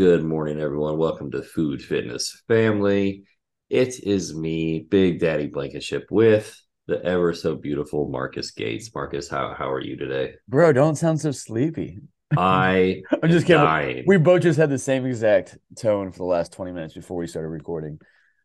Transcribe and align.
Good 0.00 0.24
morning, 0.24 0.58
everyone. 0.58 0.96
Welcome 0.96 1.30
to 1.32 1.42
Food 1.42 1.82
Fitness 1.82 2.42
Family. 2.48 3.24
It 3.68 4.02
is 4.02 4.34
me, 4.34 4.86
Big 4.88 5.20
Daddy 5.20 5.46
Blankenship, 5.46 6.06
with 6.10 6.58
the 6.86 7.04
ever 7.04 7.34
so 7.34 7.54
beautiful 7.54 8.08
Marcus 8.08 8.50
Gates. 8.52 8.90
Marcus, 8.94 9.28
how 9.28 9.52
how 9.52 9.70
are 9.70 9.82
you 9.82 9.96
today? 9.98 10.36
Bro, 10.48 10.72
don't 10.72 10.96
sound 10.96 11.20
so 11.20 11.32
sleepy. 11.32 11.98
I 12.34 13.02
I'm 13.22 13.30
just 13.30 13.46
kidding. 13.46 13.62
dying. 13.62 14.04
We 14.06 14.16
both 14.16 14.40
just 14.40 14.58
had 14.58 14.70
the 14.70 14.78
same 14.78 15.04
exact 15.04 15.58
tone 15.76 16.12
for 16.12 16.16
the 16.16 16.24
last 16.24 16.54
20 16.54 16.72
minutes 16.72 16.94
before 16.94 17.18
we 17.18 17.26
started 17.26 17.48
recording. 17.48 17.98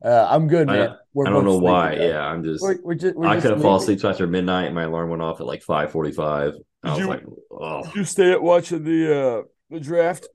Uh, 0.04 0.27
I'm 0.30 0.48
good, 0.49 0.68
man. 0.68 0.98
We're 1.13 1.27
I 1.27 1.30
don't 1.30 1.46
know 1.46 1.58
why. 1.58 1.96
though. 1.96 2.05
Yeah, 2.05 2.20
I'm 2.20 2.44
just 2.44 2.62
We're, 2.62 2.80
we're 2.84 2.96
just, 2.96 3.16
we're 3.16 3.27
I 3.27 3.40
couldn't 3.40 3.62
fall 3.62 3.77
asleep 3.77 4.04
after 4.04 4.27
midnight. 4.27 4.74
My 4.74 4.84
alarm 4.84 5.10
went 5.10 5.22
off 5.22 5.40
at 5.40 5.46
like 5.46 5.63
5:45. 5.63 6.52
I 6.84 6.90
was 6.90 6.99
you- 6.99 7.08
like, 7.08 7.24
oh 7.49 7.90
you 7.96 8.04
stay 8.04 8.34
up 8.34 8.41
watching 8.41 8.84
the 8.84 9.18
uh 9.18 9.41
the 9.70 9.80
draft? 9.80 10.27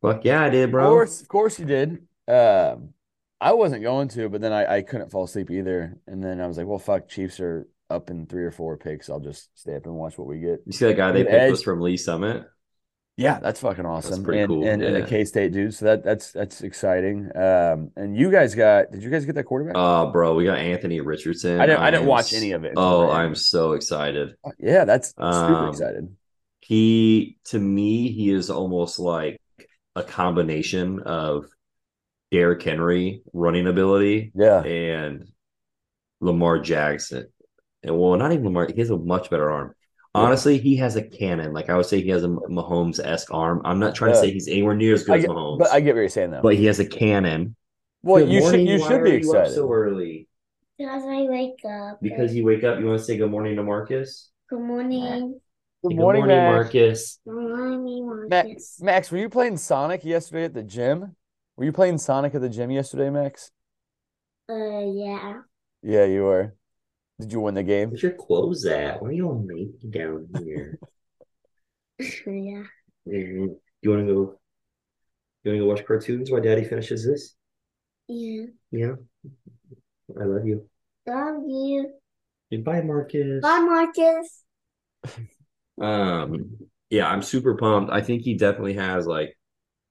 Fuck 0.00 0.24
yeah, 0.24 0.42
I 0.42 0.50
did, 0.50 0.64
Of 0.64 0.70
bro. 0.70 0.88
course, 0.90 1.20
of 1.20 1.28
course 1.28 1.58
you 1.58 1.66
did. 1.66 2.06
Um, 2.28 2.94
I 3.40 3.52
wasn't 3.54 3.82
going 3.82 4.08
to, 4.08 4.28
but 4.28 4.40
then 4.40 4.52
I, 4.52 4.76
I 4.76 4.82
couldn't 4.82 5.10
fall 5.10 5.24
asleep 5.24 5.50
either. 5.50 5.98
And 6.06 6.22
then 6.22 6.40
I 6.40 6.46
was 6.46 6.56
like, 6.58 6.66
well, 6.66 6.78
fuck, 6.78 7.08
Chiefs 7.08 7.40
are 7.40 7.66
up 7.90 8.08
in 8.10 8.26
three 8.26 8.44
or 8.44 8.50
four 8.52 8.76
picks. 8.76 9.10
I'll 9.10 9.20
just 9.20 9.50
stay 9.58 9.74
up 9.74 9.86
and 9.86 9.94
watch 9.94 10.16
what 10.16 10.28
we 10.28 10.38
get. 10.38 10.62
You 10.64 10.72
see 10.72 10.86
that 10.86 10.96
guy 10.96 11.10
they 11.12 11.24
picked 11.24 11.34
edge. 11.34 11.50
was 11.50 11.62
from 11.62 11.80
Lee 11.80 11.96
Summit? 11.96 12.44
Yeah, 13.18 13.40
that's 13.40 13.60
fucking 13.60 13.84
awesome. 13.84 14.24
pretty 14.24 14.40
and, 14.40 14.48
cool, 14.48 14.66
And, 14.66 14.82
and 14.82 14.94
yeah. 14.94 15.00
the 15.02 15.06
K 15.06 15.24
State 15.26 15.52
dude. 15.52 15.74
So 15.74 15.84
that 15.84 16.02
that's 16.02 16.32
that's 16.32 16.62
exciting. 16.62 17.30
Um, 17.36 17.90
and 17.94 18.16
you 18.16 18.30
guys 18.30 18.54
got 18.54 18.90
did 18.90 19.02
you 19.02 19.10
guys 19.10 19.26
get 19.26 19.34
that 19.34 19.44
quarterback? 19.44 19.74
Oh, 19.76 20.10
bro, 20.10 20.34
we 20.34 20.44
got 20.46 20.58
Anthony 20.58 21.00
Richardson. 21.02 21.60
I 21.60 21.66
didn't 21.66 21.80
I 21.82 21.90
didn't 21.90 22.06
watch 22.06 22.32
any 22.32 22.52
of 22.52 22.64
it. 22.64 22.72
Oh. 22.76 23.10
I'm 23.10 23.34
so 23.34 23.72
excited. 23.72 24.34
yeah, 24.58 24.86
that's 24.86 25.08
super 25.10 25.22
Um, 25.26 25.68
excited. 25.68 26.16
He 26.60 27.36
to 27.46 27.58
me, 27.58 28.10
he 28.12 28.30
is 28.30 28.48
almost 28.48 28.98
like 28.98 29.41
a 29.96 30.02
combination 30.02 31.00
of 31.00 31.46
Derrick 32.30 32.62
Henry 32.62 33.22
running 33.32 33.66
ability 33.66 34.32
Yeah. 34.34 34.62
and 34.62 35.28
Lamar 36.20 36.58
Jackson. 36.60 37.26
And 37.82 37.98
well, 37.98 38.16
not 38.16 38.32
even 38.32 38.44
Lamar, 38.44 38.68
he 38.72 38.80
has 38.80 38.90
a 38.90 38.96
much 38.96 39.28
better 39.28 39.50
arm. 39.50 39.74
Yeah. 40.14 40.22
Honestly, 40.22 40.58
he 40.58 40.76
has 40.76 40.96
a 40.96 41.02
cannon. 41.02 41.52
Like 41.52 41.68
I 41.70 41.76
would 41.76 41.86
say 41.86 42.00
he 42.00 42.10
has 42.10 42.22
a 42.24 42.28
Mahomes 42.28 43.00
esque 43.04 43.32
arm. 43.32 43.62
I'm 43.64 43.78
not 43.78 43.94
trying 43.94 44.12
to 44.12 44.18
say 44.18 44.30
he's 44.30 44.48
anywhere 44.48 44.74
near 44.74 44.94
as 44.94 45.04
good 45.04 45.14
I 45.14 45.18
as 45.18 45.24
Mahomes, 45.24 45.58
but 45.58 45.72
I 45.72 45.80
get 45.80 45.94
what 45.94 46.00
you're 46.00 46.08
saying 46.08 46.30
though. 46.30 46.42
but 46.42 46.54
he 46.54 46.66
has 46.66 46.78
a 46.80 46.86
cannon. 46.86 47.56
well, 48.02 48.24
Good 48.24 48.32
you 48.32 48.40
should 48.50 48.60
you 48.60 48.80
why 48.80 48.88
should 48.88 49.00
are 49.00 49.04
be 49.04 49.10
you 49.10 49.16
up 49.16 49.20
excited. 49.22 49.54
so 49.54 49.70
early. 49.72 50.28
Because 50.78 51.02
I 51.04 51.22
wake 51.22 51.64
up. 51.68 51.98
Because 52.02 52.34
you 52.34 52.44
wake 52.44 52.64
up, 52.64 52.78
you 52.80 52.86
want 52.86 52.98
to 52.98 53.04
say 53.04 53.16
good 53.16 53.30
morning 53.30 53.56
to 53.56 53.62
Marcus? 53.62 54.30
Good 54.48 54.60
morning. 54.60 55.40
Good 55.82 55.88
Good 55.88 55.96
morning, 55.96 56.26
Max. 56.28 56.64
Marcus. 56.64 57.18
Good 57.24 57.34
morning, 57.34 58.28
Max, 58.28 58.46
Marcus. 58.46 58.80
Max, 58.80 59.10
were 59.10 59.18
you 59.18 59.28
playing 59.28 59.56
Sonic 59.56 60.04
yesterday 60.04 60.44
at 60.44 60.54
the 60.54 60.62
gym? 60.62 61.16
Were 61.56 61.64
you 61.64 61.72
playing 61.72 61.98
Sonic 61.98 62.36
at 62.36 62.40
the 62.40 62.48
gym 62.48 62.70
yesterday, 62.70 63.10
Max? 63.10 63.50
Uh, 64.48 64.54
yeah. 64.54 65.40
Yeah, 65.82 66.04
you 66.04 66.22
were. 66.22 66.54
Did 67.18 67.32
you 67.32 67.40
win 67.40 67.54
the 67.54 67.64
game? 67.64 67.90
Where's 67.90 68.02
your 68.04 68.12
clothes 68.12 68.64
at? 68.64 69.02
Why 69.02 69.08
are 69.08 69.12
you 69.12 69.26
all 69.26 69.44
naked 69.44 69.90
down 69.90 70.28
here? 70.38 70.78
yeah. 71.98 72.62
Mhm. 73.08 73.56
You 73.82 73.90
want 73.90 74.06
to 74.06 74.14
go? 74.14 74.38
You 75.42 75.50
want 75.50 75.56
to 75.56 75.58
go 75.58 75.66
watch 75.66 75.84
cartoons 75.84 76.30
while 76.30 76.40
Daddy 76.40 76.62
finishes 76.62 77.04
this? 77.04 77.34
Yeah. 78.06 78.44
Yeah. 78.70 78.94
I 80.20 80.24
love 80.24 80.46
you. 80.46 80.68
Love 81.08 81.42
you. 81.44 81.92
Goodbye, 82.52 82.82
Marcus. 82.82 83.42
Bye, 83.42 83.60
Marcus. 83.60 84.44
Um, 85.82 86.56
yeah, 86.90 87.08
I'm 87.08 87.22
super 87.22 87.56
pumped. 87.56 87.92
I 87.92 88.00
think 88.00 88.22
he 88.22 88.34
definitely 88.34 88.74
has 88.74 89.06
like 89.06 89.36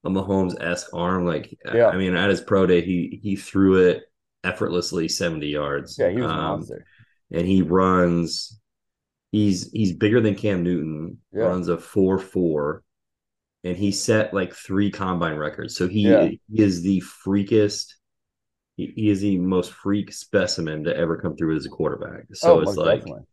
a 0.06 0.10
Mahomes-esque 0.10 0.94
arm. 0.94 1.26
Like, 1.26 1.58
Yeah. 1.66 1.88
I 1.88 1.98
mean, 1.98 2.16
at 2.16 2.30
his 2.30 2.42
pro 2.42 2.66
day, 2.68 2.82
he 2.82 3.20
he 3.22 3.36
threw 3.36 3.88
it 3.90 4.04
effortlessly 4.44 5.08
70 5.08 5.48
yards. 5.48 5.98
Yeah, 6.00 6.10
he 6.10 6.22
was 6.22 6.26
a 6.26 6.30
Um, 6.30 6.38
monster. 6.38 6.86
and 7.32 7.48
he 7.48 7.62
runs. 7.62 8.60
He's 9.32 9.72
he's 9.72 9.94
bigger 9.94 10.22
than 10.22 10.36
Cam 10.36 10.64
Newton. 10.64 11.20
Yeah. 11.34 11.44
Runs 11.44 11.70
a 11.70 11.78
four 11.78 12.20
four, 12.20 12.84
and 13.64 13.78
he 13.78 13.92
set 13.92 14.34
like 14.34 14.54
three 14.54 14.92
combine 14.92 15.38
records. 15.38 15.76
So 15.76 15.88
he, 15.88 16.10
Yeah. 16.10 16.28
he 16.30 16.40
is 16.54 16.82
the 16.84 17.02
freakest. 17.26 17.94
He, 18.78 18.88
he 18.96 19.10
is 19.10 19.22
the 19.22 19.38
most 19.38 19.72
freak 19.74 20.12
specimen 20.14 20.84
to 20.86 20.96
ever 20.96 21.18
come 21.18 21.36
through 21.38 21.56
as 21.58 21.66
a 21.66 21.70
quarterback. 21.70 22.26
So 22.34 22.58
oh, 22.58 22.60
it's 22.62 22.76
like 22.78 23.00
definitely. 23.02 23.26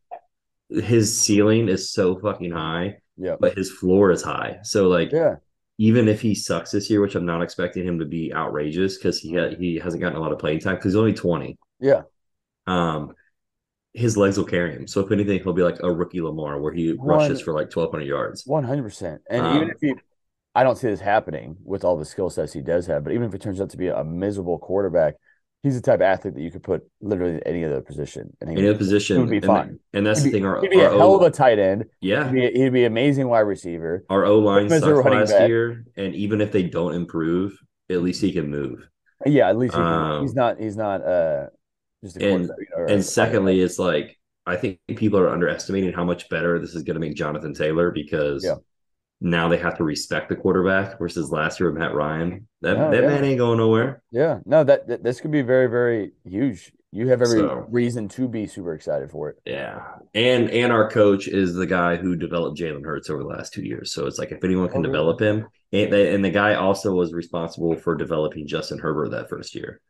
His 0.71 1.19
ceiling 1.19 1.69
is 1.69 1.91
so 1.93 2.19
fucking 2.19 2.51
high, 2.53 2.99
Yeah. 3.17 3.37
but 3.41 3.57
his 3.57 3.71
floor 3.71 4.11
is 4.11 4.23
high. 4.23 4.59
So 4.63 4.89
like 4.89 5.13
Yeah. 5.13 5.37
even 5.79 6.09
if 6.09 6.21
he 6.21 6.35
sucks 6.35 6.71
this 6.71 6.91
year, 6.91 7.01
which 7.01 7.15
I'm 7.15 7.27
not 7.27 7.43
expecting 7.43 7.85
him 7.87 7.99
to 8.01 8.05
be 8.05 8.33
outrageous 8.35 8.97
because 8.99 9.19
he 9.19 9.35
ha- 9.35 9.55
he 9.59 9.77
hasn't 9.77 10.01
gotten 10.03 10.19
a 10.19 10.21
lot 10.21 10.33
of 10.33 10.39
playing 10.39 10.61
time 10.61 10.75
because 10.77 10.93
he's 10.93 10.97
only 10.97 11.15
20 11.15 11.59
Yeah. 11.81 12.03
um 12.67 13.15
his 13.95 14.17
legs 14.17 14.37
will 14.37 14.45
carry 14.45 14.73
him. 14.73 14.87
So 14.87 15.01
if 15.01 15.11
anything, 15.11 15.43
he'll 15.43 15.55
be 15.55 15.63
like 15.63 15.83
a 15.83 15.91
rookie 15.91 16.21
Lamar 16.21 16.61
where 16.61 16.73
he 16.73 16.93
rushes 16.93 17.41
for 17.41 17.53
like 17.55 17.71
twelve 17.71 17.91
hundred 17.91 18.05
yards. 18.07 18.47
One 18.47 18.63
hundred 18.63 18.83
percent. 18.85 19.23
And 19.29 19.43
Um, 19.45 19.57
even 19.57 19.71
if 19.71 19.81
he, 19.81 19.95
I 20.55 20.63
don't 20.63 20.77
see 20.77 20.89
this 20.89 21.01
happening 21.01 21.57
with 21.65 21.85
all 21.85 21.97
the 21.97 22.05
skill 22.05 22.29
sets 22.31 22.53
he 22.53 22.61
does 22.61 22.87
have. 22.87 23.03
But 23.03 23.13
even 23.15 23.27
if 23.27 23.35
it 23.35 23.41
turns 23.41 23.61
out 23.61 23.71
to 23.71 23.77
be 23.77 23.89
a 23.89 24.05
miserable 24.05 24.59
quarterback, 24.59 25.15
he's 25.63 25.75
the 25.75 25.81
type 25.83 25.97
of 25.97 26.03
athlete 26.03 26.35
that 26.35 26.41
you 26.43 26.51
could 26.51 26.63
put 26.63 26.83
literally 27.01 27.35
in 27.35 27.43
any 27.45 27.65
other 27.65 27.81
position, 27.81 28.35
and 28.41 28.51
Any 28.51 28.63
would, 28.63 28.71
other 28.71 28.79
position, 28.79 29.21
would 29.21 29.31
be 29.31 29.37
and, 29.39 29.47
fine. 29.47 29.79
and 29.93 30.07
that's 30.07 30.23
He'd 30.23 30.29
the 30.31 30.33
thing. 30.39 30.47
Our 30.47 30.61
he'd 30.61 30.71
be 30.71 30.81
a 30.81 30.91
our 30.91 30.97
hell 30.99 31.17
of 31.17 31.23
a 31.23 31.31
tight 31.31 31.59
end. 31.59 31.87
yeah, 32.01 32.31
He'd 32.31 32.53
be, 32.55 32.61
he'd 32.61 32.73
be 32.73 32.85
amazing 32.85 33.29
wide 33.29 33.41
receiver. 33.41 34.05
our 34.11 34.25
O 34.25 34.39
line 34.39 34.67
a 34.67 34.81
sucked 34.81 35.05
last 35.07 35.31
back. 35.33 35.49
year, 35.49 35.85
and 35.97 36.15
even 36.15 36.41
if 36.41 36.53
they 36.53 36.63
don't 36.63 36.95
improve, 36.95 37.59
at 37.91 38.03
least 38.03 38.21
he 38.21 38.33
can 38.33 38.49
move. 38.49 38.87
Yeah, 39.27 39.49
at 39.49 39.59
least 39.59 39.75
he 39.75 39.81
can, 39.81 39.87
Um, 39.87 40.23
he's 40.23 40.35
not 40.35 40.61
he's 40.61 40.77
not 40.77 41.03
uh 41.05 41.47
just 42.05 42.17
a 42.19 42.35
and- 42.35 42.51
And 42.89 43.05
secondly, 43.05 43.61
it's 43.61 43.79
like 43.79 44.17
I 44.47 44.57
think 44.57 44.79
people 44.97 45.19
are 45.19 45.29
underestimating 45.29 45.93
how 45.93 46.05
much 46.05 46.29
better 46.31 46.59
this 46.59 46.75
is 46.75 46.83
going 46.85 46.95
to 46.95 47.01
make 47.01 47.15
Jonathan 47.17 47.53
Taylor 47.53 47.91
because 47.91 48.45
Yeah. 48.45 48.55
Now 49.21 49.49
they 49.49 49.57
have 49.59 49.77
to 49.79 49.85
respect 49.85 50.29
the 50.29 50.37
quarterback 50.37 50.99
versus 50.99 51.31
last 51.31 51.59
year 51.61 51.71
with 51.71 51.79
Matt 51.79 51.95
Ryan. 51.95 52.47
That 52.63 52.77
Oh, 52.77 52.91
that 52.91 53.03
yeah. 53.03 53.09
man 53.09 53.25
ain't 53.25 53.39
going 53.39 53.59
nowhere. 53.59 54.03
yeah, 54.11 54.39
no, 54.45 54.65
that, 54.65 54.87
that 54.89 55.03
this 55.03 55.21
could 55.21 55.31
be 55.33 55.43
very 55.43 55.67
very 55.69 56.13
huge. 56.25 56.73
You 56.91 57.09
have 57.09 57.21
every 57.21 57.41
So- 57.41 57.67
reason 57.69 58.09
to 58.09 58.29
be 58.29 58.47
super 58.47 58.73
excited 58.73 59.11
for 59.11 59.29
it. 59.29 59.37
Yeah, 59.45 59.83
and 60.15 60.51
and 60.51 60.73
our 60.73 60.89
coach 60.91 61.29
is 61.29 61.55
the 61.55 61.67
guy 61.67 61.97
who 61.97 62.17
developed 62.17 62.59
Jalen 62.59 62.85
Hurts 62.85 63.11
over 63.11 63.23
the 63.23 63.29
last 63.29 63.53
two 63.53 63.63
years. 63.63 63.93
So 63.93 64.07
it's 64.07 64.19
like 64.19 64.33
if 64.33 64.43
anyone 64.43 64.69
can 64.71 64.81
Oh, 64.81 64.83
develop 64.91 65.21
him, 65.21 65.47
and 65.73 65.93
the, 65.93 66.15
and 66.15 66.25
the 66.25 66.31
guy 66.31 66.55
also 66.55 66.93
was 66.95 67.13
responsible 67.13 67.77
for 67.77 67.95
developing 67.95 68.47
Justin 68.47 68.79
Herbert 68.79 69.11
that 69.11 69.29
first 69.29 69.55
year. 69.55 69.81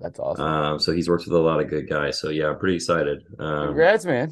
That's 0.00 0.18
awesome. 0.18 0.44
Um, 0.44 0.78
so 0.78 0.92
he's 0.92 1.08
worked 1.10 1.26
with 1.26 1.34
a 1.34 1.38
lot 1.38 1.60
of 1.60 1.68
good 1.68 1.88
guys. 1.88 2.18
So 2.20 2.30
yeah, 2.30 2.46
I'm 2.48 2.58
pretty 2.58 2.76
excited. 2.76 3.22
Um, 3.38 3.66
Congrats, 3.68 4.06
man. 4.06 4.30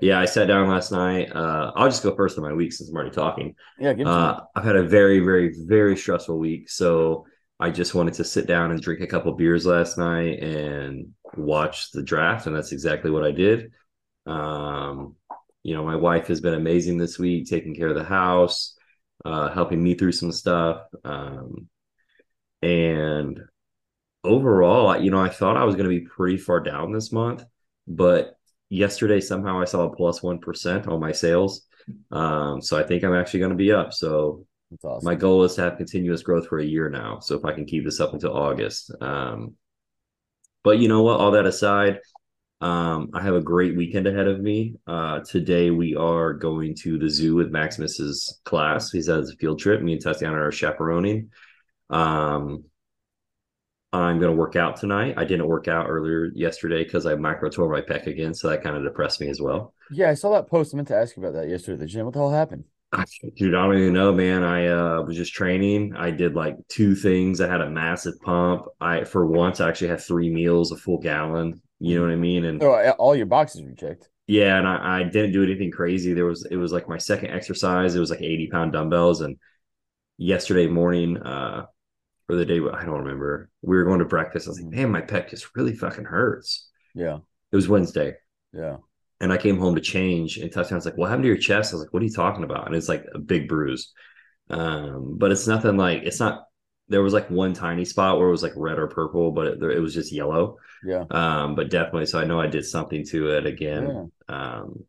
Yeah, 0.00 0.20
I 0.20 0.24
sat 0.24 0.48
down 0.48 0.68
last 0.68 0.92
night. 0.92 1.34
Uh, 1.34 1.72
I'll 1.74 1.88
just 1.88 2.02
go 2.02 2.14
first 2.14 2.38
on 2.38 2.44
my 2.44 2.52
week 2.52 2.72
since 2.72 2.88
I'm 2.88 2.96
already 2.96 3.10
talking. 3.10 3.54
Yeah, 3.78 3.94
Uh, 4.04 4.40
I've 4.54 4.64
had 4.64 4.76
a 4.76 4.82
very, 4.82 5.20
very, 5.20 5.54
very 5.66 5.96
stressful 5.96 6.38
week. 6.38 6.68
So 6.70 7.26
I 7.58 7.70
just 7.70 7.94
wanted 7.94 8.14
to 8.14 8.24
sit 8.24 8.46
down 8.46 8.70
and 8.70 8.80
drink 8.80 9.00
a 9.00 9.06
couple 9.06 9.32
beers 9.34 9.66
last 9.66 9.98
night 9.98 10.42
and 10.42 11.08
watch 11.36 11.90
the 11.92 12.02
draft. 12.02 12.46
And 12.46 12.56
that's 12.56 12.72
exactly 12.72 13.10
what 13.10 13.24
I 13.24 13.32
did. 13.32 13.72
Um, 14.26 15.16
you 15.62 15.74
know, 15.74 15.84
my 15.84 15.96
wife 15.96 16.28
has 16.28 16.40
been 16.40 16.54
amazing 16.54 16.96
this 16.98 17.18
week, 17.18 17.48
taking 17.48 17.74
care 17.74 17.88
of 17.88 17.96
the 17.96 18.04
house, 18.04 18.76
uh, 19.24 19.50
helping 19.50 19.82
me 19.82 19.94
through 19.94 20.12
some 20.12 20.32
stuff. 20.32 20.82
Um, 21.04 21.68
and 22.62 23.40
overall, 24.24 25.00
you 25.00 25.10
know, 25.10 25.20
I 25.20 25.28
thought 25.28 25.56
I 25.56 25.64
was 25.64 25.76
going 25.76 25.88
to 25.88 26.00
be 26.00 26.06
pretty 26.06 26.38
far 26.38 26.60
down 26.60 26.92
this 26.92 27.12
month, 27.12 27.44
but 27.86 28.36
yesterday 28.70 29.20
somehow 29.20 29.60
I 29.60 29.66
saw 29.66 29.82
a 29.82 29.94
plus 29.94 30.22
1 30.22 30.40
on 30.88 31.00
my 31.00 31.12
sales. 31.12 31.66
Um, 32.10 32.62
so 32.62 32.78
I 32.78 32.82
think 32.82 33.04
I'm 33.04 33.14
actually 33.14 33.40
going 33.40 33.50
to 33.50 33.56
be 33.56 33.72
up. 33.72 33.92
So 33.92 34.46
awesome. 34.82 35.04
my 35.04 35.14
goal 35.14 35.44
is 35.44 35.54
to 35.56 35.62
have 35.62 35.76
continuous 35.76 36.22
growth 36.22 36.46
for 36.46 36.60
a 36.60 36.64
year 36.64 36.88
now. 36.88 37.18
So 37.18 37.36
if 37.36 37.44
I 37.44 37.52
can 37.52 37.66
keep 37.66 37.84
this 37.84 38.00
up 38.00 38.14
until 38.14 38.36
August. 38.36 38.92
Um, 39.00 39.54
but 40.62 40.78
you 40.78 40.88
know 40.88 41.02
what? 41.02 41.20
All 41.20 41.32
that 41.32 41.46
aside, 41.46 41.98
um, 42.60 43.10
I 43.14 43.22
have 43.22 43.34
a 43.34 43.40
great 43.40 43.76
weekend 43.76 44.06
ahead 44.06 44.28
of 44.28 44.40
me. 44.40 44.76
Uh, 44.86 45.20
today 45.20 45.70
we 45.70 45.96
are 45.96 46.34
going 46.34 46.74
to 46.82 46.98
the 46.98 47.08
zoo 47.08 47.34
with 47.34 47.50
Maximus's 47.50 48.40
class. 48.44 48.90
He's 48.90 49.08
at 49.08 49.20
his 49.20 49.34
field 49.40 49.58
trip. 49.58 49.82
Me 49.82 49.94
and 49.94 50.02
Tatiana 50.02 50.40
are 50.40 50.52
chaperoning. 50.52 51.30
Um, 51.88 52.64
I'm 53.92 54.18
going 54.20 54.30
to 54.30 54.36
work 54.36 54.56
out 54.56 54.76
tonight. 54.76 55.14
I 55.16 55.24
didn't 55.24 55.48
work 55.48 55.68
out 55.68 55.86
earlier 55.88 56.30
yesterday 56.34 56.84
because 56.84 57.06
I 57.06 57.14
micro 57.16 57.48
tore 57.50 57.70
my 57.70 57.80
pec 57.80 58.06
again, 58.06 58.34
so 58.34 58.48
that 58.48 58.62
kind 58.62 58.76
of 58.76 58.84
depressed 58.84 59.20
me 59.20 59.28
as 59.28 59.40
well. 59.40 59.74
Yeah, 59.90 60.08
I 60.10 60.14
saw 60.14 60.30
that 60.32 60.48
post. 60.48 60.72
I 60.74 60.76
meant 60.76 60.88
to 60.88 60.96
ask 60.96 61.16
you 61.16 61.22
about 61.22 61.34
that 61.34 61.48
yesterday 61.48 61.74
at 61.74 61.80
the 61.80 61.86
gym. 61.86 62.04
What 62.06 62.14
the 62.14 62.20
hell 62.20 62.30
happened? 62.30 62.64
Dude, 63.36 63.54
I 63.54 63.64
don't 63.66 63.78
even 63.78 63.92
know, 63.92 64.12
man. 64.12 64.42
I 64.42 64.66
uh, 64.66 65.02
was 65.02 65.16
just 65.16 65.32
training. 65.32 65.94
I 65.96 66.10
did 66.10 66.34
like 66.34 66.56
two 66.68 66.94
things. 66.94 67.40
I 67.40 67.48
had 67.48 67.60
a 67.60 67.70
massive 67.70 68.20
pump. 68.20 68.66
I 68.80 69.04
for 69.04 69.26
once 69.26 69.60
I 69.60 69.68
actually 69.68 69.88
had 69.88 70.00
three 70.00 70.30
meals, 70.30 70.72
a 70.72 70.76
full 70.76 70.98
gallon. 70.98 71.62
You 71.78 71.96
know 71.98 72.04
what 72.06 72.12
I 72.12 72.16
mean? 72.16 72.44
And 72.44 72.62
So 72.62 72.72
uh, 72.72 72.94
all 72.98 73.16
your 73.16 73.26
boxes 73.26 73.62
were 73.62 73.72
checked. 73.72 74.08
yeah, 74.26 74.58
and 74.58 74.68
I, 74.68 75.00
I 75.00 75.02
didn't 75.04 75.32
do 75.32 75.42
anything 75.42 75.70
crazy. 75.70 76.12
There 76.14 76.24
was 76.26 76.46
it 76.50 76.56
was 76.56 76.72
like 76.72 76.88
my 76.88 76.98
second 76.98 77.30
exercise. 77.30 77.94
It 77.94 78.00
was 78.00 78.10
like 78.10 78.22
80 78.22 78.48
pound 78.48 78.72
dumbbells, 78.72 79.20
and 79.22 79.36
yesterday 80.18 80.68
morning, 80.68 81.18
uh, 81.18 81.66
or 82.30 82.36
the 82.36 82.44
day 82.46 82.58
I 82.58 82.84
don't 82.84 83.00
remember. 83.04 83.50
We 83.62 83.76
were 83.76 83.84
going 83.84 83.98
to 83.98 84.04
breakfast. 84.04 84.46
I 84.46 84.50
was 84.50 84.60
like, 84.60 84.70
Mhm. 84.72 84.76
man, 84.76 84.90
my 84.90 85.02
pec 85.02 85.30
just 85.30 85.54
really 85.56 85.74
fucking 85.74 86.04
hurts. 86.04 86.68
Yeah. 86.94 87.18
It 87.52 87.56
was 87.56 87.68
Wednesday. 87.68 88.14
Yeah. 88.52 88.76
And 89.20 89.32
I 89.32 89.36
came 89.36 89.58
home 89.58 89.74
to 89.74 89.80
change 89.80 90.38
and 90.38 90.50
Tatiana's 90.50 90.84
like, 90.86 90.96
what 90.96 91.08
happened 91.08 91.24
to 91.24 91.28
your 91.28 91.36
chest? 91.36 91.72
I 91.72 91.76
was 91.76 91.84
like, 91.84 91.92
what 91.92 92.02
are 92.02 92.06
you 92.06 92.12
talking 92.12 92.44
about? 92.44 92.66
And 92.66 92.74
it's 92.74 92.88
like 92.88 93.04
a 93.14 93.18
big 93.18 93.48
bruise. 93.48 93.92
Um, 94.48 95.16
but 95.18 95.30
it's 95.30 95.46
nothing 95.46 95.76
like 95.76 96.02
it's 96.02 96.20
not 96.20 96.44
there 96.88 97.02
was 97.02 97.12
like 97.12 97.30
one 97.30 97.52
tiny 97.52 97.84
spot 97.84 98.18
where 98.18 98.26
it 98.26 98.32
was 98.32 98.42
like 98.42 98.52
red 98.56 98.78
or 98.78 98.88
purple, 98.88 99.30
but 99.30 99.46
it, 99.46 99.62
it 99.62 99.78
was 99.78 99.94
just 99.94 100.12
yellow. 100.12 100.56
Yeah. 100.84 101.04
Um, 101.10 101.54
but 101.54 101.70
definitely, 101.70 102.06
so 102.06 102.18
I 102.18 102.24
know 102.24 102.40
I 102.40 102.48
did 102.48 102.64
something 102.64 103.04
to 103.06 103.30
it 103.36 103.46
again. 103.46 104.10
Yeah. 104.28 104.34
Um, 104.34 104.84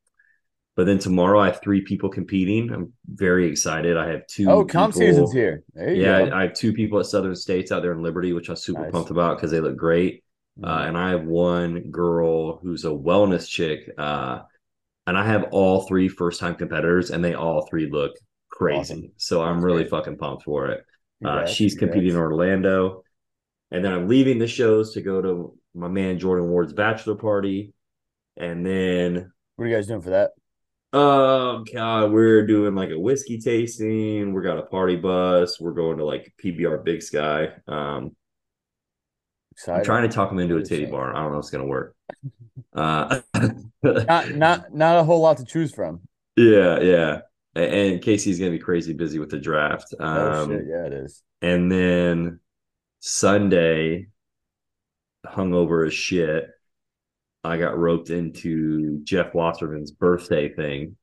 but 0.76 0.86
then 0.86 1.00
tomorrow 1.00 1.40
I 1.40 1.48
have 1.48 1.62
three 1.62 1.82
people 1.82 2.10
competing. 2.10 2.72
I'm 2.72 2.94
very 3.08 3.48
excited. 3.48 3.98
I 3.98 4.10
have 4.10 4.26
two. 4.28 4.50
Oh, 4.50 4.64
comp 4.66 4.94
people- 4.94 5.08
season's 5.08 5.34
here. 5.34 5.64
There 5.74 5.94
you 5.94 6.02
Yeah, 6.04 6.26
go. 6.26 6.32
I, 6.32 6.40
I 6.40 6.42
have 6.44 6.54
two 6.54 6.74
people 6.74 7.00
at 7.00 7.06
Southern 7.08 7.36
States 7.36 7.72
out 7.72 7.82
there 7.82 7.92
in 7.94 8.02
Liberty, 8.02 8.34
which 8.34 8.50
I'm 8.50 8.56
super 8.56 8.84
Nice. 8.84 8.92
pumped 8.92 9.12
about 9.12 9.38
because 9.38 9.52
they 9.52 9.60
look 9.60 9.76
great. 9.78 10.24
Mhm. 10.60 10.68
Uh, 10.68 10.88
and 10.88 10.98
I 10.98 11.10
have 11.12 11.24
one 11.26 11.92
girl 11.92 12.58
who's 12.58 12.86
a 12.86 12.90
wellness 12.90 13.48
chick. 13.48 13.90
Uh, 13.98 14.40
and 15.08 15.18
I 15.18 15.26
have 15.26 15.46
all 15.52 15.82
three 15.88 16.08
first 16.08 16.40
time 16.40 16.56
competitors, 16.56 17.12
and 17.12 17.24
they 17.24 17.34
all 17.34 17.66
three 17.70 17.90
look 17.90 18.14
crazy. 18.50 18.80
Awesome. 18.80 19.12
So 19.18 19.42
I'm 19.42 19.56
That's 19.56 19.66
really 19.66 19.84
great. 19.84 19.90
fucking 19.92 20.18
pumped 20.18 20.44
for 20.44 20.68
it. 20.68 20.86
Uh, 21.24 21.46
she's 21.46 21.76
competing 21.76 22.12
in. 22.12 22.16
Orlando. 22.18 23.04
And 23.72 23.84
then 23.86 23.94
I'm 23.94 24.08
leaving 24.08 24.38
the 24.40 24.48
shows 24.48 24.94
to 24.96 25.02
go 25.02 25.22
to 25.22 25.58
my 25.74 25.88
man 25.88 26.20
Jordan 26.20 26.50
Ward's 26.50 26.74
bachelor 26.74 27.16
party. 27.16 27.74
And 28.38 28.66
then, 28.66 29.32
What 29.56 29.66
are 29.66 29.68
you 29.68 29.76
guys 29.76 29.88
doing 29.88 30.02
for 30.02 30.10
that? 30.12 30.32
Oh 30.94 31.64
God, 31.74 32.12
we're 32.12 32.46
doing 32.46 32.76
like 32.76 32.90
a 32.90 33.00
whiskey 33.00 33.40
tasting. 33.40 34.34
We 34.34 34.42
got 34.44 34.58
a 34.58 34.64
party 34.64 34.98
bus. 34.98 35.60
We're 35.60 35.72
going 35.72 35.98
to 36.00 36.06
like 36.06 36.34
PBR 36.44 36.84
Big 36.84 37.02
Sky. 37.02 37.50
Um, 37.68 38.16
Exciting. 39.54 39.80
I'm 39.80 39.86
trying 39.86 40.10
to 40.10 40.14
talk 40.16 40.32
him 40.32 40.40
into 40.40 40.58
a 40.58 40.64
titty 40.64 40.86
bar. 40.86 41.16
I 41.16 41.22
don't 41.22 41.32
know 41.32 41.38
if 41.38 41.44
it's 41.44 41.50
gonna 41.52 41.66
work. 41.66 41.96
Uh, 42.74 43.22
Not 43.84 44.32
not 44.36 44.74
not 44.74 44.98
a 44.98 45.04
whole 45.04 45.22
lot 45.22 45.38
to 45.38 45.46
choose 45.46 45.74
from. 45.74 46.02
yeah, 46.36 46.80
yeah. 46.80 47.22
And 47.54 48.02
KC's 48.02 48.40
gonna 48.40 48.52
be 48.52 48.60
crazy 48.60 48.94
busy 48.94 49.20
with 49.20 49.30
the 49.30 49.40
draft. 49.40 49.94
Oh 50.00 50.32
Um, 50.44 50.50
shit, 50.50 50.66
yeah, 50.68 50.86
it 50.86 50.94
is. 50.94 51.22
and 51.42 51.70
then 51.72 52.40
Sunday, 53.02 54.08
hungover 55.26 55.86
as 55.88 55.94
shit. 55.94 56.50
I 57.44 57.58
got 57.58 57.78
roped 57.78 58.10
into 58.10 59.00
Jeff 59.04 59.34
Wasserman's 59.34 59.92
birthday 59.92 60.54
thing. 60.54 60.96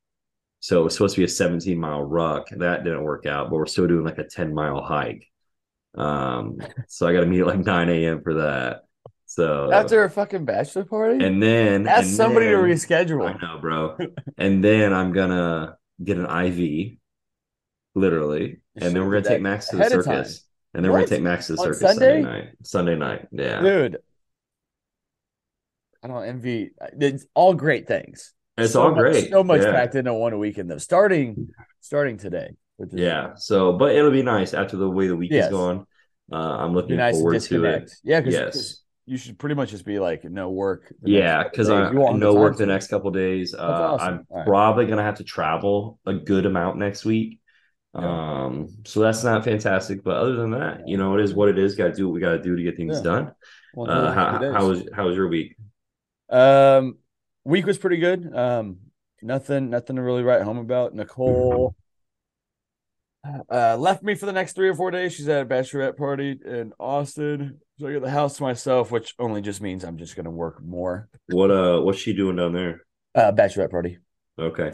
So 0.61 0.81
it 0.81 0.83
was 0.85 0.93
supposed 0.93 1.15
to 1.15 1.21
be 1.21 1.25
a 1.25 1.29
17 1.29 1.77
mile 1.79 2.03
ruck. 2.03 2.47
That 2.51 2.83
didn't 2.83 3.03
work 3.03 3.25
out, 3.25 3.49
but 3.49 3.57
we're 3.57 3.65
still 3.65 3.87
doing 3.87 4.05
like 4.05 4.17
a 4.17 4.23
10 4.25 4.53
mile 4.53 4.81
hike. 4.81 5.25
Um, 5.95 6.57
so 6.87 7.07
I 7.07 7.13
got 7.13 7.21
to 7.21 7.25
meet 7.25 7.41
at 7.41 7.47
like 7.47 7.65
9 7.65 7.89
a.m. 7.89 8.21
for 8.23 8.35
that. 8.35 8.83
So 9.25 9.71
After 9.71 10.03
a 10.03 10.09
fucking 10.09 10.45
bachelor 10.45 10.85
party? 10.85 11.23
and 11.23 11.41
then 11.41 11.87
Ask 11.87 12.07
and 12.07 12.15
somebody 12.15 12.47
to 12.47 12.55
then- 12.55 12.65
I 12.65 12.67
reschedule. 12.67 13.41
know, 13.41 13.59
bro. 13.61 13.95
and 14.37 14.63
then 14.63 14.91
I'm 14.91 15.13
gonna 15.13 15.77
get 16.03 16.17
an 16.17 16.25
IV, 16.25 16.97
literally, 17.95 18.59
and 18.75 18.95
then 18.95 19.05
we're 19.05 19.11
gonna 19.21 19.35
take 19.35 19.41
Max 19.41 19.67
to 19.69 19.75
the 19.75 19.81
ahead 19.83 19.93
of 19.99 20.03
time. 20.05 20.23
circus. 20.25 20.45
And 20.73 20.83
then 20.83 20.91
we're 20.91 20.99
gonna 20.99 21.07
take 21.09 21.21
Max 21.21 21.47
to 21.47 21.53
the 21.53 21.59
On 21.61 21.65
circus 21.65 21.79
Sunday? 21.79 22.21
Sunday 22.21 22.21
night. 22.23 22.47
Sunday 22.63 22.95
night, 22.95 23.27
yeah. 23.31 23.61
Dude. 23.61 23.97
I 26.03 26.07
don't 26.07 26.23
envy 26.23 26.71
it's 26.99 27.25
all 27.33 27.53
great 27.53 27.87
things. 27.87 28.33
It's 28.57 28.73
So 28.73 28.83
all 28.83 28.91
much- 28.91 28.99
great. 28.99 29.29
So 29.29 29.43
much 29.43 29.61
yeah. 29.61 29.71
packed 29.71 29.95
into 29.95 30.13
one 30.13 30.37
weekend 30.39 30.69
though. 30.71 30.77
Starting 30.77 31.49
starting 31.81 32.17
today. 32.17 32.51
Yeah. 32.91 33.33
So, 33.35 33.73
but 33.73 33.93
it'll 33.95 34.11
be 34.11 34.23
nice 34.23 34.53
after 34.53 34.77
the 34.77 34.89
way 34.89 35.07
the 35.07 35.15
week 35.15 35.31
Yes. 35.31 35.45
is 35.45 35.51
going. 35.51 35.85
Uh, 36.31 36.35
I'm 36.35 36.73
looking 36.73 36.97
nice 36.97 37.15
forward 37.15 37.41
to 37.41 37.65
it. 37.65 37.91
Yeah, 38.03 38.21
because 38.21 38.33
Yes. 38.33 38.83
you 39.05 39.17
should 39.17 39.37
pretty 39.39 39.55
much 39.55 39.71
just 39.71 39.85
be 39.85 39.99
like 39.99 40.23
no 40.23 40.49
work. 40.49 40.93
Yeah, 41.03 41.43
because. 41.43 41.69
I 41.69 41.91
You 41.91 41.97
won't 41.99 42.13
have 42.13 42.19
no 42.21 42.35
work 42.35 42.55
the 42.57 42.65
next 42.65 42.87
couple 42.87 43.11
days. 43.11 43.53
Uh, 43.53 43.59
awesome. 43.61 44.07
I'm 44.07 44.25
right. 44.29 44.45
probably 44.45 44.85
gonna 44.85 45.03
have 45.03 45.17
to 45.17 45.23
travel 45.23 45.99
a 46.05 46.13
good 46.13 46.45
amount 46.45 46.77
next 46.77 47.03
week. 47.05 47.39
Yeah. 47.95 48.45
Um, 48.45 48.67
so 48.85 48.99
that's 49.01 49.23
not 49.23 49.43
fantastic, 49.43 50.03
but 50.03 50.15
other 50.17 50.35
than 50.35 50.51
that, 50.51 50.87
you 50.87 50.97
know, 50.97 51.17
it 51.17 51.23
is 51.23 51.33
what 51.33 51.49
it 51.49 51.57
is. 51.57 51.75
Got 51.75 51.87
to 51.87 51.93
do 51.93 52.07
what 52.07 52.13
we 52.13 52.19
got 52.21 52.33
to 52.33 52.41
do 52.41 52.55
to 52.55 52.61
get 52.63 52.77
things 52.77 52.97
Yeah. 52.97 53.03
done. 53.03 53.31
Well, 53.73 53.89
Uh, 53.89 54.13
how, 54.13 54.51
how 54.53 54.67
was 54.67 54.87
how 54.93 55.07
was 55.07 55.15
your 55.15 55.27
week? 55.27 55.55
Um, 56.29 56.97
week 57.43 57.65
was 57.65 57.77
pretty 57.77 57.97
good. 57.97 58.33
Um, 58.35 58.77
nothing, 59.21 59.69
nothing 59.69 59.95
to 59.95 60.01
really 60.01 60.23
write 60.23 60.43
home 60.43 60.57
about. 60.57 60.93
Nicole 60.93 61.75
uh 63.49 63.75
left 63.77 64.01
me 64.01 64.15
for 64.15 64.25
the 64.25 64.31
next 64.31 64.53
three 64.53 64.69
or 64.69 64.75
four 64.75 64.91
days. 64.91 65.13
She's 65.13 65.27
at 65.27 65.41
a 65.41 65.45
bachelorette 65.45 65.97
party 65.97 66.39
in 66.45 66.71
Austin, 66.79 67.59
so 67.77 67.87
I 67.87 67.93
got 67.93 68.01
the 68.01 68.09
house 68.09 68.37
to 68.37 68.43
myself, 68.43 68.91
which 68.91 69.13
only 69.19 69.41
just 69.41 69.61
means 69.61 69.83
I'm 69.83 69.97
just 69.97 70.15
gonna 70.15 70.31
work 70.31 70.63
more. 70.63 71.09
What 71.27 71.51
uh, 71.51 71.81
what's 71.81 71.99
she 71.99 72.13
doing 72.13 72.37
down 72.37 72.53
there? 72.53 72.81
Uh, 73.13 73.33
bachelorette 73.33 73.71
party. 73.71 73.97
Okay, 74.39 74.71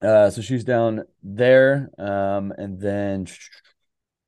Uh, 0.00 0.30
so 0.30 0.40
she's 0.40 0.64
down 0.64 1.02
there. 1.22 1.90
Um, 1.98 2.52
and 2.56 2.80
then 2.80 3.26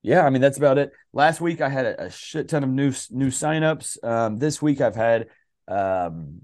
yeah, 0.02 0.26
I 0.26 0.28
mean 0.30 0.42
that's 0.42 0.58
about 0.58 0.76
it. 0.76 0.92
Last 1.14 1.40
week 1.40 1.62
I 1.62 1.70
had 1.70 1.86
a, 1.86 2.04
a 2.04 2.10
shit 2.10 2.50
ton 2.50 2.64
of 2.64 2.70
new 2.70 2.92
new 3.10 3.28
signups. 3.30 3.96
Um, 4.04 4.38
this 4.38 4.60
week 4.60 4.82
I've 4.82 4.96
had 4.96 5.28
um 5.68 6.42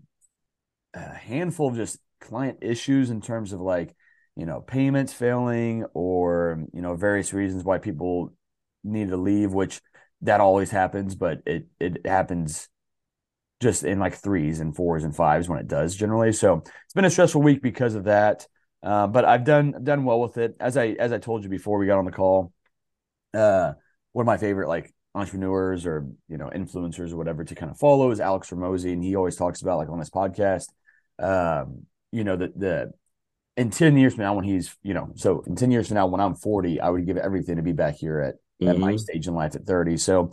a 0.94 1.14
handful 1.14 1.69
of 1.69 1.76
just 1.76 1.98
client 2.20 2.58
issues 2.62 3.10
in 3.10 3.20
terms 3.20 3.52
of 3.52 3.60
like 3.60 3.94
you 4.37 4.46
know 4.46 4.60
payments 4.60 5.12
failing 5.12 5.84
or 5.94 6.64
you 6.72 6.82
know 6.82 6.96
various 6.96 7.32
reasons 7.32 7.64
why 7.64 7.78
people 7.78 8.32
need 8.84 9.08
to 9.08 9.16
leave, 9.16 9.52
which 9.52 9.81
that 10.22 10.40
always 10.40 10.70
happens, 10.70 11.14
but 11.14 11.40
it 11.46 11.66
it 11.78 12.06
happens 12.06 12.69
just 13.60 13.84
in 13.84 13.98
like 13.98 14.14
threes 14.14 14.60
and 14.60 14.75
fours 14.75 15.04
and 15.04 15.14
fives 15.14 15.48
when 15.48 15.58
it 15.58 15.69
does 15.69 15.94
generally. 15.94 16.32
So 16.32 16.62
it's 16.84 16.94
been 16.94 17.04
a 17.04 17.10
stressful 17.10 17.43
week 17.43 17.62
because 17.62 17.94
of 17.94 18.04
that. 18.04 18.46
Uh, 18.82 19.06
but 19.06 19.26
I've 19.26 19.44
done 19.44 19.84
done 19.84 20.04
well 20.04 20.20
with 20.20 20.38
it. 20.38 20.56
As 20.58 20.76
I 20.76 20.88
as 20.98 21.12
I 21.12 21.19
told 21.19 21.44
you 21.44 21.50
before 21.50 21.79
we 21.79 21.86
got 21.86 21.98
on 21.98 22.06
the 22.06 22.12
call, 22.12 22.53
uh, 23.34 23.72
one 24.12 24.24
of 24.24 24.26
my 24.26 24.38
favorite 24.38 24.69
like 24.69 24.93
entrepreneurs 25.15 25.86
or 25.86 26.06
you 26.29 26.38
know 26.38 26.50
influencers 26.55 27.12
or 27.12 27.17
whatever 27.17 27.44
to 27.44 27.55
kind 27.55 27.70
of 27.70 27.79
follow 27.79 28.10
is 28.10 28.20
Alex 28.20 28.48
Hormozi, 28.48 28.93
and 28.93 29.05
he 29.05 29.17
always 29.17 29.36
talks 29.36 29.60
about 29.60 29.79
like 29.79 29.91
on 29.91 29.98
his 29.98 30.10
podcast, 30.10 30.67
um, 31.20 31.86
you 32.12 32.24
know 32.24 32.36
the 32.36 32.53
the 32.56 32.93
in 33.56 33.70
ten 33.70 33.96
years 33.96 34.15
from 34.15 34.24
now 34.24 34.34
when 34.34 34.44
he's 34.44 34.77
you 34.82 34.94
know 34.94 35.12
so 35.17 35.43
in 35.46 35.56
ten 35.56 35.70
years 35.70 35.89
from 35.89 35.96
now 35.96 36.06
when 36.06 36.20
I'm 36.20 36.34
forty, 36.34 36.81
I 36.81 36.91
would 36.91 37.06
give 37.06 37.17
everything 37.17 37.56
to 37.56 37.62
be 37.62 37.72
back 37.72 37.96
here 37.96 38.20
at 38.20 38.34
at 38.69 38.79
my 38.79 38.93
Mhm. 38.93 38.98
stage 38.98 39.27
in 39.29 39.34
life 39.34 39.56
at 39.56 39.65
30. 39.67 39.96
So 39.96 40.31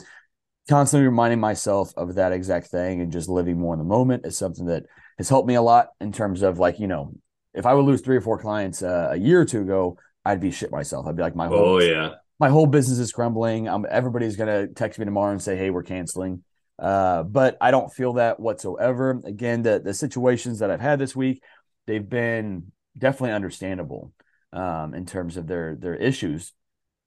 constantly 0.69 1.05
reminding 1.07 1.39
myself 1.39 1.93
of 1.97 2.15
that 2.15 2.31
exact 2.33 2.67
thing 2.67 3.01
and 3.01 3.11
just 3.11 3.29
living 3.29 3.57
more 3.57 3.73
in 3.73 3.79
the 3.79 3.85
moment 3.85 4.25
is 4.25 4.37
something 4.37 4.65
that 4.65 4.83
has 5.17 5.29
helped 5.29 5.47
me 5.47 5.55
a 5.55 5.61
lot 5.61 5.89
in 6.01 6.11
terms 6.11 6.41
of 6.41 6.59
like, 6.59 6.79
you 6.79 6.87
know, 6.87 7.13
if 7.53 7.65
I 7.65 7.73
would 7.73 7.85
lose 7.85 8.01
three 8.01 8.17
or 8.17 8.21
four 8.21 8.37
clients 8.37 8.83
uh, 8.83 9.09
a 9.11 9.15
year 9.17 9.41
or 9.41 9.45
two 9.45 9.61
ago, 9.61 9.97
I'd 10.25 10.41
be 10.41 10.51
shit 10.51 10.71
myself. 10.71 11.07
I'd 11.07 11.15
be 11.15 11.21
like, 11.23 11.35
my 11.35 11.47
whole, 11.47 11.63
Oh 11.63 11.79
yeah, 11.79 12.15
my 12.39 12.49
whole 12.49 12.67
business 12.67 12.99
is 12.99 13.11
crumbling. 13.13 13.67
Um, 13.67 13.85
everybody's 13.89 14.35
gonna 14.35 14.67
text 14.67 14.99
me 14.99 15.05
tomorrow 15.05 15.31
and 15.31 15.41
say, 15.41 15.55
"Hey, 15.55 15.69
we're 15.69 15.83
canceling." 15.83 16.43
Uh, 16.79 17.23
but 17.23 17.57
I 17.59 17.71
don't 17.71 17.91
feel 17.91 18.13
that 18.13 18.39
whatsoever. 18.39 19.21
Again, 19.25 19.63
the 19.63 19.79
the 19.79 19.93
situations 19.93 20.59
that 20.59 20.69
I've 20.69 20.81
had 20.81 20.99
this 20.99 21.15
week, 21.15 21.43
they've 21.87 22.07
been 22.07 22.71
definitely 22.97 23.33
understandable 23.33 24.13
um, 24.53 24.93
in 24.93 25.05
terms 25.05 25.37
of 25.37 25.47
their 25.47 25.75
their 25.75 25.95
issues. 25.95 26.53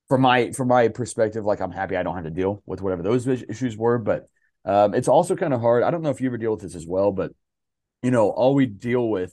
From 0.08 0.22
my 0.22 0.50
from 0.52 0.68
my 0.68 0.88
perspective, 0.88 1.44
like 1.44 1.60
I'm 1.60 1.70
happy 1.70 1.96
I 1.96 2.02
don't 2.02 2.16
have 2.16 2.24
to 2.24 2.30
deal 2.30 2.62
with 2.66 2.82
whatever 2.82 3.02
those 3.02 3.26
issues 3.26 3.76
were. 3.76 3.98
But 3.98 4.28
um, 4.64 4.94
it's 4.94 5.08
also 5.08 5.36
kind 5.36 5.54
of 5.54 5.60
hard. 5.60 5.84
I 5.84 5.90
don't 5.90 6.02
know 6.02 6.10
if 6.10 6.20
you 6.20 6.28
ever 6.28 6.38
deal 6.38 6.50
with 6.50 6.62
this 6.62 6.74
as 6.74 6.86
well, 6.86 7.12
but 7.12 7.32
you 8.02 8.10
know, 8.10 8.30
all 8.30 8.54
we 8.54 8.66
deal 8.66 9.08
with 9.08 9.32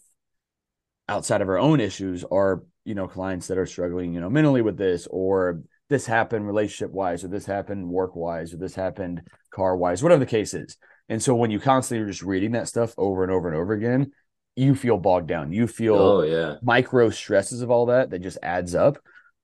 outside 1.09 1.41
of 1.41 1.49
our 1.49 1.57
own 1.57 1.79
issues 1.79 2.23
are 2.23 2.63
you 2.85 2.95
know 2.95 3.07
clients 3.07 3.47
that 3.47 3.57
are 3.57 3.65
struggling 3.65 4.13
you 4.13 4.21
know 4.21 4.29
mentally 4.29 4.61
with 4.61 4.77
this 4.77 5.07
or 5.09 5.61
this 5.89 6.05
happened 6.05 6.45
relationship 6.45 6.91
wise 6.91 7.23
or 7.23 7.27
this 7.27 7.45
happened 7.45 7.87
work 7.87 8.15
wise 8.15 8.53
or 8.53 8.57
this 8.57 8.75
happened 8.75 9.21
car 9.51 9.75
wise 9.75 10.03
whatever 10.03 10.19
the 10.19 10.25
case 10.25 10.53
is 10.53 10.77
and 11.09 11.21
so 11.21 11.35
when 11.35 11.51
you 11.51 11.59
constantly 11.59 12.03
are 12.03 12.07
just 12.07 12.23
reading 12.23 12.51
that 12.51 12.67
stuff 12.67 12.93
over 12.97 13.23
and 13.23 13.31
over 13.31 13.47
and 13.47 13.57
over 13.57 13.73
again 13.73 14.11
you 14.55 14.75
feel 14.75 14.97
bogged 14.97 15.27
down 15.27 15.51
you 15.51 15.67
feel 15.67 15.95
oh 15.95 16.21
yeah. 16.21 16.55
micro 16.61 17.09
stresses 17.09 17.61
of 17.61 17.71
all 17.71 17.87
that 17.87 18.09
that 18.09 18.19
just 18.19 18.37
adds 18.41 18.75
up 18.75 18.97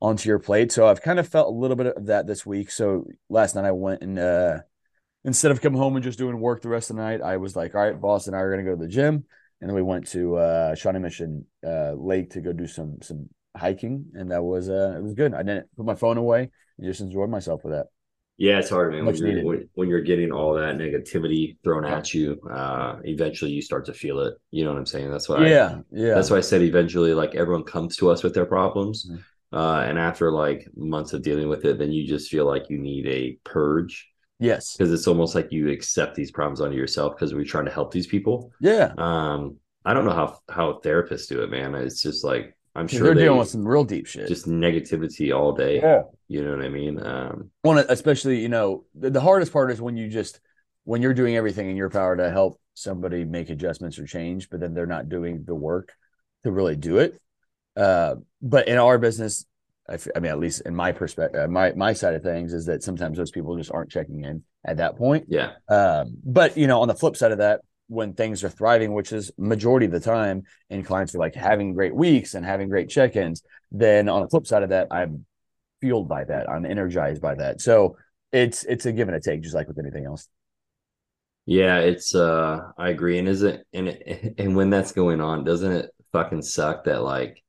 onto 0.03 0.27
your 0.27 0.37
plate. 0.37 0.71
So 0.71 0.85
I've 0.85 1.01
kind 1.01 1.17
of 1.17 1.27
felt 1.29 1.47
a 1.47 1.57
little 1.57 1.77
bit 1.77 1.87
of 1.87 2.07
that 2.07 2.27
this 2.27 2.45
week. 2.45 2.69
So 2.69 3.07
last 3.29 3.55
night 3.55 3.63
I 3.63 3.71
went 3.71 4.03
and 4.03 4.19
uh 4.19 4.59
instead 5.23 5.51
of 5.51 5.61
coming 5.61 5.79
home 5.79 5.95
and 5.95 6.03
just 6.03 6.19
doing 6.19 6.39
work 6.39 6.61
the 6.61 6.67
rest 6.67 6.89
of 6.89 6.97
the 6.97 7.01
night, 7.01 7.21
I 7.21 7.37
was 7.37 7.55
like, 7.55 7.73
all 7.73 7.81
right, 7.81 7.99
boss 7.99 8.27
and 8.27 8.35
I 8.35 8.39
are 8.39 8.51
gonna 8.51 8.69
go 8.69 8.75
to 8.75 8.85
the 8.85 8.89
gym. 8.89 9.25
And 9.61 9.69
then 9.69 9.75
we 9.75 9.81
went 9.81 10.07
to 10.09 10.35
uh 10.35 10.75
Shawnee 10.75 10.99
Mission 10.99 11.45
uh 11.65 11.93
Lake 11.93 12.31
to 12.31 12.41
go 12.41 12.51
do 12.51 12.67
some 12.67 12.97
some 13.01 13.29
hiking. 13.55 14.05
And 14.13 14.31
that 14.31 14.43
was 14.43 14.69
uh 14.69 14.95
it 14.97 15.03
was 15.03 15.13
good. 15.13 15.33
I 15.33 15.43
didn't 15.43 15.67
put 15.75 15.85
my 15.85 15.95
phone 15.95 16.17
away 16.17 16.49
and 16.77 16.87
just 16.87 17.01
enjoyed 17.01 17.29
myself 17.29 17.63
with 17.63 17.73
that. 17.73 17.87
Yeah, 18.37 18.57
it's 18.57 18.69
hard, 18.71 18.93
man. 18.93 19.05
When 19.05 19.15
you're, 19.15 19.43
when, 19.43 19.69
when 19.75 19.89
you're 19.89 20.01
getting 20.01 20.31
all 20.31 20.55
that 20.55 20.75
negativity 20.75 21.57
thrown 21.63 21.85
at 21.85 22.15
you, 22.15 22.41
uh, 22.51 22.97
eventually 23.03 23.51
you 23.51 23.61
start 23.61 23.85
to 23.85 23.93
feel 23.93 24.21
it. 24.21 24.33
You 24.49 24.63
know 24.63 24.71
what 24.71 24.79
I'm 24.79 24.87
saying? 24.87 25.11
That's 25.11 25.29
why. 25.29 25.37
I, 25.37 25.47
Yeah, 25.47 25.79
yeah. 25.91 26.15
That's 26.15 26.31
why 26.31 26.37
I 26.37 26.41
said 26.41 26.63
eventually, 26.63 27.13
like 27.13 27.35
everyone 27.35 27.63
comes 27.63 27.95
to 27.97 28.09
us 28.09 28.23
with 28.23 28.33
their 28.33 28.47
problems. 28.47 29.07
Mhm. 29.09 29.23
Uh, 29.53 29.83
and 29.87 29.99
after 29.99 30.31
like 30.31 30.67
months 30.75 31.13
of 31.13 31.21
dealing 31.21 31.47
with 31.47 31.63
it, 31.63 31.77
then 31.77 31.91
you 31.91 32.07
just 32.07 32.31
feel 32.31 32.45
like 32.45 32.71
you 32.71 32.79
need 32.79 33.05
a 33.05 33.37
purge 33.43 34.09
Yes. 34.39 34.75
because 34.75 34.91
it's 34.91 35.07
almost 35.07 35.35
like 35.35 35.51
you 35.51 35.69
accept 35.69 36.15
these 36.15 36.31
problems 36.31 36.59
onto 36.59 36.75
yourself 36.75 37.13
because 37.15 37.35
we're 37.35 37.45
trying 37.45 37.65
to 37.65 37.71
help 37.71 37.91
these 37.91 38.07
people. 38.07 38.51
Yeah. 38.59 38.93
Um, 38.97 39.57
I 39.85 39.93
don't 39.93 40.05
know 40.05 40.11
how 40.11 40.39
how 40.49 40.81
therapists 40.83 41.27
do 41.27 41.43
it, 41.43 41.51
man. 41.51 41.75
It's 41.75 42.01
just 42.01 42.23
like 42.23 42.57
I'm 42.75 42.87
sure 42.87 43.03
They're 43.03 43.15
they 43.15 43.21
dealing 43.23 43.39
with 43.39 43.49
some 43.49 43.67
real 43.67 43.83
deep 43.83 44.07
shit. 44.07 44.27
just 44.27 44.47
negativity 44.47 45.35
all 45.35 45.51
day. 45.53 45.77
yeah. 45.77 46.03
You 46.27 46.43
know 46.43 46.55
what 46.55 46.65
I 46.65 46.69
mean? 46.69 46.99
Um, 47.05 47.51
One, 47.61 47.77
especially, 47.77 48.39
you 48.39 48.49
know, 48.49 48.85
the, 48.95 49.11
the 49.11 49.21
hardest 49.21 49.53
part 49.53 49.71
is 49.71 49.79
when 49.79 49.95
you 49.97 50.07
just 50.09 50.39
when 50.85 51.01
you're 51.01 51.13
doing 51.13 51.35
everything 51.37 51.69
in 51.69 51.77
your 51.77 51.89
power 51.89 52.17
to 52.17 52.29
help 52.31 52.59
somebody 52.73 53.23
make 53.23 53.49
adjustments 53.49 53.99
or 53.99 54.05
change, 54.07 54.49
but 54.49 54.59
then 54.59 54.73
they're 54.73 54.87
not 54.87 55.07
doing 55.09 55.43
the 55.45 55.53
work 55.55 55.93
to 56.43 56.51
really 56.51 56.75
do 56.75 56.97
it. 56.97 57.21
Uh, 57.77 58.15
but 58.41 58.67
in 58.67 58.77
our 58.77 58.97
business, 58.97 59.45
I, 59.87 59.93
f- 59.95 60.07
I 60.15 60.19
mean, 60.19 60.31
at 60.31 60.39
least 60.39 60.61
in 60.61 60.75
my 60.75 60.91
perspective, 60.91 61.47
my 61.49 61.73
my 61.73 61.93
side 61.93 62.15
of 62.15 62.23
things 62.23 62.53
is 62.53 62.65
that 62.65 62.81
sometimes 62.83 63.17
those 63.17 63.31
people 63.31 63.55
just 63.57 63.71
aren't 63.71 63.91
checking 63.91 64.23
in 64.23 64.43
at 64.65 64.77
that 64.77 64.95
point. 64.97 65.25
yeah, 65.27 65.51
Um, 65.69 66.17
but 66.23 66.57
you 66.57 66.67
know, 66.67 66.81
on 66.81 66.87
the 66.87 66.95
flip 66.95 67.15
side 67.15 67.31
of 67.31 67.37
that, 67.39 67.61
when 67.87 68.13
things 68.13 68.43
are 68.43 68.49
thriving, 68.49 68.93
which 68.93 69.11
is 69.11 69.31
majority 69.37 69.85
of 69.85 69.91
the 69.91 69.99
time, 69.99 70.43
and 70.69 70.85
clients 70.85 71.13
are 71.15 71.19
like 71.19 71.35
having 71.35 71.73
great 71.73 71.95
weeks 71.95 72.33
and 72.33 72.45
having 72.45 72.69
great 72.69 72.89
check-ins, 72.89 73.43
then 73.71 74.09
on 74.09 74.21
the 74.21 74.29
flip 74.29 74.47
side 74.47 74.63
of 74.63 74.69
that, 74.69 74.87
I'm 74.91 75.25
fueled 75.81 76.07
by 76.09 76.23
that. 76.25 76.49
I'm 76.49 76.65
energized 76.65 77.21
by 77.21 77.35
that. 77.35 77.61
So 77.61 77.97
it's 78.31 78.63
it's 78.65 78.85
a 78.85 78.91
give 78.93 79.07
and 79.09 79.17
a 79.17 79.21
take, 79.21 79.41
just 79.43 79.55
like 79.55 79.67
with 79.67 79.79
anything 79.79 80.05
else. 80.05 80.27
yeah. 81.45 81.79
It's 81.79 82.15
uh, 82.15 82.71
I 82.77 82.89
agree. 82.89 83.19
And 83.19 83.27
is 83.27 83.43
it 83.43 83.65
and 83.73 83.89
and 84.37 84.55
when 84.55 84.69
that's 84.69 84.91
going 84.91 85.21
on, 85.21 85.43
doesn't 85.43 85.71
it 85.71 85.91
fucking 86.11 86.41
suck 86.43 86.85
that 86.85 87.01
like 87.03 87.43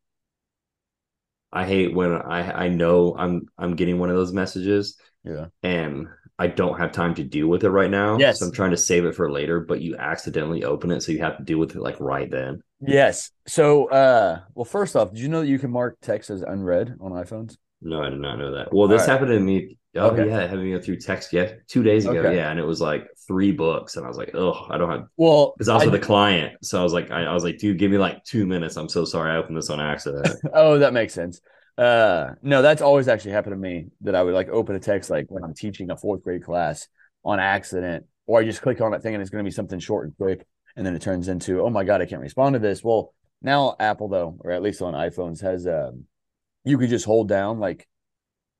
I 1.52 1.66
hate 1.66 1.94
when 1.94 2.12
I 2.12 2.64
I 2.66 2.68
know 2.68 3.14
I'm 3.16 3.46
I'm 3.58 3.76
getting 3.76 3.98
one 3.98 4.10
of 4.10 4.16
those 4.16 4.32
messages 4.32 4.96
Yeah. 5.24 5.46
and 5.62 6.08
I 6.38 6.48
don't 6.48 6.78
have 6.78 6.90
time 6.92 7.14
to 7.14 7.24
deal 7.24 7.46
with 7.46 7.62
it 7.62 7.70
right 7.70 7.90
now. 7.90 8.18
Yes. 8.18 8.40
So 8.40 8.46
I'm 8.46 8.52
trying 8.52 8.72
to 8.72 8.76
save 8.76 9.04
it 9.04 9.14
for 9.14 9.30
later, 9.30 9.60
but 9.60 9.80
you 9.80 9.96
accidentally 9.96 10.64
open 10.64 10.90
it, 10.90 11.02
so 11.02 11.12
you 11.12 11.20
have 11.20 11.38
to 11.38 11.44
deal 11.44 11.58
with 11.58 11.76
it 11.76 11.80
like 11.80 12.00
right 12.00 12.30
then. 12.30 12.62
Yes. 12.80 13.30
So 13.46 13.88
uh 13.90 14.40
well, 14.54 14.64
first 14.64 14.96
off, 14.96 15.10
did 15.10 15.20
you 15.20 15.28
know 15.28 15.40
that 15.42 15.46
you 15.46 15.58
can 15.58 15.70
mark 15.70 15.98
text 16.00 16.30
as 16.30 16.42
unread 16.42 16.96
on 17.00 17.12
iPhones? 17.12 17.56
No, 17.80 18.02
I 18.02 18.10
did 18.10 18.20
not 18.20 18.36
know 18.38 18.52
that. 18.56 18.72
Well, 18.72 18.88
this 18.88 19.02
right. 19.02 19.10
happened 19.10 19.30
to 19.30 19.40
me. 19.40 19.78
Oh 19.96 20.08
Okay. 20.08 20.26
yeah, 20.28 20.40
having 20.40 20.64
me 20.64 20.72
go 20.72 20.80
through 20.80 20.96
text 20.98 21.32
yeah 21.32 21.52
two 21.68 21.84
days 21.84 22.04
ago. 22.04 22.18
Okay. 22.18 22.36
Yeah, 22.36 22.50
and 22.50 22.58
it 22.58 22.64
was 22.64 22.80
like 22.80 23.06
three 23.28 23.52
books, 23.52 23.96
and 23.96 24.04
I 24.04 24.08
was 24.08 24.18
like, 24.18 24.34
oh, 24.34 24.66
I 24.68 24.76
don't 24.76 24.90
have 24.90 25.06
Well, 25.16 25.54
because 25.56 25.68
I 25.68 25.74
was 25.74 25.84
I- 25.84 25.86
with 25.86 25.94
a 25.94 26.04
client, 26.04 26.64
so 26.64 26.80
I 26.80 26.82
was 26.82 26.92
like, 26.92 27.12
I, 27.12 27.24
I 27.24 27.32
was 27.32 27.44
like, 27.44 27.58
dude, 27.58 27.78
give 27.78 27.92
me 27.92 27.98
like 27.98 28.24
two 28.24 28.44
minutes. 28.44 28.76
I'm 28.76 28.88
so 28.88 29.04
sorry, 29.04 29.30
I 29.30 29.36
opened 29.36 29.56
this 29.56 29.70
on 29.70 29.80
accident. 29.80 30.26
oh, 30.52 30.78
that 30.78 30.92
makes 30.92 31.14
sense. 31.14 31.40
Uh 31.76 32.30
no, 32.42 32.62
that's 32.62 32.82
always 32.82 33.08
actually 33.08 33.32
happened 33.32 33.54
to 33.54 33.58
me 33.58 33.86
that 34.02 34.14
I 34.14 34.22
would 34.22 34.34
like 34.34 34.48
open 34.48 34.76
a 34.76 34.80
text 34.80 35.10
like 35.10 35.26
when 35.28 35.42
I'm 35.42 35.54
teaching 35.54 35.90
a 35.90 35.96
fourth 35.96 36.22
grade 36.22 36.44
class 36.44 36.88
on 37.24 37.40
accident, 37.40 38.06
or 38.26 38.40
I 38.40 38.44
just 38.44 38.62
click 38.62 38.80
on 38.80 38.92
that 38.92 39.02
thing 39.02 39.14
and 39.14 39.20
it's 39.20 39.30
gonna 39.30 39.44
be 39.44 39.50
something 39.50 39.80
short 39.80 40.06
and 40.06 40.16
quick, 40.16 40.46
and 40.76 40.86
then 40.86 40.94
it 40.94 41.02
turns 41.02 41.28
into, 41.28 41.62
oh 41.62 41.70
my 41.70 41.84
god, 41.84 42.00
I 42.00 42.06
can't 42.06 42.22
respond 42.22 42.54
to 42.54 42.58
this. 42.60 42.84
Well, 42.84 43.12
now 43.42 43.74
Apple 43.80 44.08
though, 44.08 44.36
or 44.40 44.52
at 44.52 44.62
least 44.62 44.82
on 44.82 44.94
iPhones, 44.94 45.42
has 45.42 45.66
um 45.66 46.04
you 46.64 46.78
could 46.78 46.90
just 46.90 47.04
hold 47.04 47.28
down 47.28 47.58
like 47.58 47.88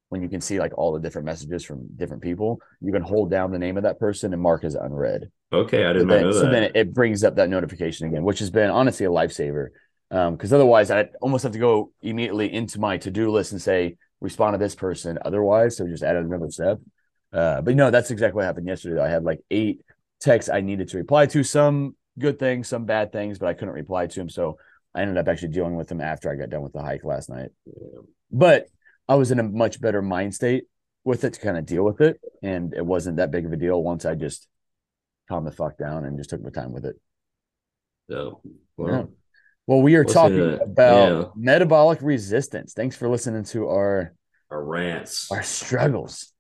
when 0.09 0.23
you 0.23 0.29
can 0.29 0.41
see 0.41 0.59
like 0.61 0.77
all 0.79 0.93
the 0.93 1.01
different 1.01 1.27
messages 1.27 1.65
from 1.65 1.89
different 1.97 2.23
people, 2.23 2.61
you 2.81 2.93
can 2.93 3.03
hold 3.03 3.31
down 3.31 3.51
the 3.51 3.59
name 3.59 3.77
of 3.77 3.83
that 3.83 3.99
person 3.99 4.33
and 4.33 4.41
mark 4.41 4.63
as 4.63 4.75
unread. 4.75 5.31
okay, 5.53 5.85
I 5.87 5.93
did 5.93 6.07
not 6.07 6.15
then, 6.15 6.23
know 6.23 6.33
that. 6.33 6.41
so 6.41 6.51
then 6.51 6.71
it 6.75 6.95
brings 6.95 7.25
up 7.25 7.37
that 7.37 7.49
notification 7.49 8.07
again, 8.07 8.23
which 8.23 8.39
has 8.39 8.51
been 8.51 8.71
honestly 8.71 9.07
a 9.07 9.11
lifesaver. 9.11 9.69
Um, 10.11 10.37
because 10.37 10.53
otherwise 10.53 10.91
I 10.91 11.09
almost 11.21 11.43
have 11.43 11.53
to 11.53 11.59
go 11.59 11.91
immediately 12.03 12.53
into 12.53 12.79
my 12.79 12.99
to-do 12.99 13.31
list 13.31 13.53
and 13.53 13.61
say 13.61 13.97
respond 14.21 14.55
to 14.55 14.59
this 14.59 14.75
person. 14.75 15.19
Otherwise, 15.25 15.77
so 15.77 15.87
just 15.87 16.03
add 16.03 16.17
another 16.17 16.51
step. 16.51 16.79
Uh, 17.33 17.61
but 17.63 17.75
no, 17.75 17.91
that's 17.91 18.11
exactly 18.11 18.37
what 18.37 18.45
happened 18.45 18.69
yesterday. 18.69 19.01
I 19.01 19.09
had 19.09 19.25
like 19.25 19.41
eight 19.51 19.81
texts 20.21 20.51
I 20.51 20.61
needed 20.61 20.89
to 20.89 20.99
reply 20.99 21.27
to, 21.27 21.43
some 21.43 21.97
good 22.19 22.39
things, 22.39 22.69
some 22.69 22.85
bad 22.85 23.13
things, 23.13 23.39
but 23.39 23.49
I 23.49 23.55
couldn't 23.55 23.75
reply 23.75 24.07
to 24.07 24.21
them. 24.21 24.29
So 24.29 24.57
I 24.95 25.03
ended 25.03 25.19
up 25.19 25.27
actually 25.27 25.49
dealing 25.49 25.75
with 25.75 25.89
them 25.89 26.01
after 26.01 26.31
I 26.31 26.37
got 26.37 26.51
done 26.51 26.63
with 26.63 26.73
the 26.73 26.83
hike 26.83 27.05
last 27.05 27.29
night. 27.29 27.51
But 28.31 28.67
I 29.09 29.17
was 29.17 29.33
in 29.33 29.41
a 29.41 29.43
much 29.43 29.81
better 29.81 30.01
mind 30.01 30.35
state 30.35 30.65
with 31.03 31.25
it 31.25 31.35
to 31.35 31.41
kind 31.41 31.59
of 31.59 31.67
deal 31.67 31.83
with 31.83 32.01
it. 32.01 32.21
And 32.43 32.73
it 32.73 32.87
wasn't 32.87 33.17
that 33.17 33.31
big 33.33 33.47
of 33.47 33.53
a 33.53 33.57
deal 33.57 33.83
once 33.83 34.05
I 34.05 34.15
just 34.15 34.47
calmed 35.29 35.47
the 35.47 35.53
fuck 35.53 35.77
down 35.77 36.05
and 36.05 36.17
just 36.17 36.31
took 36.31 36.43
my 36.43 36.51
time 36.51 36.73
with 36.73 36.85
it. 36.85 36.97
So, 38.09 38.41
well, 38.77 38.91
Yeah. 38.91 39.05
Well, 39.67 39.81
we 39.81 39.97
are 39.97 40.05
Listen 40.05 40.15
talking 40.23 40.39
it. 40.51 40.61
about 40.63 41.09
Yeah. 41.11 41.25
metabolic 41.37 42.01
resistance. 42.03 42.75
Thanks 42.75 42.97
for 42.97 43.09
listening 43.09 43.45
to 43.45 43.69
our 43.69 44.15
our 44.51 44.63
rants. 44.63 45.31
our 45.33 45.43
struggles. 45.43 46.31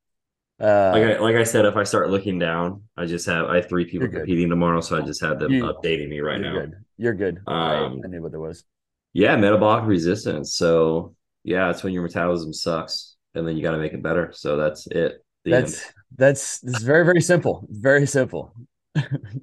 Uh, 0.60 0.90
like 0.94 1.02
I 1.02 1.18
like 1.18 1.36
I 1.36 1.42
said, 1.42 1.64
if 1.64 1.76
I 1.76 1.82
start 1.84 2.10
looking 2.10 2.38
down, 2.38 2.82
I 2.96 3.06
just 3.06 3.26
have 3.26 3.46
I 3.46 3.56
have 3.56 3.68
three 3.68 3.86
people 3.86 4.08
competing 4.08 4.48
tomorrow, 4.50 4.80
so 4.80 4.96
I 4.96 5.00
just 5.00 5.20
have 5.22 5.38
them 5.40 5.50
You- 5.52 5.64
updating 5.64 6.08
me 6.08 6.20
right 6.20 6.40
you're 6.40 6.52
now. 6.52 6.60
good. 6.60 6.74
You're 6.96 7.14
good. 7.14 7.40
I- 7.46 7.76
Um, 7.76 8.00
I, 8.04 8.08
knew 8.08 8.22
what 8.22 8.30
there 8.30 8.40
was. 8.40 8.62
Yeah, 9.14 9.36
metabolic 9.36 9.84
resistance. 9.86 10.54
So 10.54 11.14
yeah, 11.44 11.70
it's 11.70 11.82
when 11.82 11.92
your 11.92 12.02
metabolism 12.02 12.52
sucks, 12.52 13.16
and 13.34 13.46
then 13.48 13.56
you 13.56 13.62
got 13.62 13.72
to 13.72 13.78
make 13.78 13.94
it 13.94 14.02
better. 14.02 14.30
So 14.32 14.56
that's 14.56 14.86
it. 14.88 15.24
The 15.44 15.54
end. 15.54 15.64
That's 15.64 15.92
that's 16.16 16.60
this 16.60 16.82
very 16.82 17.04
very 17.04 17.20
simple. 17.20 17.66
Very 17.70 18.06
simple. 18.06 18.54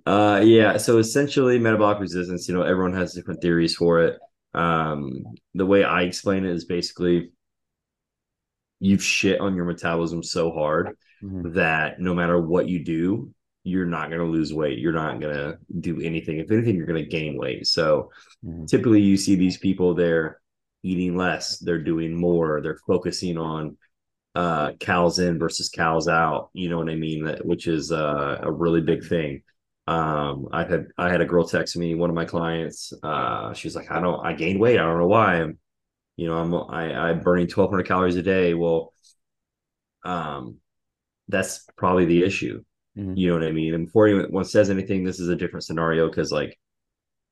Uh, 0.05 0.41
yeah. 0.43 0.77
So 0.77 0.98
essentially, 0.98 1.60
metabolic 1.60 2.00
resistance. 2.00 2.48
You 2.48 2.55
know, 2.55 2.62
everyone 2.63 2.93
has 2.93 3.13
different 3.13 3.41
theories 3.41 3.75
for 3.75 4.01
it. 4.01 4.20
Um, 4.53 5.24
the 5.53 5.65
way 5.65 5.84
I 5.84 6.03
explain 6.03 6.46
it 6.46 6.51
is 6.51 6.65
basically 6.65 7.31
you've 8.79 9.03
shit 9.03 9.39
on 9.39 9.55
your 9.55 9.65
metabolism 9.65 10.24
so 10.24 10.51
hard 10.51 10.98
Mhm. 11.24 11.53
that 11.53 12.00
no 12.00 12.15
matter 12.15 12.39
what 12.39 12.67
you 12.67 12.84
do, 12.84 13.31
you're 13.63 13.86
not 13.86 14.10
going 14.10 14.22
to 14.22 14.25
lose 14.25 14.53
weight. 14.53 14.79
You're 14.79 14.91
not 14.91 15.20
going 15.20 15.36
to 15.36 15.58
do 15.79 16.01
anything. 16.01 16.39
If 16.39 16.50
anything, 16.50 16.75
you're 16.75 16.88
going 16.88 17.03
to 17.03 17.10
gain 17.10 17.38
weight. 17.38 17.67
So 17.67 18.10
Mhm. 18.43 18.67
typically, 18.67 19.01
you 19.01 19.17
see 19.17 19.36
these 19.36 19.58
people, 19.58 19.93
they're 19.93 20.41
eating 20.84 21.15
less, 21.15 21.60
they're 21.60 21.84
doing 21.84 22.15
more, 22.15 22.60
they're 22.62 22.79
focusing 22.88 23.38
on 23.38 23.77
uh 24.36 24.72
cals 24.74 25.20
in 25.20 25.38
versus 25.40 25.70
cals 25.70 26.08
out 26.08 26.50
you 26.54 26.70
know 26.70 26.78
what 26.78 26.90
i 26.90 26.96
mean? 26.96 27.26
That 27.26 27.46
which 27.46 27.68
is 27.68 27.92
uh, 27.92 28.40
a 28.42 28.52
really 28.52 28.82
big 28.82 29.06
thing. 29.06 29.42
Um 29.88 30.48
i 30.54 30.64
had 30.64 30.88
i 30.98 31.10
had 31.10 31.22
a 31.22 31.26
girl 31.26 31.46
text 31.46 31.76
me 31.78 31.96
one 31.96 32.10
of 32.10 32.16
my 32.16 32.26
clients 32.26 32.94
uh 33.04 33.54
she's 33.54 33.76
like 33.76 33.92
i 33.92 34.00
don't 34.00 34.26
i 34.26 34.34
gained 34.34 34.60
weight 34.60 34.80
i 34.80 34.84
don't 34.84 35.00
know 35.00 35.08
why. 35.08 35.42
I'm 35.42 35.58
you 36.18 36.28
know 36.28 36.38
i'm 36.38 36.54
i 36.54 37.10
i'm 37.10 37.20
burning 37.22 37.48
1200 37.48 37.88
calories 37.88 38.16
a 38.16 38.22
day. 38.24 38.54
Well 38.54 38.94
um 40.04 40.58
that's 41.28 41.66
probably 41.78 42.06
the 42.06 42.24
issue. 42.24 42.64
Mhm. 42.98 43.18
you 43.18 43.28
know 43.30 43.36
what 43.40 43.48
i 43.48 43.52
mean? 43.52 43.74
And 43.74 43.86
before 43.86 44.08
anyone 44.08 44.44
says 44.46 44.70
anything 44.70 45.04
this 45.04 45.20
is 45.20 45.30
a 45.30 45.36
different 45.36 45.64
scenario 45.66 46.08
because 46.10 46.32
like 46.32 46.58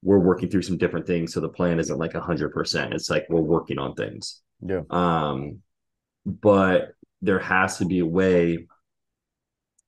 we're 0.03 0.19
working 0.19 0.49
through 0.49 0.61
some 0.61 0.77
different 0.77 1.05
things 1.07 1.33
so 1.33 1.41
the 1.41 1.49
plan 1.49 1.79
isn't 1.79 1.97
like 1.97 2.13
100% 2.13 2.93
it's 2.93 3.09
like 3.09 3.25
we're 3.29 3.41
working 3.41 3.77
on 3.79 3.95
things. 3.95 4.41
Yeah. 4.65 4.81
um, 4.89 5.59
but 6.41 6.93
there 7.21 7.39
has 7.39 7.77
to 7.77 7.85
be 7.85 7.99
a 7.99 8.05
way 8.05 8.67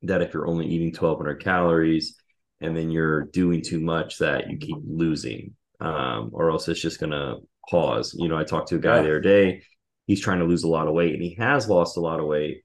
that 0.04 0.22
if 0.22 0.34
you're 0.34 0.48
only 0.48 0.66
eating 0.68 0.92
1200 0.92 1.44
calories 1.44 2.16
and 2.60 2.76
then 2.76 2.90
you're 2.92 3.26
doing 3.26 3.62
too 3.62 3.80
much 3.80 4.18
that 4.20 4.50
you 4.50 4.58
keep 4.58 4.78
losing. 4.86 5.56
Um, 5.80 6.30
or 6.34 6.52
else 6.52 6.68
it's 6.68 6.82
just 6.82 7.00
going 7.00 7.12
to 7.12 7.38
pause. 7.70 8.16
You 8.18 8.30
know 8.30 8.38
i 8.38 8.44
talked 8.44 8.70
to 8.70 8.76
a 8.76 8.80
guy 8.80 8.98
Yeah. 8.98 9.02
the 9.04 9.08
other 9.08 9.20
day. 9.22 9.64
He's 10.08 10.22
trying 10.22 10.40
to 10.40 10.46
lose 10.46 10.64
a 10.64 10.68
lot 10.68 10.88
of 10.88 10.94
weight 10.94 11.14
and 11.14 11.24
he 11.24 11.36
has 11.36 11.70
lost 11.70 11.98
a 11.98 12.02
lot 12.02 12.20
of 12.20 12.26
weight 12.26 12.64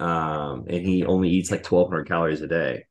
um, 0.00 0.64
and 0.68 0.84
he 0.86 1.04
only 1.04 1.28
eats 1.30 1.50
like 1.50 1.64
1200 1.64 2.08
calories 2.08 2.40
a 2.42 2.46
day. 2.48 2.84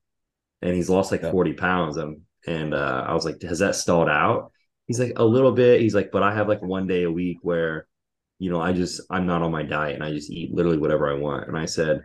And 0.62 0.76
he's 0.76 0.90
lost 0.90 1.12
like 1.12 1.22
Yeah. 1.22 1.32
40 1.32 1.54
pounds. 1.54 1.98
And, 1.98 2.22
and 2.48 2.74
uh, 2.74 3.06
i 3.08 3.14
was 3.14 3.26
like 3.26 3.42
has 3.42 3.60
that 3.60 3.76
stalled 3.76 4.10
out? 4.10 4.52
He's 4.88 5.00
like 5.00 5.14
a 5.16 5.26
little 5.26 5.52
bit. 5.52 5.82
He's 5.82 5.96
like 5.96 6.12
but 6.12 6.24
i 6.24 6.34
have 6.34 6.48
like 6.48 6.62
one 6.62 6.88
day 6.88 7.04
a 7.04 7.12
week 7.12 7.40
where 7.42 7.88
you 8.40 8.50
know 8.50 8.62
i 8.62 8.72
just 8.72 9.02
i'm 9.10 9.26
not 9.26 9.42
on 9.42 9.52
my 9.52 9.64
diet 9.64 9.96
and 9.96 10.04
i 10.04 10.12
just 10.12 10.30
eat 10.30 10.54
literally 10.54 10.78
whatever 10.78 11.10
i 11.10 11.18
want 11.18 11.48
and 11.48 11.58
i 11.58 11.66
said 11.66 12.02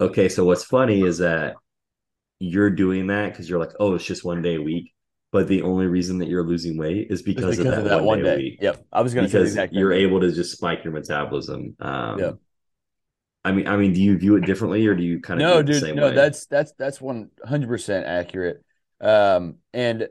okay 0.00 0.28
so 0.28 0.44
what's 0.44 0.64
funny 0.64 1.02
is 1.02 1.18
that 1.18 1.56
you're 2.38 2.70
doing 2.70 3.06
that 3.06 3.30
because 3.32 3.48
you're 3.48 3.58
like 3.58 3.72
oh 3.80 3.94
it's 3.94 4.04
just 4.04 4.24
one 4.24 4.42
day 4.42 4.56
a 4.56 4.62
week 4.62 4.92
but 5.32 5.48
the 5.48 5.62
only 5.62 5.86
reason 5.86 6.18
that 6.18 6.28
you're 6.28 6.46
losing 6.46 6.78
weight 6.78 7.08
is 7.10 7.20
Just 7.22 7.26
because, 7.26 7.58
of 7.58 7.84
that, 7.84 8.02
one, 8.02 8.22
day, 8.22 8.34
a 8.34 8.36
week 8.36 8.58
Yep. 8.62 8.86
I 8.92 9.02
was 9.02 9.12
gonna 9.12 9.28
say 9.28 9.32
the 9.32 9.38
because 9.38 9.48
exact 9.48 9.72
same 9.72 9.80
you're 9.80 9.92
able 9.92 10.20
to 10.20 10.32
just 10.32 10.52
spike 10.52 10.84
your 10.84 10.92
metabolism 10.92 11.74
um 11.80 12.18
Yeah. 12.18 12.32
i 13.44 13.52
mean 13.52 13.66
i 13.66 13.76
mean 13.76 13.92
do 13.92 14.02
you 14.02 14.18
view 14.18 14.36
it 14.36 14.44
differently 14.44 14.86
or 14.86 14.94
do 14.94 15.02
you 15.02 15.20
kind 15.20 15.40
of 15.40 15.48
no 15.48 15.62
do 15.62 15.72
it 15.72 15.80
the 15.80 15.86
dude 15.88 15.96
no 15.96 16.08
way? 16.08 16.14
that's 16.14 16.46
that's 16.46 16.72
that's 16.78 16.98
100% 16.98 18.04
accurate 18.06 18.62
um 19.00 19.56
and 19.72 20.08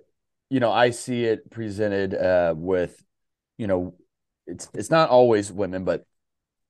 you 0.49 0.59
know 0.59 0.71
i 0.71 0.89
see 0.89 1.25
it 1.25 1.49
presented 1.49 2.13
uh 2.13 2.53
with 2.55 3.01
you 3.57 3.67
know 3.67 3.95
it's 4.47 4.69
it's 4.73 4.91
not 4.91 5.09
always 5.09 5.51
women 5.51 5.83
but 5.83 6.05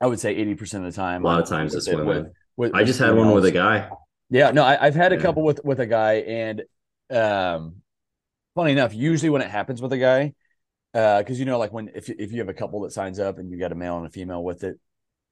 i 0.02 0.08
would 0.08 0.20
say 0.20 0.36
80% 0.36 0.76
of 0.76 0.84
the 0.84 0.92
time 0.92 1.24
a 1.24 1.28
lot 1.28 1.42
of 1.42 1.48
times 1.48 1.76
it's 1.76 1.88
women 1.88 2.06
with- 2.08 2.28
with- 2.58 2.76
i 2.76 2.84
just 2.84 3.00
had 3.00 3.16
one 3.16 3.32
with 3.32 3.46
a 3.46 3.52
guy 3.52 3.90
yeah 4.30 4.52
no 4.52 4.64
I, 4.64 4.86
i've 4.86 4.96
had 4.96 5.14
a 5.14 5.20
couple 5.20 5.44
with 5.44 5.60
with 5.64 5.80
a 5.80 5.86
guy 5.86 6.16
and 6.16 6.64
um 7.12 7.76
funny 8.56 8.72
enough 8.72 8.94
usually 8.94 9.30
when 9.30 9.42
it 9.42 9.50
happens 9.50 9.82
with 9.82 9.94
a 9.94 9.98
guy 9.98 10.34
because 10.96 11.38
you 11.40 11.46
know, 11.46 11.58
like 11.58 11.74
when 11.74 11.92
if 11.94 12.10
if 12.10 12.32
you 12.32 12.40
have 12.40 12.48
a 12.48 12.54
couple 12.54 12.80
that 12.82 12.94
signs 12.94 13.20
up 13.20 13.38
and 13.38 13.52
you 13.52 13.60
got 13.60 13.74
a 13.74 13.76
male 13.76 13.98
and 13.98 14.06
a 14.08 14.10
female 14.10 14.42
with 14.42 14.64
it, 14.64 14.80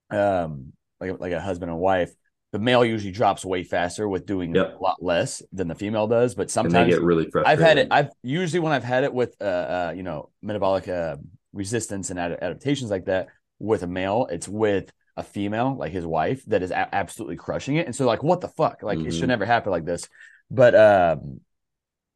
um, 0.10 0.74
like 1.00 1.18
like 1.22 1.32
a 1.32 1.40
husband 1.40 1.72
and 1.72 1.80
wife, 1.80 2.14
the 2.52 2.60
male 2.60 2.84
usually 2.84 3.14
drops 3.14 3.46
way 3.46 3.64
faster 3.64 4.10
with 4.10 4.26
doing 4.26 4.54
Yep. 4.54 4.76
a 4.78 4.84
lot 4.84 5.02
less 5.02 5.42
than 5.54 5.70
the 5.70 5.76
female 5.76 6.06
does. 6.08 6.36
But 6.36 6.54
and 6.58 6.70
they 6.70 6.90
get 6.90 7.02
really 7.02 7.30
frustrated. 7.32 7.48
I've 7.48 7.66
had 7.66 7.78
it. 7.78 7.88
I've 7.92 8.10
usually 8.24 8.60
when 8.60 8.74
I've 8.74 8.84
had 8.84 9.06
it 9.06 9.14
with 9.14 9.38
uh, 9.40 9.46
uh 9.46 9.94
you 9.96 10.04
know 10.04 10.32
metabolic 10.42 10.90
uh, 10.90 11.16
resistance 11.54 12.10
and 12.10 12.20
ad- 12.20 12.40
adaptations 12.42 12.92
like 12.92 13.06
that 13.06 13.28
with 13.60 13.84
a 13.84 13.88
male, 13.88 14.28
it's 14.32 14.48
with 14.48 14.92
a 15.16 15.24
female 15.24 15.76
like 15.78 15.92
his 15.92 16.06
wife 16.06 16.44
that 16.48 16.64
is 16.64 16.72
a- 16.72 16.94
absolutely 16.96 17.36
crushing 17.36 17.76
it. 17.76 17.86
And 17.86 17.96
so 17.96 18.06
like 18.06 18.24
what 18.24 18.42
the 18.42 18.48
fuck? 18.48 18.82
Like 18.82 19.00
it 19.00 19.06
Mhm. 19.08 19.20
should 19.20 19.28
never 19.28 19.46
happen 19.46 19.72
like 19.72 19.86
this. 19.86 20.10
But 20.50 20.74
um 20.76 21.40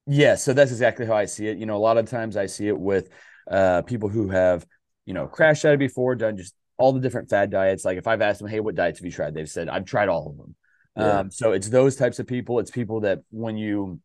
yeah, 0.06 0.36
so 0.36 0.54
that's 0.54 0.72
exactly 0.72 1.06
how 1.06 1.14
I 1.16 1.26
see 1.26 1.48
it. 1.48 1.58
You 1.58 1.66
know, 1.66 1.76
a 1.76 1.80
lot 1.80 1.98
of 1.98 2.10
times 2.10 2.38
I 2.38 2.46
see 2.46 2.68
it 2.68 2.78
with 2.80 3.10
uh 3.50 3.82
people 3.84 4.10
who 4.10 4.30
have 4.30 4.66
you 5.06 5.14
know 5.14 5.28
crash 5.28 5.62
dieted 5.62 5.80
before, 5.80 6.16
done 6.16 6.38
just 6.38 6.56
all 6.78 6.94
the 6.94 7.00
different 7.00 7.30
fad 7.30 7.50
diets. 7.50 7.86
Like 7.86 7.98
if 7.98 8.08
I've 8.08 8.22
asked 8.22 8.40
them, 8.40 8.48
hey, 8.48 8.60
what 8.60 8.76
diets 8.76 9.00
have 9.00 9.06
you 9.06 9.12
tried? 9.12 9.34
They've 9.34 9.50
said 9.50 9.70
I've 9.70 9.86
tried 9.86 10.10
all 10.10 10.30
of 10.30 10.38
them. 10.38 10.56
Yeah. 10.96 11.20
Um, 11.20 11.32
so 11.32 11.52
it's 11.52 11.70
those 11.70 11.96
types 11.96 12.20
of 12.20 12.28
people. 12.28 12.60
It's 12.60 12.72
people 12.72 13.02
that 13.02 13.20
when 13.30 13.58
you 13.58 14.00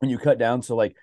when 0.00 0.10
you 0.10 0.18
cut 0.18 0.38
down, 0.38 0.62
so 0.62 0.76
like 0.76 0.96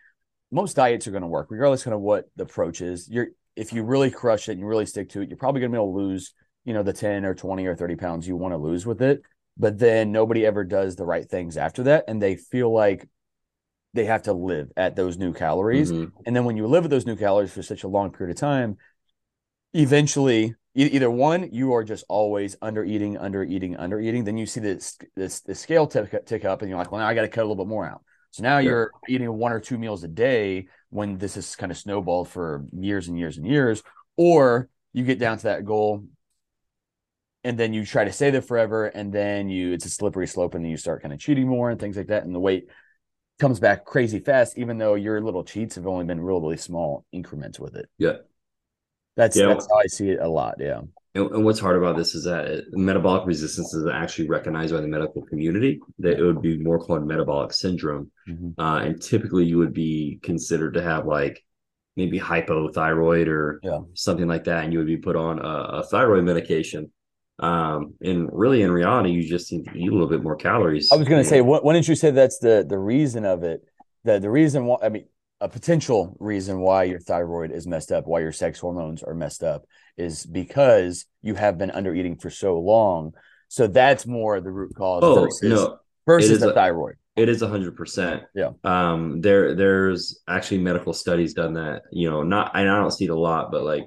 most 0.51 0.75
diets 0.75 1.07
are 1.07 1.11
going 1.11 1.21
to 1.21 1.27
work 1.27 1.47
regardless 1.50 1.83
kind 1.83 1.95
of 1.95 2.01
what 2.01 2.25
the 2.35 2.43
approach 2.43 2.81
is. 2.81 3.09
You're 3.09 3.29
if 3.55 3.74
you 3.74 3.84
really 3.84 4.12
crush 4.12 4.48
it 4.48 4.53
and 4.53 4.62
you 4.62 4.65
really 4.65 4.86
stick 4.86 5.10
to 5.10 5.22
it, 5.22 5.29
you're 5.29 5.38
probably 5.38 5.62
going 5.62 5.72
to 5.72 5.77
be 5.77 5.81
able 5.81 5.93
to 5.93 6.00
lose, 6.00 6.34
you 6.65 6.74
know, 6.74 6.84
the 6.84 6.93
10 6.93 7.25
or 7.25 7.36
20 7.36 7.65
or 7.65 7.75
30 7.75 7.96
pounds 7.96 8.27
you 8.27 8.36
want 8.36 8.53
to 8.53 8.58
lose 8.58 8.86
with 8.86 9.01
it. 9.01 9.22
But 9.58 9.77
then 9.77 10.12
nobody 10.12 10.46
ever 10.46 10.63
does 10.63 10.96
the 10.96 11.05
right 11.05 11.29
things 11.29 11.58
after 11.58 11.84
that. 11.84 12.05
And 12.08 12.22
they 12.22 12.36
feel 12.36 12.72
like 12.72 13.08
they 13.93 14.05
have 14.05 14.24
to 14.24 14.34
live 14.34 14.72
at 14.77 14.96
those 14.96 15.17
new 15.17 15.34
calories. 15.34 15.91
Mhm. 15.91 16.12
And 16.25 16.36
then 16.36 16.46
when 16.46 16.55
you 16.58 16.65
live 16.67 16.86
at 16.86 16.89
those 16.89 17.05
new 17.05 17.17
calories 17.17 17.51
for 17.51 17.62
such 17.62 17.84
a 17.84 17.89
long 17.89 18.12
period 18.12 18.34
of 18.36 18.39
time, 18.39 18.77
eventually 19.74 20.55
e- 20.75 20.86
either 20.86 21.12
one, 21.12 21.51
you 21.51 21.74
are 21.74 21.84
just 21.84 22.05
always 22.10 22.55
under 22.62 22.84
eating, 22.84 23.17
under 23.17 23.43
eating, 23.43 23.75
under 23.77 24.00
eating. 24.00 24.24
Then 24.24 24.38
you 24.38 24.46
see 24.46 24.60
this 24.60 24.98
this 25.15 25.41
the 25.41 25.55
scale 25.55 25.88
tick, 25.88 26.25
tick 26.25 26.46
up, 26.46 26.62
and 26.62 26.70
you're 26.70 26.77
like, 26.77 26.91
well, 26.91 27.01
now 27.01 27.08
I 27.08 27.13
got 27.13 27.22
to 27.22 27.27
cut 27.27 27.41
a 27.41 27.48
little 27.48 27.63
bit 27.63 27.70
more 27.70 27.86
out. 27.86 28.03
So 28.31 28.43
now 28.43 28.59
Yeah. 28.59 28.69
you're 28.69 28.93
eating 29.07 29.31
one 29.33 29.51
or 29.51 29.59
two 29.59 29.77
meals 29.77 30.03
a 30.03 30.07
day 30.07 30.67
when 30.89 31.17
this 31.17 31.38
is 31.38 31.55
kind 31.55 31.71
of 31.71 31.77
snowballed 31.77 32.29
for 32.29 32.65
years 32.73 33.07
and 33.07 33.17
years 33.17 33.38
and 33.38 33.45
years, 33.45 33.83
or 34.17 34.69
you 34.93 35.03
get 35.03 35.19
down 35.19 35.38
to 35.38 35.43
that 35.43 35.65
goal 35.65 36.03
and 37.43 37.57
then 37.57 37.73
you 37.73 37.85
try 37.85 38.03
to 38.05 38.11
stay 38.11 38.29
there 38.29 38.41
forever 38.41 38.88
and 38.88 39.11
then 39.11 39.50
you 39.50 39.73
it's 39.73 39.85
a 39.85 39.89
slippery 39.89 40.27
slope 40.27 40.53
and 40.55 40.63
then 40.63 40.71
you 40.71 40.77
start 40.77 41.01
kind 41.01 41.13
of 41.13 41.19
cheating 41.19 41.47
more 41.47 41.69
and 41.69 41.79
things 41.79 41.97
like 41.97 42.07
that 42.07 42.23
and 42.23 42.35
the 42.35 42.39
weight 42.39 42.67
comes 43.39 43.59
back 43.59 43.85
crazy 43.85 44.19
fast 44.19 44.57
even 44.57 44.77
though 44.77 44.95
your 44.95 45.21
little 45.21 45.43
cheats 45.43 45.75
have 45.75 45.88
only 45.88 46.05
been 46.05 46.21
really, 46.21 46.41
really 46.41 46.57
small 46.57 47.05
increments 47.11 47.59
with 47.59 47.75
it 47.75 47.89
Yeah. 47.97 48.17
that's 49.15 49.38
Yeah. 49.38 49.45
that's 49.45 49.67
how 49.69 49.77
i 49.77 49.88
see 49.88 50.09
it 50.09 50.19
a 50.19 50.27
lot 50.27 50.55
yeah 50.59 50.81
And, 51.13 51.29
and 51.31 51.43
what's 51.43 51.59
hard 51.59 51.75
about 51.77 51.97
this 51.97 52.15
is 52.15 52.23
that 52.23 52.63
metabolic 52.71 53.25
resistance 53.27 53.73
is 53.73 53.85
actually 53.91 54.29
recognized 54.29 54.73
by 54.73 54.81
the 54.81 54.87
medical 54.87 55.21
community. 55.23 55.79
That 55.99 56.19
it 56.19 56.23
would 56.23 56.41
be 56.41 56.57
more 56.57 56.79
called 56.79 57.05
metabolic 57.05 57.51
syndrome, 57.53 58.11
Mhm. 58.29 58.53
uh, 58.57 58.85
and 58.85 59.01
typically 59.01 59.45
you 59.45 59.57
would 59.57 59.73
be 59.73 60.19
considered 60.23 60.73
to 60.75 60.81
have 60.81 61.05
like 61.05 61.43
maybe 61.97 62.17
hypothyroid 62.19 63.27
or 63.27 63.59
Yeah. 63.63 63.79
something 63.93 64.27
like 64.27 64.45
that, 64.45 64.63
and 64.63 64.71
you 64.71 64.79
would 64.79 64.87
be 64.87 64.97
put 64.97 65.17
on 65.17 65.39
a, 65.39 65.79
a 65.79 65.83
thyroid 65.83 66.23
medication. 66.23 66.91
Um, 67.39 67.95
and 68.01 68.29
really, 68.31 68.61
in 68.61 68.71
reality, 68.71 69.09
you 69.11 69.23
just 69.27 69.51
need 69.51 69.65
to 69.65 69.75
eat 69.77 69.89
a 69.89 69.91
little 69.91 70.07
bit 70.07 70.24
more 70.24 70.35
calories. 70.37 70.89
i 70.93 70.95
was 70.95 71.07
going 71.07 71.21
to 71.21 71.27
say 71.27 71.41
why, 71.41 71.57
why 71.59 71.74
didn't 71.74 71.87
you 71.89 71.95
say 71.95 72.11
that's 72.11 72.39
the 72.39 72.65
the 72.67 72.77
reason 72.77 73.25
of 73.25 73.43
it 73.43 73.61
the 74.05 74.19
the 74.19 74.29
reason 74.29 74.65
why 74.65 74.77
i 74.83 74.89
mean 74.89 75.05
a 75.41 75.50
potential 75.50 76.15
reason 76.19 76.59
why 76.59 76.83
your 76.83 77.00
thyroid 77.00 77.51
is 77.51 77.65
messed 77.65 77.91
up 77.91 78.05
why 78.05 78.19
your 78.19 78.31
sex 78.31 78.59
hormones 78.59 79.01
are 79.01 79.15
messed 79.15 79.43
up 79.43 79.65
is 79.97 80.25
because 80.25 81.05
you 81.21 81.35
have 81.35 81.57
been 81.57 81.71
under 81.71 81.93
eating 81.93 82.15
for 82.17 82.29
so 82.29 82.59
long 82.59 83.13
so 83.47 83.67
that's 83.67 84.05
more 84.05 84.39
the 84.41 84.51
root 84.51 84.73
cause 84.75 85.01
Oh 85.03 85.23
versus, 85.23 85.41
no, 85.51 85.77
versus 86.07 86.39
the 86.39 86.51
a- 86.51 86.53
thyroid 86.53 86.95
It 87.17 87.27
is 87.27 87.41
a 87.41 87.47
hundred 87.47 87.75
percent. 87.75 88.23
Yeah. 88.33 88.51
Um, 88.63 89.19
there 89.21 89.53
there's 89.55 90.21
actually 90.27 90.59
medical 90.59 90.93
studies 90.93 91.33
done 91.33 91.53
that, 91.55 91.81
you 91.91 92.09
know, 92.09 92.23
not 92.23 92.51
and 92.55 92.69
I 92.69 92.77
don't 92.79 92.91
see 92.91 93.05
it 93.05 93.09
a 93.11 93.15
lot, 93.29 93.51
but 93.51 93.63
like 93.63 93.83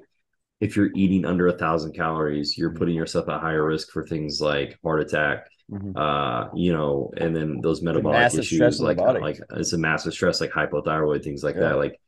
if 0.61 0.75
you're 0.77 0.91
eating 0.95 1.25
under 1.25 1.47
a 1.47 1.57
thousand 1.57 1.93
calories, 1.93 2.55
you're 2.57 2.71
Mhm. 2.71 2.77
putting 2.77 2.95
yourself 2.95 3.27
at 3.27 3.41
higher 3.41 3.65
risk 3.65 3.89
for 3.91 4.05
things 4.05 4.39
like 4.39 4.77
heart 4.83 5.01
attack, 5.01 5.47
Mhm. 5.71 5.97
uh, 5.97 6.49
you 6.55 6.71
know, 6.71 7.11
and 7.17 7.35
then 7.35 7.59
those 7.61 7.81
metabolic 7.81 8.33
issues 8.35 8.79
like 8.79 8.99
like 8.99 9.39
it's 9.57 9.73
a 9.73 9.77
massive 9.79 10.13
stress 10.13 10.39
like 10.39 10.51
hypothyroid, 10.51 11.23
things 11.23 11.43
like 11.43 11.55
Yeah. 11.55 11.69
that. 11.69 11.77
Like 11.77 11.99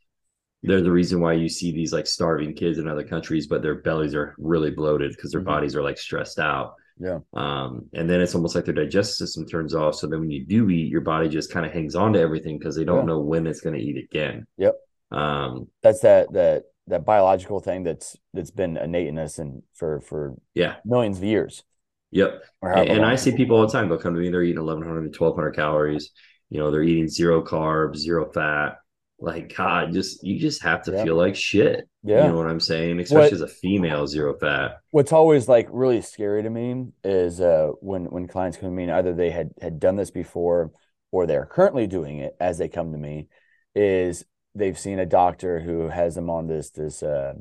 they're 0.63 0.81
the 0.81 0.91
reason 0.91 1.21
why 1.21 1.33
you 1.33 1.47
see 1.49 1.71
these 1.71 1.93
like 1.93 2.07
starving 2.07 2.53
kids 2.53 2.77
in 2.77 2.87
other 2.87 3.03
countries, 3.03 3.47
but 3.47 3.61
their 3.61 3.75
bellies 3.75 4.15
are 4.15 4.35
really 4.37 4.71
bloated 4.71 5.11
because 5.11 5.31
their 5.31 5.41
Mhm. 5.41 5.45
bodies 5.45 5.75
are 5.75 5.83
like 5.83 5.97
stressed 5.97 6.39
out. 6.39 6.75
Yeah. 6.99 7.19
Um, 7.33 7.85
and 7.93 8.09
then 8.09 8.21
it's 8.21 8.33
almost 8.33 8.55
like 8.55 8.65
their 8.65 8.73
digestive 8.73 9.15
system 9.27 9.45
turns 9.45 9.75
off. 9.75 9.95
So 9.95 10.07
then 10.07 10.19
when 10.19 10.31
you 10.31 10.43
do 10.45 10.67
eat, 10.69 10.89
your 10.89 11.01
body 11.01 11.29
just 11.29 11.51
kind 11.51 11.65
of 11.65 11.71
hangs 11.71 11.95
on 11.95 12.13
to 12.13 12.19
everything 12.19 12.57
because 12.57 12.75
they 12.75 12.83
don't 12.85 12.99
Yeah. 13.01 13.13
know 13.13 13.19
when 13.19 13.45
it's 13.45 13.61
going 13.61 13.75
to 13.75 13.81
eat 13.81 14.03
again. 14.03 14.47
Yep. 14.57 14.75
Um, 15.11 15.67
that's 15.83 16.01
that 16.01 16.33
that 16.33 16.63
that 16.87 17.05
biological 17.05 17.59
thing 17.59 17.83
that's 17.83 18.17
that's 18.33 18.51
been 18.51 18.77
innate 18.77 19.07
in 19.07 19.19
us 19.19 19.37
and 19.39 19.61
for 19.73 20.01
for 20.01 20.35
yeah. 20.55 20.77
millions 20.85 21.17
of 21.17 21.23
years 21.23 21.63
Yep. 22.11 22.41
And, 22.61 22.89
and. 22.89 23.05
I 23.05 23.15
see 23.15 23.35
people 23.35 23.57
all 23.57 23.65
the 23.67 23.71
time. 23.71 23.89
They'll 23.89 23.97
come 23.97 24.13
to 24.15 24.19
me. 24.21 24.29
They're 24.29 24.41
eating 24.41 24.59
1,100 24.63 25.11
to 25.13 25.19
1,200 25.19 25.51
calories. 25.51 26.11
You 26.49 26.57
know, 26.59 26.71
they're 26.71 26.81
eating 26.81 27.09
zero 27.09 27.43
carbs, 27.43 27.97
zero 27.97 28.31
fat. 28.31 28.77
Like 29.19 29.55
God, 29.55 29.93
just 29.93 30.23
you 30.23 30.39
just 30.39 30.61
have 30.61 30.83
to 30.83 30.91
Yeah. 30.91 31.03
feel 31.03 31.15
like 31.15 31.35
shit. 31.35 31.87
yeah 32.03 32.25
You 32.25 32.31
know 32.31 32.37
what 32.37 32.47
I'm 32.47 32.59
saying? 32.59 32.99
Especially 32.99 33.23
What- 33.25 33.33
as 33.33 33.41
a 33.41 33.47
female, 33.47 34.05
zero 34.07 34.37
fat. 34.37 34.77
what's 34.91 35.11
always 35.11 35.47
like 35.49 35.67
really 35.71 36.01
scary 36.01 36.43
to 36.43 36.49
me 36.49 36.87
is 37.03 37.41
uh 37.41 37.71
when 37.81 38.05
when 38.05 38.27
clients 38.27 38.57
come 38.57 38.69
to 38.69 38.75
me 38.75 38.83
and 38.83 38.91
either 38.91 39.13
they 39.13 39.31
had 39.31 39.51
had 39.61 39.79
done 39.79 39.95
this 39.95 40.11
before 40.11 40.71
or 41.11 41.25
they're 41.25 41.45
currently 41.47 41.87
doing 41.87 42.19
it 42.19 42.35
as 42.39 42.57
they 42.59 42.69
come 42.69 42.91
to 42.91 42.97
me 42.97 43.27
is 43.75 44.23
they've 44.53 44.77
seen 44.77 44.99
a 44.99 45.05
doctor 45.05 45.59
who 45.61 45.87
has 45.89 46.13
them 46.15 46.29
on 46.29 46.47
this 46.47 46.69
this 46.71 47.01
uh 47.01 47.33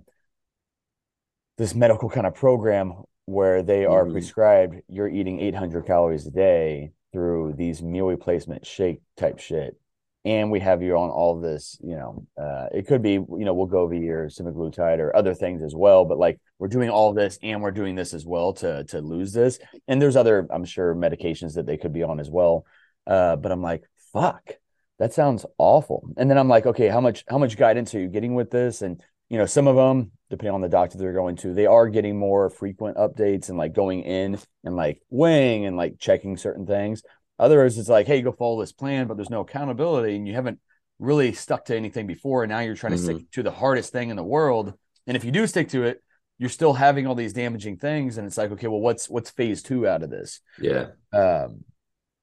this 1.59 1.75
medical 1.75 2.09
kind 2.09 2.27
of 2.27 2.35
program 2.35 3.03
where 3.27 3.63
they 3.63 3.85
are 3.85 4.05
Mhm. 4.07 4.13
prescribed 4.13 4.83
you're 4.89 5.09
eating 5.09 5.41
800 5.41 5.85
calories 5.87 6.27
a 6.27 6.31
day 6.31 6.93
through 7.13 7.55
these 7.55 7.83
meal 7.83 8.07
replacement 8.07 8.65
shake 8.67 9.01
type 9.17 9.39
shit 9.39 9.77
and 10.27 10.51
we 10.51 10.59
have 10.59 10.83
you 10.83 10.97
on 10.97 11.09
all 11.09 11.41
this 11.41 11.79
you 11.81 11.95
know 11.95 12.27
uh, 12.37 12.67
it 12.75 12.87
could 12.87 13.01
be 13.01 13.13
you 13.13 13.27
know 13.29 13.55
Wegovy 13.55 14.09
or 14.09 14.27
semaglutide 14.27 14.99
or 14.99 15.15
other 15.15 15.33
things 15.35 15.63
as 15.63 15.75
well 15.75 16.05
but 16.05 16.19
like 16.19 16.39
we're 16.59 16.69
doing 16.69 16.91
all 16.91 17.15
this 17.15 17.39
and 17.43 17.63
we're 17.63 17.71
doing 17.71 17.95
this 17.95 18.13
as 18.13 18.27
well 18.27 18.53
to 18.55 18.85
to 18.85 19.01
lose 19.01 19.33
this. 19.33 19.59
And 19.89 20.03
there's 20.03 20.17
other 20.17 20.47
i'm 20.51 20.65
sure 20.65 20.95
medications 20.95 21.55
that 21.55 21.67
they 21.67 21.79
could 21.79 21.93
be 21.93 22.03
on 22.03 22.21
as 22.21 22.29
well. 22.29 22.67
Uh, 23.07 23.37
but 23.37 23.53
i'm 23.53 23.63
like 23.63 23.85
fuck 24.13 24.51
that 24.99 25.13
sounds 25.13 25.47
awful. 25.59 26.09
And 26.17 26.29
then 26.29 26.39
i'm 26.39 26.49
like 26.49 26.67
okay 26.67 26.89
how 26.89 27.01
much 27.01 27.25
how 27.29 27.39
much 27.39 27.57
guidance 27.57 27.95
are 27.95 28.01
you 28.01 28.09
getting 28.09 28.35
with 28.35 28.51
this? 28.51 28.83
And 28.83 29.01
you 29.29 29.39
know 29.39 29.47
some 29.47 29.69
of 29.69 29.77
them 29.77 30.11
depending 30.29 30.55
on 30.55 30.61
the 30.61 30.69
doctor 30.69 30.99
they're 30.99 31.13
going 31.13 31.37
to 31.37 31.55
they 31.55 31.67
are 31.67 31.89
getting 31.89 32.19
more 32.19 32.51
frequent 32.51 32.97
updates 32.97 33.49
and 33.49 33.59
like 33.59 33.73
going 33.73 34.03
in 34.03 34.39
and 34.65 34.77
like 34.77 35.01
weighing 35.11 35.67
and 35.67 35.77
like 35.77 35.99
checking 35.99 36.37
certain 36.37 36.67
things 36.67 37.03
others 37.39 37.79
it's 37.79 37.89
like 37.89 38.07
hey 38.07 38.23
go 38.23 38.33
follow 38.33 38.61
this 38.61 38.73
plan 38.73 39.07
but 39.07 39.17
there's 39.17 39.31
no 39.31 39.41
accountability 39.41 40.17
and 40.17 40.27
you 40.27 40.35
haven't 40.35 40.59
really 40.99 41.33
stuck 41.33 41.65
to 41.65 41.77
anything 41.77 42.07
before 42.07 42.43
and 42.43 42.51
now 42.51 42.61
you're 42.61 42.75
trying 42.75 42.93
to 42.93 42.99
stick 42.99 43.31
to 43.31 43.43
the 43.43 43.51
hardest 43.51 43.93
thing 43.93 44.09
in 44.09 44.17
the 44.17 44.25
world 44.25 44.73
and 45.07 45.17
if 45.17 45.25
you 45.25 45.31
do 45.31 45.47
stick 45.47 45.69
to 45.69 45.83
it 45.83 46.03
you're 46.39 46.49
still 46.49 46.73
having 46.73 47.07
all 47.07 47.15
these 47.15 47.33
damaging 47.33 47.77
things 47.77 48.17
and 48.17 48.27
it's 48.27 48.39
like 48.39 48.51
okay 48.51 48.67
well 48.67 48.81
what's 48.81 49.09
what's 49.09 49.31
phase 49.31 49.63
two 49.63 49.87
out 49.87 50.03
of 50.03 50.11
this 50.11 50.41
Yeah. 50.61 50.87
um 51.13 51.65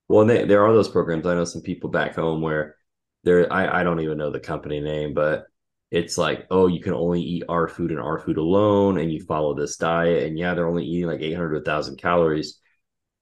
Well, 0.08 0.26
they, 0.26 0.46
there 0.46 0.66
are 0.66 0.74
those 0.74 0.90
programs. 0.90 1.26
I 1.26 1.34
know 1.34 1.46
some 1.46 1.62
people 1.62 1.90
back 1.90 2.16
home 2.16 2.42
where 2.42 2.76
there, 3.24 3.52
I, 3.52 3.80
I 3.80 3.84
don't 3.84 4.02
even 4.02 4.18
know 4.18 4.32
the 4.32 4.40
company 4.40 4.82
name, 4.82 5.14
but 5.14 5.46
it's 5.92 6.18
like, 6.18 6.46
oh, 6.52 6.68
you 6.68 6.82
can 6.82 6.94
only 6.94 7.22
eat 7.22 7.44
our 7.48 7.68
food 7.68 7.92
and 7.92 8.00
our 8.00 8.20
food 8.20 8.38
alone, 8.38 8.98
and 9.00 9.12
you 9.12 9.24
follow 9.24 9.54
this 9.56 9.78
diet. 9.78 10.24
And 10.24 10.38
yeah, 10.38 10.54
they're 10.54 10.68
only 10.68 10.86
eating 10.86 11.08
like 11.08 11.22
800 11.22 11.50
to 11.52 11.56
1,000 11.60 11.98
calories. 11.98 12.60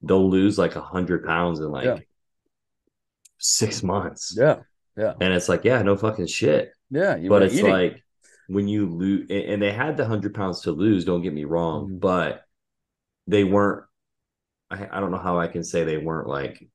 They'll 0.02 0.28
lose 0.28 0.58
like 0.58 0.74
a 0.76 0.80
100 0.80 1.24
pounds 1.24 1.60
in 1.60 1.70
like 1.70 1.84
Yeah. 1.84 1.98
six 3.38 3.82
months. 3.82 4.34
yeah 4.36 4.60
yeah 4.96 5.14
And 5.20 5.32
it's 5.32 5.48
like, 5.48 5.64
yeah, 5.64 5.82
no 5.82 5.96
fucking 5.96 6.26
shit. 6.26 6.72
yeah 6.90 7.16
you 7.16 7.28
but 7.28 7.42
it's 7.42 7.54
eating. 7.54 7.70
like 7.70 8.02
when 8.48 8.68
you 8.68 8.86
lose, 8.86 9.26
and 9.30 9.62
they 9.62 9.72
had 9.72 9.96
the 9.96 10.02
100 10.02 10.34
pounds 10.34 10.60
to 10.62 10.72
lose, 10.72 11.04
don't 11.04 11.22
get 11.22 11.32
me 11.32 11.44
wrong, 11.44 11.88
Mhm. 11.88 12.00
but 12.00 12.42
they 13.26 13.44
weren't, 13.44 13.84
I, 14.70 14.88
I 14.90 15.00
don't 15.00 15.10
know 15.12 15.18
how 15.18 15.38
I 15.38 15.46
can 15.46 15.62
say 15.64 15.84
they 15.84 15.96
weren't 15.98 16.28
like 16.28 16.68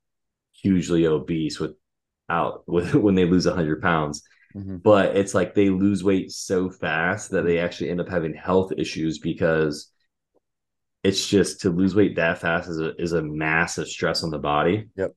hugely 0.54 1.06
obese 1.06 1.60
without 1.60 2.63
with 2.68 2.96
when 2.96 3.16
they 3.16 3.26
lose 3.26 3.46
a 3.46 3.52
100 3.52 3.82
pounds 3.82 4.24
Mhm. 4.56 4.82
but 4.82 5.16
it's 5.18 5.36
like 5.36 5.54
they 5.54 5.70
lose 5.70 6.04
weight 6.06 6.32
so 6.32 6.70
fast 6.70 7.32
that 7.32 7.44
they 7.46 7.60
actually 7.60 7.90
end 7.90 8.00
up 8.00 8.08
having 8.10 8.34
health 8.34 8.72
issues 8.78 9.20
because 9.20 9.92
it's 11.08 11.28
just 11.28 11.62
to 11.62 11.70
lose 11.70 11.96
weight 11.96 12.15
that 12.15 12.39
fast 12.39 12.70
is 12.70 12.80
a, 12.80 12.96
is 13.02 13.13
a 13.13 13.22
massive 13.22 13.88
stress 13.88 14.24
on 14.24 14.30
the 14.30 14.39
body 14.39 14.88
Yep. 14.96 15.12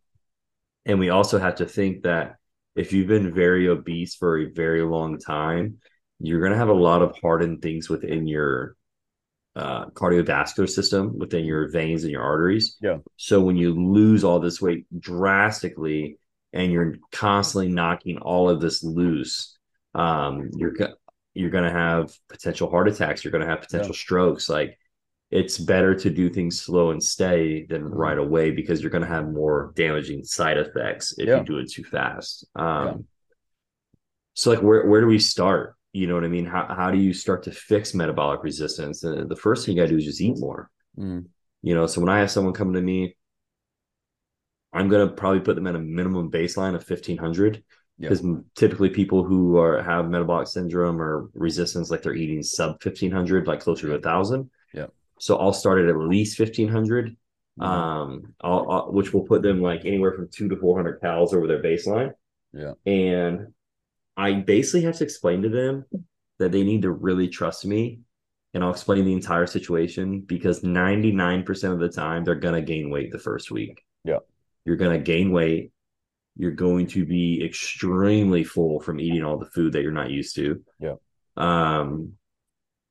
and 0.86 0.98
we 0.98 1.10
also 1.10 1.38
have 1.38 1.56
to 1.56 1.66
think 1.66 2.02
that 2.02 2.36
if 2.76 2.92
you've 2.92 3.08
been 3.08 3.34
very 3.34 3.68
obese 3.68 4.14
for 4.14 4.38
a 4.38 4.50
very 4.50 4.82
long 4.82 5.18
time 5.18 5.78
you're 6.20 6.40
going 6.40 6.52
to 6.52 6.58
have 6.58 6.68
a 6.68 6.72
lot 6.72 7.02
of 7.02 7.16
hardened 7.22 7.62
things 7.62 7.88
within 7.88 8.26
your 8.26 8.76
uh, 9.56 9.86
cardiovascular 9.90 10.68
system, 10.68 11.18
within 11.18 11.44
your 11.44 11.68
veins 11.70 12.04
and 12.04 12.12
your 12.12 12.22
arteries. 12.22 12.76
Yeah. 12.80 12.98
So 13.16 13.40
when 13.40 13.56
you 13.56 13.74
lose 13.74 14.22
all 14.22 14.38
this 14.38 14.60
weight 14.60 14.84
drastically 14.98 16.18
and 16.52 16.70
you're 16.70 16.96
constantly 17.10 17.68
knocking 17.72 18.18
all 18.18 18.48
of 18.48 18.60
this 18.60 18.84
loose, 18.84 19.56
um, 19.94 20.50
you're 20.54 20.74
you're 21.34 21.50
going 21.50 21.64
to 21.64 21.70
have 21.72 22.12
potential 22.28 22.70
heart 22.70 22.88
attacks. 22.88 23.24
You're 23.24 23.32
going 23.32 23.44
to 23.44 23.50
have 23.50 23.62
potential 23.62 23.94
strokes. 23.94 24.48
Like 24.48 24.78
it's 25.30 25.58
better 25.58 25.94
to 25.94 26.10
do 26.10 26.28
things 26.28 26.60
slow 26.60 26.90
and 26.90 27.02
steady 27.02 27.64
than 27.68 27.82
Mhm. 27.84 27.90
right 27.92 28.18
away 28.18 28.50
because 28.50 28.82
you're 28.82 28.90
going 28.90 29.02
to 29.02 29.08
have 29.08 29.28
more 29.30 29.72
damaging 29.76 30.24
side 30.24 30.58
effects 30.58 31.14
if 31.18 31.28
Yeah. 31.28 31.38
you 31.38 31.44
do 31.44 31.58
it 31.58 31.70
too 31.70 31.84
fast. 31.84 32.46
Um, 32.56 32.86
Yeah. 32.86 32.94
So 34.34 34.50
like 34.50 34.62
where 34.62 34.86
where 34.86 35.00
do 35.00 35.06
we 35.06 35.18
start? 35.18 35.74
You 35.92 36.06
know 36.06 36.14
what 36.14 36.24
I 36.24 36.28
mean? 36.28 36.46
How 36.46 36.66
how 36.66 36.90
do 36.90 36.98
you 36.98 37.12
start 37.12 37.42
to 37.44 37.50
fix 37.52 37.94
metabolic 37.94 38.42
resistance? 38.42 39.04
Uh, 39.04 39.24
the 39.28 39.36
first 39.36 39.66
thing 39.66 39.76
you 39.76 39.82
got 39.82 39.86
to 39.88 39.92
do 39.92 39.98
is 39.98 40.04
just 40.04 40.20
eat 40.20 40.38
more. 40.38 40.70
Mm. 40.96 41.26
You 41.62 41.74
know, 41.74 41.86
so 41.86 42.00
when 42.00 42.08
I 42.08 42.20
have 42.20 42.30
someone 42.30 42.54
come 42.54 42.72
to 42.72 42.80
me, 42.80 43.16
I'm 44.72 44.88
gonna 44.88 45.08
probably 45.08 45.40
put 45.40 45.56
them 45.56 45.66
at 45.66 45.74
a 45.74 45.80
minimum 45.80 46.30
baseline 46.30 46.74
of 46.74 46.84
1500 46.84 47.62
Yeah. 47.98 48.08
because 48.08 48.24
typically 48.54 48.90
people 48.90 49.24
who 49.24 49.58
are 49.58 49.82
have 49.82 50.08
metabolic 50.08 50.46
syndrome 50.48 51.00
or 51.02 51.28
resistance, 51.34 51.90
like 51.90 52.02
they're 52.02 52.14
eating 52.14 52.42
sub 52.42 52.80
1500, 52.80 53.46
like 53.46 53.60
closer 53.60 53.88
to 53.88 53.94
a 53.96 54.00
thousand. 54.00 54.48
So 55.20 55.36
I'll 55.36 55.52
start 55.52 55.78
at 55.82 55.88
at 55.88 55.96
least 55.96 56.38
1500, 56.38 57.16
Mm. 57.58 57.66
um, 57.66 58.34
I'll, 58.40 58.70
I'll- 58.70 58.92
which 58.92 59.12
will 59.12 59.26
put 59.26 59.42
them 59.42 59.60
like 59.60 59.84
anywhere 59.84 60.12
from 60.12 60.28
two 60.28 60.48
to 60.48 60.56
400 60.56 61.00
calories 61.00 61.34
over 61.34 61.46
their 61.46 61.62
baseline. 61.62 62.12
Yeah. 62.54 62.72
And 62.86 63.48
I 64.16 64.32
basically 64.34 64.82
have 64.82 64.96
to 64.98 65.04
explain 65.04 65.42
to 65.42 65.48
them 65.50 65.84
that 66.38 66.52
they 66.52 66.62
need 66.62 66.82
to 66.82 66.90
really 66.90 67.28
trust 67.28 67.66
me. 67.66 68.00
And 68.54 68.64
I'll 68.64 68.70
explain 68.70 69.04
the 69.04 69.12
entire 69.12 69.46
situation 69.46 70.20
because 70.20 70.60
99% 70.62 71.72
of 71.72 71.80
the 71.80 71.88
time 71.90 72.24
they're 72.24 72.34
going 72.34 72.54
to 72.54 72.62
gain 72.62 72.88
weight 72.88 73.12
the 73.12 73.18
first 73.18 73.50
week. 73.50 73.84
Yeah. 74.04 74.18
You're 74.64 74.76
going 74.76 74.96
to 74.98 75.04
gain 75.04 75.30
weight. 75.30 75.72
You're 76.36 76.52
going 76.52 76.86
to 76.88 77.04
be 77.04 77.44
extremely 77.44 78.42
full 78.44 78.80
from 78.80 79.00
eating 79.00 79.22
all 79.24 79.38
the 79.38 79.46
food 79.50 79.72
that 79.74 79.82
you're 79.82 79.92
not 79.92 80.10
used 80.10 80.34
to. 80.36 80.64
Yeah. 80.78 80.94
Um, 81.36 82.14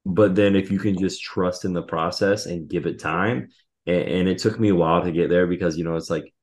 but 0.06 0.36
then 0.36 0.56
if 0.56 0.72
you 0.72 0.80
can 0.80 0.98
just 0.98 1.22
trust 1.22 1.66
in 1.66 1.74
the 1.74 1.82
process 1.84 2.46
and 2.46 2.70
give 2.70 2.86
it 2.86 3.00
time, 3.00 3.50
and, 3.86 4.02
and 4.04 4.30
it 4.30 4.40
took 4.40 4.60
me 4.60 4.70
a 4.70 4.76
while 4.76 5.04
to 5.04 5.12
get 5.12 5.30
there 5.30 5.48
because, 5.48 5.78
you 5.78 5.84
know, 5.84 5.96
it's 5.96 6.10
like, 6.10 6.34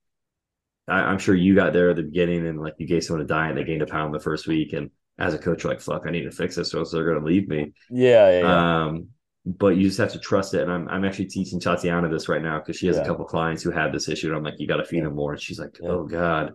I, 0.89 1.01
I'm 1.01 1.19
sure 1.19 1.35
you 1.35 1.55
got 1.55 1.73
there 1.73 1.91
at 1.91 1.97
the 1.97 2.03
beginning 2.03 2.47
and 2.47 2.61
like 2.61 2.75
you 2.79 2.87
gave 2.87 3.05
someone 3.05 3.25
a 3.25 3.29
diet, 3.29 3.51
and 3.51 3.59
they 3.59 3.65
gained 3.65 3.83
a 3.83 3.87
pound 3.87 4.15
the 4.15 4.21
first 4.21 4.47
week. 4.47 4.73
And 4.73 4.91
as 5.19 5.35
a 5.35 5.39
coach, 5.39 5.65
you're 5.65 5.73
like, 5.73 5.81
fuck, 5.81 6.05
I 6.07 6.11
need 6.11 6.25
to 6.25 6.31
fix 6.31 6.57
this 6.57 6.75
or 6.75 6.79
else 6.79 6.93
they're 6.93 7.05
going 7.05 7.19
to 7.21 7.25
leave 7.27 7.49
me. 7.49 7.73
Yeah, 7.91 8.31
yeah, 8.31 8.41
yeah. 8.41 8.85
Um, 8.85 9.09
but 9.45 9.77
you 9.77 9.85
just 9.85 9.99
have 9.99 10.13
to 10.13 10.19
trust 10.19 10.55
it. 10.55 10.63
And 10.63 10.73
I'm, 10.73 10.89
I'm 10.89 11.05
actually 11.05 11.27
teaching 11.27 11.61
Tatiana 11.61 12.09
this 12.09 12.29
right 12.29 12.43
now 12.43 12.59
because 12.59 12.77
she 12.77 12.89
has 12.89 12.97
Yeah. 12.97 13.03
a 13.03 13.07
couple 13.07 13.25
clients 13.25 13.63
who 13.63 13.71
have 13.71 13.93
this 13.93 14.09
issue. 14.09 14.29
And 14.29 14.37
I'm 14.37 14.43
like, 14.43 14.59
you 14.59 14.67
got 14.67 14.77
to 14.79 14.85
feed 14.85 15.05
them 15.05 15.15
more. 15.15 15.33
And 15.33 15.41
she's 15.41 15.59
like, 15.59 15.79
oh 15.83 16.05
God. 16.05 16.53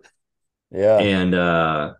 yeah. 0.70 0.98
And 0.98 1.34
uh, 1.34 1.94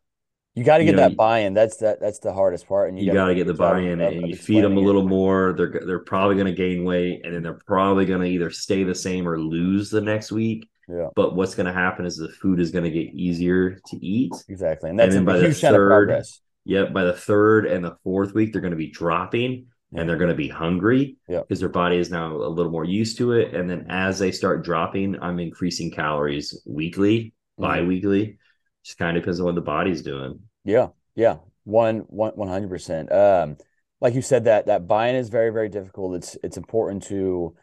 you 0.54 0.64
got 0.64 0.78
to 0.78 0.84
you 0.84 0.90
get 0.90 0.96
know, 0.96 1.08
that 1.08 1.16
buy-in. 1.16 1.54
That's 1.54 1.76
that. 1.78 2.00
That's 2.00 2.18
the 2.18 2.32
hardest 2.32 2.66
part. 2.66 2.90
And 2.90 2.98
you, 2.98 3.06
gotta 3.06 3.16
got 3.18 3.26
to 3.28 3.34
get 3.34 3.46
the 3.46 3.52
a 3.52 3.54
good 3.54 3.58
job 3.58 3.72
buy-in 3.74 4.00
and 4.00 4.28
you 4.28 4.36
feed 4.36 4.62
them 4.64 4.72
a 4.76 4.80
explaining 4.80 4.82
it. 4.82 4.86
little 4.86 5.08
more. 5.08 5.54
They're, 5.56 5.80
they're 5.86 5.98
probably 6.00 6.34
going 6.36 6.46
to 6.46 6.52
gain 6.52 6.84
weight 6.84 7.22
and 7.24 7.34
then 7.34 7.42
they're 7.42 7.60
probably 7.66 8.04
going 8.04 8.20
to 8.20 8.26
either 8.26 8.50
stay 8.50 8.84
the 8.84 8.94
same 8.94 9.26
or 9.26 9.38
lose 9.40 9.90
the 9.90 10.00
next 10.00 10.30
week. 10.32 10.68
Yeah. 10.88 11.08
But 11.14 11.34
what's 11.36 11.54
going 11.54 11.66
to 11.66 11.72
happen 11.72 12.04
is 12.04 12.16
the 12.16 12.28
food 12.28 12.60
is 12.60 12.70
going 12.70 12.84
to 12.84 12.90
get 12.90 13.14
easier 13.14 13.78
to 13.86 13.96
eat. 14.04 14.32
Exactly, 14.48 14.90
and 14.90 14.98
that's 14.98 15.14
then 15.14 15.22
a 15.22 15.26
by 15.26 15.38
the 15.38 15.46
huge 15.46 15.60
sign 15.60 15.70
of 15.70 15.76
third- 15.76 15.88
progress. 15.88 16.40
Yep. 16.64 16.92
By 16.92 17.04
the 17.04 17.12
third 17.14 17.66
and 17.66 17.84
the 17.84 17.96
fourth 18.04 18.34
week, 18.34 18.52
they're 18.52 18.60
going 18.62 18.72
to 18.72 18.76
be 18.76 18.90
dropping 18.90 19.66
Yeah. 19.90 20.00
and 20.00 20.08
they're 20.08 20.16
going 20.18 20.30
to 20.30 20.36
be 20.36 20.48
hungry 20.48 21.16
Yeah. 21.28 21.40
because 21.40 21.60
their 21.60 21.68
body 21.68 21.96
is 21.96 22.10
now 22.10 22.36
a 22.36 22.46
little 22.48 22.70
more 22.70 22.84
used 22.84 23.16
to 23.18 23.32
it. 23.32 23.54
And 23.54 23.68
then 23.70 23.86
as 23.88 24.18
they 24.18 24.30
start 24.32 24.64
dropping, 24.64 25.18
I'm 25.20 25.40
increasing 25.40 25.90
calories 25.90 26.62
weekly, 26.66 27.32
Mhm. 27.58 27.62
bi-weekly. 27.62 28.38
Just 28.84 28.98
kind 28.98 29.16
of 29.16 29.22
depends 29.22 29.40
on 29.40 29.46
what 29.46 29.54
the 29.54 29.60
body's 29.60 30.02
doing. 30.02 30.40
Yeah, 30.64 30.88
yeah, 31.14 31.36
one 31.64 31.98
one 32.08 32.32
one 32.32 32.48
hundred 32.48 32.70
percent. 32.70 33.12
Um, 33.12 33.56
like 34.00 34.14
you 34.14 34.22
said, 34.22 34.44
that 34.44 34.66
that 34.66 34.88
buy-in 34.88 35.14
is 35.16 35.28
very 35.28 35.50
very 35.50 35.68
difficult. 35.68 36.16
It's 36.16 36.36
it's 36.42 36.56
important 36.56 37.04
to 37.04 37.54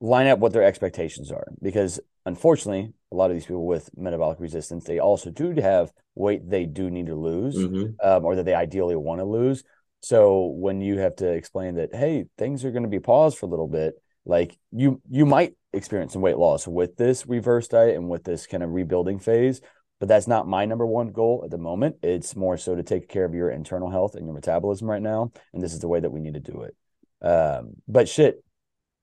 line 0.00 0.26
up 0.26 0.38
what 0.38 0.52
their 0.52 0.64
expectations 0.64 1.30
are 1.30 1.46
because 1.62 2.00
unfortunately, 2.26 2.92
a 3.12 3.14
lot 3.14 3.30
of 3.30 3.36
these 3.36 3.46
people 3.46 3.66
with 3.66 3.88
metabolic 3.96 4.40
resistance, 4.40 4.84
they 4.84 4.98
also 4.98 5.30
do 5.30 5.52
have 5.60 5.92
weight 6.14 6.48
they 6.48 6.64
do 6.66 6.90
need 6.90 7.06
to 7.06 7.14
lose, 7.14 7.56
Mhm. 7.56 7.94
um, 8.02 8.24
or 8.24 8.34
that 8.36 8.44
they 8.44 8.54
ideally 8.54 8.96
want 8.96 9.20
to 9.20 9.24
lose. 9.24 9.62
So 10.00 10.46
when 10.46 10.80
you 10.80 10.98
have 10.98 11.16
to 11.16 11.28
explain 11.28 11.76
that, 11.76 11.94
hey, 11.94 12.26
things 12.36 12.64
are 12.64 12.70
going 12.70 12.82
to 12.82 12.88
be 12.88 13.00
paused 13.00 13.38
for 13.38 13.46
a 13.46 13.48
little 13.48 13.68
bit, 13.68 13.94
like 14.26 14.58
you 14.72 15.00
you 15.08 15.26
might 15.26 15.54
experience 15.72 16.12
some 16.12 16.22
weight 16.22 16.38
loss 16.38 16.66
with 16.66 16.96
this 16.96 17.26
reverse 17.26 17.68
diet 17.68 17.96
and 17.96 18.08
with 18.08 18.24
this 18.24 18.46
kind 18.46 18.62
of 18.62 18.72
rebuilding 18.72 19.18
phase, 19.18 19.60
but 20.00 20.08
that's 20.08 20.26
not 20.26 20.46
my 20.48 20.64
number 20.64 20.86
one 20.86 21.08
goal 21.12 21.42
at 21.44 21.50
the 21.50 21.58
moment. 21.58 21.96
It's 22.02 22.36
more 22.36 22.56
so 22.56 22.74
to 22.74 22.82
take 22.82 23.08
care 23.08 23.24
of 23.24 23.34
your 23.34 23.50
internal 23.50 23.90
health 23.90 24.14
and 24.14 24.26
your 24.26 24.34
metabolism 24.34 24.88
right 24.88 25.02
now, 25.02 25.32
and 25.52 25.62
this 25.62 25.72
is 25.72 25.80
the 25.80 25.88
way 25.88 26.00
that 26.00 26.10
we 26.10 26.20
need 26.20 26.34
to 26.34 26.40
do 26.40 26.62
it. 26.62 26.76
Um, 27.26 27.74
but 27.88 28.08
shit, 28.08 28.42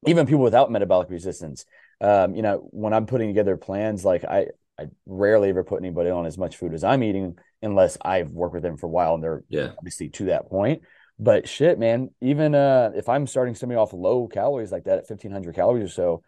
even 0.06 0.25
people 0.25 0.43
without 0.43 0.71
metabolic 0.71 1.10
resistance, 1.10 1.65
um, 2.01 2.36
you 2.36 2.41
know, 2.41 2.67
when 2.71 2.93
I'm 2.93 3.06
putting 3.06 3.30
together 3.30 3.58
plans, 3.58 4.04
like 4.04 4.23
I 4.23 4.47
I 4.80 4.86
rarely 5.06 5.49
ever 5.49 5.63
put 5.63 5.80
anybody 5.80 6.10
on 6.10 6.25
as 6.25 6.38
much 6.38 6.58
food 6.58 6.73
as 6.73 6.84
I'm 6.84 7.04
eating 7.04 7.38
unless 7.62 7.97
I've 8.04 8.30
worked 8.30 8.56
with 8.56 8.63
them 8.63 8.77
for 8.77 8.88
a 8.88 8.89
while 8.89 9.13
and 9.13 9.23
they're 9.23 9.43
Yeah. 9.49 9.69
obviously 9.77 10.10
to 10.10 10.25
that 10.25 10.49
point. 10.49 10.82
But 11.19 11.47
shit, 11.47 11.77
man, 11.77 12.10
even 12.21 12.56
uh, 12.56 12.91
if 12.95 13.08
I'm 13.08 13.27
starting 13.27 13.54
somebody 13.54 13.77
off 13.77 13.93
low 13.93 14.27
calories 14.27 14.71
like 14.71 14.86
that 14.86 14.97
at 14.97 15.06
1500 15.08 15.54
calories 15.54 15.84
or 15.84 15.93
so, 15.93 16.23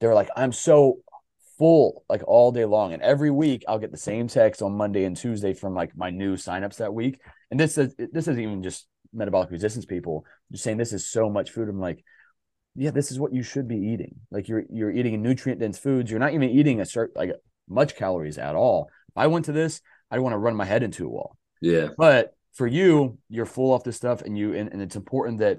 they're 0.00 0.14
like, 0.14 0.28
I'm 0.36 0.52
so 0.52 0.98
full 1.58 2.04
like 2.08 2.22
all 2.26 2.52
day 2.52 2.64
long. 2.64 2.92
And 2.92 3.02
every 3.02 3.30
week 3.30 3.64
I'll 3.68 3.78
get 3.78 3.90
the 3.90 3.96
same 3.96 4.28
text 4.28 4.62
on 4.62 4.76
Monday 4.76 5.04
and 5.04 5.16
Tuesday 5.16 5.54
from 5.54 5.74
like 5.74 5.96
my 5.96 6.10
new 6.10 6.36
signups 6.36 6.76
that 6.76 6.94
week. 6.94 7.20
And 7.50 7.58
this 7.58 7.78
is 7.78 7.94
this 7.96 8.28
isn't 8.28 8.40
even 8.40 8.62
just 8.62 8.86
metabolic 9.12 9.50
resistance 9.50 9.84
people 9.84 10.24
just 10.50 10.64
saying 10.64 10.76
this 10.76 10.92
is 10.92 11.08
so 11.08 11.30
much 11.30 11.50
food. 11.50 11.68
I'm 11.68 11.80
like, 11.80 12.04
yeah, 12.74 12.90
this 12.90 13.10
is 13.10 13.18
what 13.18 13.32
you 13.32 13.42
should 13.42 13.68
be 13.68 13.76
eating. 13.76 14.16
Like 14.30 14.48
you're 14.48 14.64
you're 14.70 14.90
eating 14.90 15.22
nutrient 15.22 15.60
dense 15.60 15.78
foods. 15.78 16.10
You're 16.10 16.20
not 16.20 16.34
even 16.34 16.50
eating 16.50 16.80
a 16.80 16.86
certain 16.86 17.14
like 17.16 17.32
much 17.68 17.96
calories 17.96 18.38
at 18.38 18.54
all. 18.54 18.88
If 19.08 19.16
I 19.16 19.28
went 19.28 19.44
to 19.46 19.52
this, 19.52 19.80
I'd 20.10 20.20
want 20.20 20.32
to 20.32 20.38
run 20.38 20.56
my 20.56 20.64
head 20.64 20.82
into 20.82 21.06
a 21.06 21.10
wall. 21.10 21.36
Yeah. 21.60 21.88
But 21.96 22.36
for 22.54 22.66
you, 22.66 23.18
you're 23.28 23.46
full 23.46 23.72
off 23.72 23.84
this 23.84 23.96
stuff, 23.96 24.22
and 24.22 24.36
you 24.36 24.54
and, 24.54 24.72
and 24.72 24.82
it's 24.82 24.96
important 24.96 25.38
that 25.38 25.58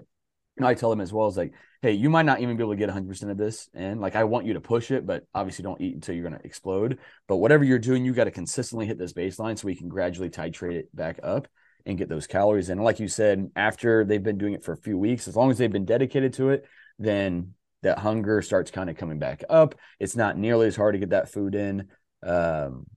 you 0.57 0.61
know, 0.61 0.67
I 0.67 0.73
tell 0.73 0.89
them 0.89 1.01
as 1.01 1.11
well 1.11 1.27
as 1.27 1.37
like, 1.37 1.53
hey, 1.85 1.91
you 1.91 2.09
might 2.09 2.25
not 2.25 2.39
even 2.39 2.57
be 2.57 2.63
able 2.63 2.73
to 2.73 2.77
get 2.77 2.87
100 2.87 3.07
percent 3.07 3.31
of 3.31 3.37
this, 3.37 3.69
and 3.75 4.01
like 4.01 4.15
I 4.15 4.23
want 4.23 4.47
you 4.47 4.53
to 4.53 4.59
push 4.59 4.89
it, 4.89 5.05
but 5.05 5.23
obviously 5.35 5.61
don't 5.61 5.79
eat 5.79 5.93
until 5.93 6.15
you're 6.15 6.27
going 6.27 6.39
to 6.39 6.43
explode. 6.43 6.97
But 7.27 7.37
whatever 7.37 7.63
you're 7.63 7.77
doing, 7.77 8.03
you 8.03 8.11
got 8.11 8.23
to 8.23 8.31
consistently 8.31 8.87
hit 8.87 8.97
this 8.97 9.13
baseline 9.13 9.55
so 9.55 9.67
we 9.67 9.75
can 9.75 9.87
gradually 9.87 10.31
titrate 10.31 10.73
it 10.73 10.95
back 10.95 11.19
up 11.21 11.47
and 11.85 11.95
get 11.95 12.09
those 12.09 12.25
calories 12.25 12.69
in. 12.69 12.79
Like 12.79 12.99
you 12.99 13.07
said, 13.07 13.51
after 13.55 14.03
they've 14.03 14.23
been 14.23 14.39
doing 14.39 14.53
it 14.53 14.63
for 14.63 14.71
a 14.71 14.77
few 14.77 14.97
weeks, 14.97 15.27
as 15.27 15.35
long 15.35 15.51
as 15.51 15.59
they've 15.59 15.71
been 15.71 15.85
dedicated 15.85 16.33
to 16.33 16.49
it, 16.49 16.65
then 16.97 17.53
that 17.83 17.99
hunger 17.99 18.41
starts 18.41 18.71
kind 18.71 18.89
of 18.89 18.97
coming 18.97 19.19
back 19.19 19.43
up. 19.47 19.75
It's 19.99 20.15
not 20.15 20.39
nearly 20.39 20.65
as 20.65 20.75
hard 20.75 20.95
to 20.95 20.99
get 20.99 21.11
that 21.11 21.31
food 21.31 21.53
in. 21.53 21.89
Um, 22.23 22.87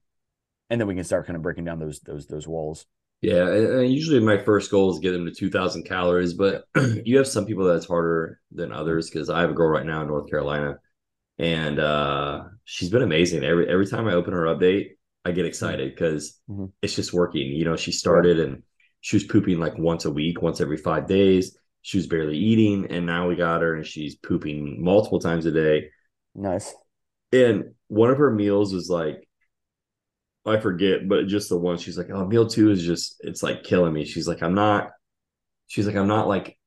and 0.71 0.81
then 0.81 0.87
we 0.87 0.95
can 0.95 1.03
start 1.03 1.27
kind 1.27 1.37
of 1.37 1.43
breaking 1.43 1.65
down 1.65 1.77
those 1.77 1.99
those 1.99 2.25
those 2.25 2.47
walls. 2.47 2.87
Yeah, 3.21 3.47
and- 3.49 3.93
usually 3.93 4.19
my 4.19 4.37
first 4.37 4.71
goal 4.71 4.91
is 4.91 4.97
to 4.97 5.01
get 5.01 5.11
them 5.11 5.25
to 5.25 5.31
2,000 5.31 5.83
calories, 5.83 6.33
but 6.33 6.63
you 7.05 7.17
have 7.17 7.27
some 7.27 7.45
people 7.45 7.65
that's 7.65 7.85
harder 7.87 8.39
than 8.51 8.71
others 8.71 9.09
because 9.09 9.29
I 9.29 9.41
have 9.41 9.49
a 9.49 9.53
girl 9.53 9.69
right 9.69 9.85
now 9.85 10.01
in 10.01 10.07
North 10.07 10.29
Carolina, 10.29 10.77
and 11.37 11.79
uh, 11.79 12.43
she's 12.65 12.89
been 12.89 13.01
amazing. 13.01 13.43
Every 13.43 13.67
every 13.69 13.87
time 13.87 14.07
I 14.07 14.13
open 14.13 14.33
her 14.33 14.45
update, 14.45 14.91
I 15.25 15.31
get 15.31 15.45
excited 15.45 15.93
because 15.93 16.39
Mhm. 16.49 16.71
it's 16.81 16.95
just 16.95 17.13
working. 17.13 17.51
You 17.51 17.65
know, 17.65 17.75
she 17.75 17.91
started 17.91 18.39
and 18.39 18.63
she 19.01 19.15
was 19.15 19.23
pooping 19.25 19.59
like 19.59 19.77
once 19.77 20.05
a 20.05 20.11
week, 20.11 20.41
once 20.41 20.61
every 20.61 20.77
five 20.77 21.07
days. 21.07 21.57
She 21.81 21.97
was 21.97 22.07
barely 22.07 22.37
eating, 22.37 22.87
and 22.91 23.05
now 23.05 23.29
we 23.29 23.35
got 23.37 23.61
her 23.61 23.75
and 23.75 23.85
she's 23.85 24.15
pooping 24.15 24.83
multiple 24.83 25.19
times 25.19 25.45
a 25.45 25.51
day. 25.51 25.89
Nice. 26.35 26.73
And 27.31 27.73
one 27.87 28.09
of 28.11 28.17
her 28.17 28.31
meals 28.31 28.73
was 28.73 28.89
like, 28.89 29.28
I 30.49 30.59
forget, 30.59 31.07
but 31.07 31.27
just 31.27 31.49
the 31.49 31.57
one. 31.57 31.77
She's 31.77 31.97
like, 31.97 32.09
oh, 32.11 32.25
meal 32.25 32.47
two 32.47 32.71
is 32.71 32.83
just, 32.83 33.17
it's 33.21 33.43
like 33.43 33.63
killing 33.63 33.93
me. 33.93 34.05
She's 34.05 34.27
like, 34.27 34.41
I'm 34.43 34.55
not, 34.55 34.91
she's 35.67 35.87
like, 35.87 35.95
I'm 35.95 36.07
not 36.07 36.27
like, 36.27 36.57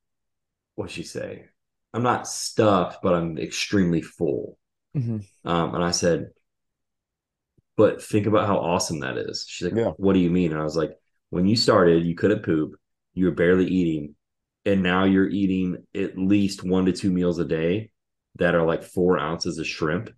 what'd 0.75 0.91
she 0.93 1.03
say? 1.03 1.45
I'm 1.93 2.03
not 2.03 2.27
stuffed, 2.27 3.01
but 3.03 3.13
I'm 3.15 3.37
extremely 3.37 4.01
full. 4.01 4.57
Mhm. 4.95 5.25
Um, 5.45 5.75
and 5.75 5.83
I 5.83 5.91
said, 5.91 6.31
but 7.75 8.01
think 8.03 8.27
about 8.27 8.47
how 8.47 8.57
awesome 8.57 8.99
that 8.99 9.17
is. 9.17 9.45
She's 9.47 9.67
like, 9.67 9.75
Yeah. 9.77 9.91
what 9.97 10.13
do 10.13 10.19
you 10.19 10.29
mean? 10.29 10.51
And 10.51 10.61
I 10.61 10.63
was 10.63 10.75
like, 10.77 10.91
when 11.29 11.47
you 11.47 11.55
started, 11.55 12.05
you 12.05 12.15
couldn't 12.15 12.43
poop, 12.43 12.75
you 13.13 13.25
were 13.25 13.31
barely 13.31 13.65
eating, 13.65 14.15
and 14.65 14.83
now 14.83 15.03
you're 15.05 15.29
eating 15.29 15.85
at 15.95 16.17
least 16.17 16.63
one 16.63 16.85
to 16.85 16.91
two 16.91 17.11
meals 17.11 17.39
a 17.39 17.45
day 17.45 17.89
that 18.35 18.55
are 18.55 18.65
like 18.65 18.83
four 18.83 19.17
ounces 19.19 19.57
of 19.57 19.67
shrimp 19.67 20.11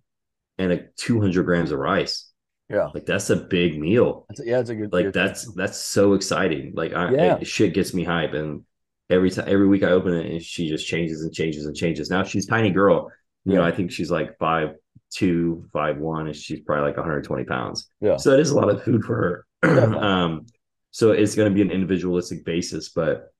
and 0.58 0.72
a 0.72 0.86
200 0.96 1.44
grams 1.44 1.72
of 1.72 1.78
rice. 1.78 2.25
Yeah. 2.68 2.88
Like 2.92 3.06
that's 3.06 3.30
a 3.30 3.36
big 3.36 3.78
meal. 3.80 4.26
That's 4.28 4.40
yeah, 4.44 4.58
it's 4.60 4.70
a 4.70 4.74
good 4.74 4.92
Like 4.92 5.12
that's 5.12 5.52
that's 5.54 5.78
so 5.78 6.14
exciting. 6.14 6.72
Like 6.74 6.92
I, 6.94 7.12
Yeah. 7.12 7.36
it- 7.38 7.46
shit 7.46 7.74
gets 7.74 7.94
me 7.94 8.02
hype, 8.04 8.34
and 8.34 8.62
every 9.08 9.30
time 9.30 9.44
every 9.48 9.68
week 9.68 9.82
I 9.84 9.90
open 9.90 10.14
it 10.14 10.26
and 10.26 10.42
she 10.42 10.68
just 10.68 10.86
changes 10.86 11.22
and 11.22 11.32
changes 11.32 11.66
and 11.66 11.76
changes. 11.76 12.10
Now 12.10 12.24
she's 12.24 12.46
a 12.46 12.50
tiny 12.50 12.70
girl. 12.70 13.10
You 13.44 13.54
know, 13.54 13.62
I 13.62 13.70
think 13.70 13.92
she's 13.92 14.10
like 14.10 14.36
five 14.38 14.74
two, 15.14 15.64
five 15.72 15.98
one, 15.98 16.26
and 16.26 16.34
she's 16.34 16.60
probably 16.60 16.86
like 16.88 16.96
120 16.96 17.44
pounds. 17.44 17.88
Yeah. 18.00 18.16
So 18.16 18.30
that 18.32 18.40
is 18.40 18.50
a 18.50 18.56
lot 18.56 18.68
of 18.68 18.82
food 18.82 19.04
for 19.04 19.46
her. 19.62 19.94
Um, 19.96 20.46
so 20.90 21.12
it's 21.12 21.34
going 21.36 21.48
to 21.50 21.54
be 21.54 21.62
an 21.62 21.70
individualistic 21.70 22.44
basis, 22.44 22.88
but 22.88 23.32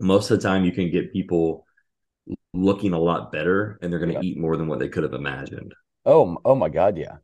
most 0.00 0.30
of 0.30 0.40
the 0.40 0.48
time 0.48 0.64
you 0.64 0.72
can 0.72 0.90
get 0.90 1.12
people 1.12 1.66
looking 2.54 2.92
a 2.94 2.98
lot 2.98 3.30
better 3.32 3.78
and 3.82 3.92
they're 3.92 3.98
going 3.98 4.10
to 4.12 4.14
Yeah. 4.14 4.22
eat 4.22 4.38
more 4.38 4.56
than 4.56 4.66
what 4.68 4.78
they 4.78 4.88
could 4.88 5.02
have 5.02 5.12
imagined. 5.14 5.74
Oh, 6.06 6.38
oh 6.44 6.54
my 6.54 6.68
God, 6.68 6.96
yeah. 6.96 7.16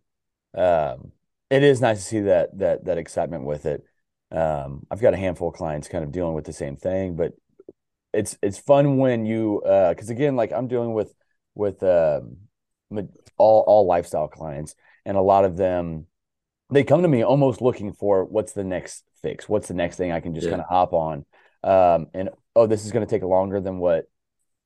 Um, 0.55 1.13
it 1.51 1.63
is 1.63 1.81
nice 1.81 1.99
to 1.99 2.05
see 2.05 2.21
that 2.21 2.59
that 2.59 2.85
that 2.87 2.99
excitement 2.99 3.45
with 3.45 3.67
it. 3.67 3.85
Um, 4.33 4.87
I've 4.91 5.01
got 5.01 5.15
a 5.15 5.19
handful 5.19 5.49
of 5.49 5.55
clients 5.55 5.89
kind 5.89 6.05
of 6.05 6.13
dealing 6.13 6.35
with 6.35 6.45
the 6.45 6.53
same 6.53 6.77
thing, 6.77 7.17
but 7.17 7.33
it's 8.13 8.37
it's 8.43 8.59
fun 8.59 8.99
when 8.99 9.27
you 9.27 9.63
uh, 9.63 9.91
because 9.91 10.11
again, 10.11 10.37
like 10.37 10.53
I'm 10.53 10.69
dealing 10.69 10.95
with 10.95 11.15
with 11.55 11.83
um 11.83 12.37
all 13.37 13.65
all 13.67 13.87
lifestyle 13.87 14.29
clients, 14.29 14.75
and 15.05 15.17
a 15.17 15.23
lot 15.23 15.45
of 15.45 15.57
them 15.57 16.07
they 16.71 16.85
come 16.85 17.03
to 17.03 17.09
me 17.09 17.23
almost 17.23 17.63
looking 17.63 17.93
for 17.93 18.25
what's 18.25 18.53
the 18.53 18.65
next 18.65 19.05
fix, 19.23 19.49
what's 19.49 19.69
the 19.69 19.75
next 19.75 19.97
thing 19.97 20.13
I 20.13 20.21
can 20.21 20.35
just 20.35 20.47
Yeah. 20.47 20.53
kind 20.53 20.63
of 20.63 20.69
hop 20.69 20.93
on, 20.93 21.25
um, 21.63 22.09
and 22.15 22.31
oh, 22.57 22.67
this 22.67 22.85
is 22.85 22.93
going 22.93 23.07
to 23.07 23.11
take 23.11 23.23
longer 23.23 23.61
than 23.61 23.79
what 23.79 24.07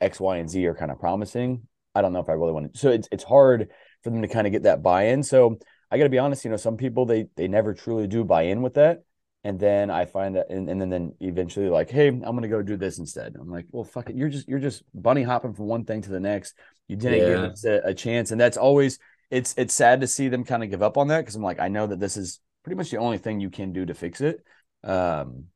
X, 0.01 0.21
Y, 0.21 0.38
and 0.38 0.49
Z 0.49 0.64
are 0.66 0.75
kind 0.75 0.90
of 0.90 0.99
promising. 0.99 1.66
I 1.95 2.03
don't 2.03 2.12
know 2.12 2.21
if 2.21 2.29
I 2.29 2.33
really 2.33 2.53
want 2.53 2.73
to. 2.73 2.79
So 2.79 2.90
it's 2.90 3.09
it's 3.12 3.25
hard 3.25 3.71
for 4.03 4.11
them 4.11 4.23
to 4.23 4.29
kind 4.29 4.47
of 4.47 4.53
get 4.53 4.65
that 4.65 4.83
buy-in. 4.83 5.23
So 5.23 5.59
I 5.91 5.99
got 5.99 6.05
to 6.05 6.11
be 6.11 6.19
honest, 6.19 6.45
you 6.45 6.51
know, 6.51 6.57
some 6.57 6.77
people 6.77 7.07
they 7.07 7.27
they 7.37 7.49
never 7.49 7.75
truly 7.75 8.07
do 8.07 8.25
buy 8.25 8.43
in 8.43 8.63
with 8.63 8.75
that. 8.75 9.05
And 9.43 9.59
then 9.59 9.91
I 9.91 10.05
find 10.05 10.37
that, 10.37 10.51
and, 10.51 10.69
and 10.69 10.79
then 10.81 10.91
then 10.91 11.15
eventually 11.21 11.71
like, 11.71 11.89
hey, 11.91 12.09
I'm 12.09 12.21
gonna 12.21 12.47
go 12.49 12.61
do 12.63 12.77
this 12.77 12.99
instead. 12.99 13.37
I'm 13.41 13.51
like, 13.51 13.67
well, 13.71 13.85
fuck 13.85 14.11
it, 14.11 14.17
you're 14.17 14.29
just 14.29 14.47
you're 14.49 14.59
just 14.59 14.83
bunny 14.95 15.23
hopping 15.23 15.55
from 15.55 15.67
one 15.67 15.85
thing 15.85 16.03
to 16.03 16.11
the 16.11 16.21
next. 16.21 16.55
You 16.89 16.97
didn't 16.97 17.25
give 17.25 17.43
Yeah. 17.43 17.45
us 17.45 17.65
a, 17.65 17.81
a 17.85 17.95
chance, 17.95 18.33
and 18.33 18.41
that's 18.41 18.59
always 18.59 18.99
it's 19.31 19.55
it's 19.57 19.73
sad 19.75 20.01
to 20.03 20.07
see 20.07 20.29
them 20.29 20.45
kind 20.45 20.63
of 20.63 20.69
give 20.71 20.83
up 20.83 20.99
on 20.99 21.09
that 21.09 21.21
because 21.21 21.37
I'm 21.37 21.43
like, 21.43 21.59
I 21.61 21.69
know 21.69 21.87
that 21.87 21.99
this 22.01 22.17
is 22.19 22.41
pretty 22.65 22.77
much 22.77 22.91
the 22.91 22.99
only 22.99 23.17
thing 23.19 23.41
you 23.41 23.49
can 23.51 23.73
do 23.73 23.87
to 23.87 23.95
fix 23.95 24.21
it. 24.21 24.45
Um, 24.85 25.47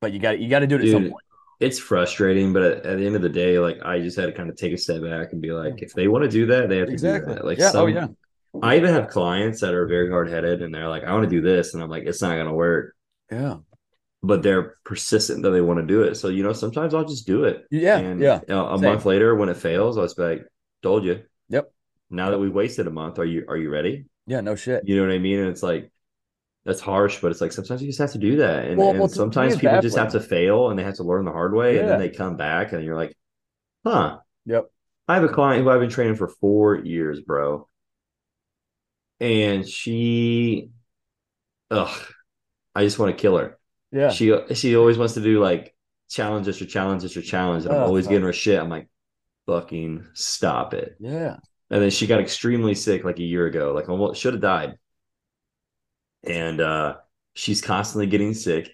but 0.00 0.12
you 0.12 0.18
got 0.18 0.38
you 0.38 0.48
got 0.48 0.60
to 0.60 0.66
do 0.66 0.76
it 0.76 0.82
at 0.82 0.88
some 0.88 1.04
point. 1.04 1.23
It's 1.60 1.78
frustrating, 1.78 2.52
but 2.52 2.62
at, 2.62 2.86
at 2.86 2.98
the 2.98 3.06
end 3.06 3.16
of 3.16 3.22
the 3.22 3.28
day, 3.28 3.58
like 3.58 3.78
I 3.84 4.00
just 4.00 4.18
had 4.18 4.26
to 4.26 4.32
kind 4.32 4.50
of 4.50 4.56
take 4.56 4.72
a 4.72 4.78
step 4.78 5.02
back 5.02 5.32
and 5.32 5.40
be 5.40 5.52
like, 5.52 5.82
if 5.82 5.92
they 5.94 6.08
want 6.08 6.24
to 6.24 6.30
do 6.30 6.46
that, 6.46 6.68
they 6.68 6.78
have 6.78 6.88
to 6.88 6.92
Exactly. 6.92 7.32
do 7.32 7.38
that. 7.38 7.44
Like 7.44 7.58
yeah. 7.58 7.68
oh 7.68 7.72
some, 7.72 7.88
yeah. 7.90 8.06
I 8.62 8.76
even 8.76 8.92
have 8.92 9.08
clients 9.08 9.60
that 9.60 9.74
are 9.74 9.86
very 9.86 10.10
hard 10.10 10.28
headed 10.28 10.62
and 10.62 10.74
they're 10.74 10.88
like, 10.88 11.04
I 11.04 11.12
want 11.12 11.24
to 11.24 11.30
do 11.30 11.40
this, 11.40 11.74
and 11.74 11.82
I'm 11.82 11.90
like, 11.90 12.04
it's 12.04 12.22
not 12.22 12.36
gonna 12.36 12.52
work. 12.52 12.94
Yeah. 13.30 13.56
But 14.22 14.42
they're 14.42 14.76
persistent 14.84 15.42
that 15.42 15.50
they 15.50 15.60
want 15.60 15.80
to 15.80 15.86
do 15.86 16.02
it. 16.02 16.14
So 16.14 16.28
you 16.28 16.42
know, 16.42 16.52
sometimes 16.52 16.94
I'll 16.94 17.04
just 17.04 17.26
do 17.26 17.44
it. 17.44 17.64
Yeah. 17.70 17.98
And 17.98 18.20
yeah. 18.20 18.40
a, 18.48 18.74
a 18.74 18.78
Same. 18.78 18.90
month 18.90 19.04
later, 19.04 19.34
when 19.34 19.48
it 19.48 19.56
fails, 19.56 19.98
I'll 19.98 20.04
just 20.04 20.16
be 20.16 20.22
like, 20.22 20.46
told 20.82 21.04
you. 21.04 21.22
Yep. 21.50 21.70
Now 22.10 22.30
that 22.30 22.38
we've 22.38 22.54
wasted 22.54 22.86
a 22.86 22.90
month, 22.90 23.18
are 23.18 23.24
you 23.24 23.44
are 23.48 23.56
you 23.56 23.70
ready? 23.70 24.06
Yeah. 24.26 24.40
No 24.40 24.54
shit. 24.54 24.86
You 24.86 24.96
know 24.96 25.06
what 25.06 25.14
I 25.14 25.18
mean? 25.18 25.40
And 25.40 25.48
it's 25.48 25.62
like 25.62 25.90
that's 26.64 26.80
harsh, 26.80 27.20
but 27.20 27.30
it's 27.30 27.40
like 27.40 27.52
sometimes 27.52 27.82
you 27.82 27.88
just 27.88 27.98
have 27.98 28.12
to 28.12 28.18
do 28.18 28.36
that. 28.36 28.64
And, 28.66 28.78
Well- 28.78 28.90
and 28.90 28.98
well, 28.98 29.08
sometimes 29.08 29.56
people 29.56 29.80
just 29.80 29.96
have 29.96 30.12
to 30.12 30.20
fail 30.20 30.70
and 30.70 30.78
they 30.78 30.82
have 30.84 30.94
to 30.96 31.02
learn 31.04 31.24
the 31.24 31.32
hard 31.32 31.54
way, 31.54 31.78
and 31.78 31.88
then 31.88 31.98
they 31.98 32.08
come 32.10 32.36
back 32.36 32.72
and 32.72 32.84
you're 32.84 32.96
like, 32.96 33.16
huh. 33.84 34.18
Yep. 34.46 34.70
I 35.08 35.14
have 35.14 35.24
a 35.24 35.28
client 35.28 35.62
who 35.62 35.70
I've 35.70 35.80
been 35.80 35.90
training 35.90 36.16
for 36.16 36.28
four 36.28 36.76
years, 36.76 37.20
bro. 37.20 37.68
And 39.20 39.66
she 39.68 40.70
ugh, 41.70 42.06
I 42.74 42.84
just 42.84 42.98
want 42.98 43.16
to 43.16 43.20
kill 43.20 43.36
her. 43.38 43.58
Yeah. 43.92 44.10
She 44.10 44.34
she 44.54 44.76
always 44.76 44.98
wants 44.98 45.14
to 45.14 45.20
do 45.22 45.40
like 45.40 45.74
challenges 46.10 46.60
or 46.60 46.66
challenges 46.66 47.16
or 47.16 47.22
challenge. 47.22 47.64
And 47.64 47.74
I'm 47.74 47.80
Oh, 47.82 47.86
always 47.86 48.04
fuck. 48.06 48.10
giving 48.12 48.26
her 48.26 48.32
shit. 48.32 48.58
I'm 48.60 48.68
like, 48.68 48.88
fucking 49.46 50.06
stop 50.14 50.74
it. 50.74 50.96
Yeah. 51.00 51.36
And 51.70 51.82
then 51.82 51.90
she 51.90 52.06
got 52.06 52.20
extremely 52.20 52.74
sick 52.74 53.04
like 53.04 53.18
a 53.18 53.22
year 53.22 53.46
ago, 53.46 53.72
like 53.74 53.88
almost 53.88 54.20
should 54.20 54.34
have 54.34 54.42
died. 54.42 54.74
And 56.26 56.60
uh 56.60 56.96
she's 57.34 57.60
constantly 57.60 58.06
getting 58.06 58.34
sick. 58.34 58.70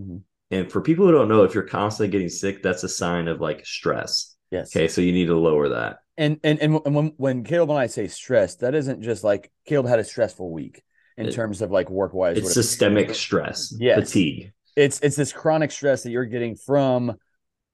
Mhm. 0.00 0.22
And 0.50 0.70
for 0.70 0.80
people 0.82 1.06
who 1.06 1.12
don't 1.12 1.28
know, 1.28 1.44
if 1.44 1.54
you're 1.54 1.62
constantly 1.64 2.10
getting 2.12 2.28
sick, 2.28 2.62
that's 2.62 2.84
a 2.84 2.88
sign 2.88 3.28
of 3.28 3.40
like 3.40 3.64
stress. 3.64 4.36
Yes. 4.50 4.74
Okay, 4.76 4.86
so 4.88 5.00
you 5.00 5.12
need 5.12 5.26
to 5.26 5.36
lower 5.38 5.70
that. 5.70 5.98
And 6.18 6.38
and 6.44 6.60
and 6.60 6.94
when 6.94 7.14
when 7.16 7.42
Caleb 7.44 7.70
and 7.70 7.78
I 7.78 7.86
say 7.86 8.06
stress, 8.08 8.56
that 8.56 8.74
isn't 8.74 9.02
just 9.02 9.24
like 9.24 9.50
Caleb 9.66 9.86
had 9.86 9.98
a 9.98 10.04
stressful 10.04 10.50
week 10.50 10.82
in 11.16 11.26
It- 11.26 11.32
terms 11.32 11.62
of 11.62 11.70
like 11.70 11.88
work 11.90 12.12
wise. 12.12 12.36
It's 12.38 12.52
systemic 12.52 13.14
stress, 13.14 13.74
Yes. 13.78 13.98
fatigue. 13.98 14.52
It's 14.76 15.00
it's 15.00 15.16
this 15.16 15.32
chronic 15.32 15.70
stress 15.70 16.02
that 16.02 16.10
you're 16.10 16.26
getting 16.26 16.54
from 16.56 17.16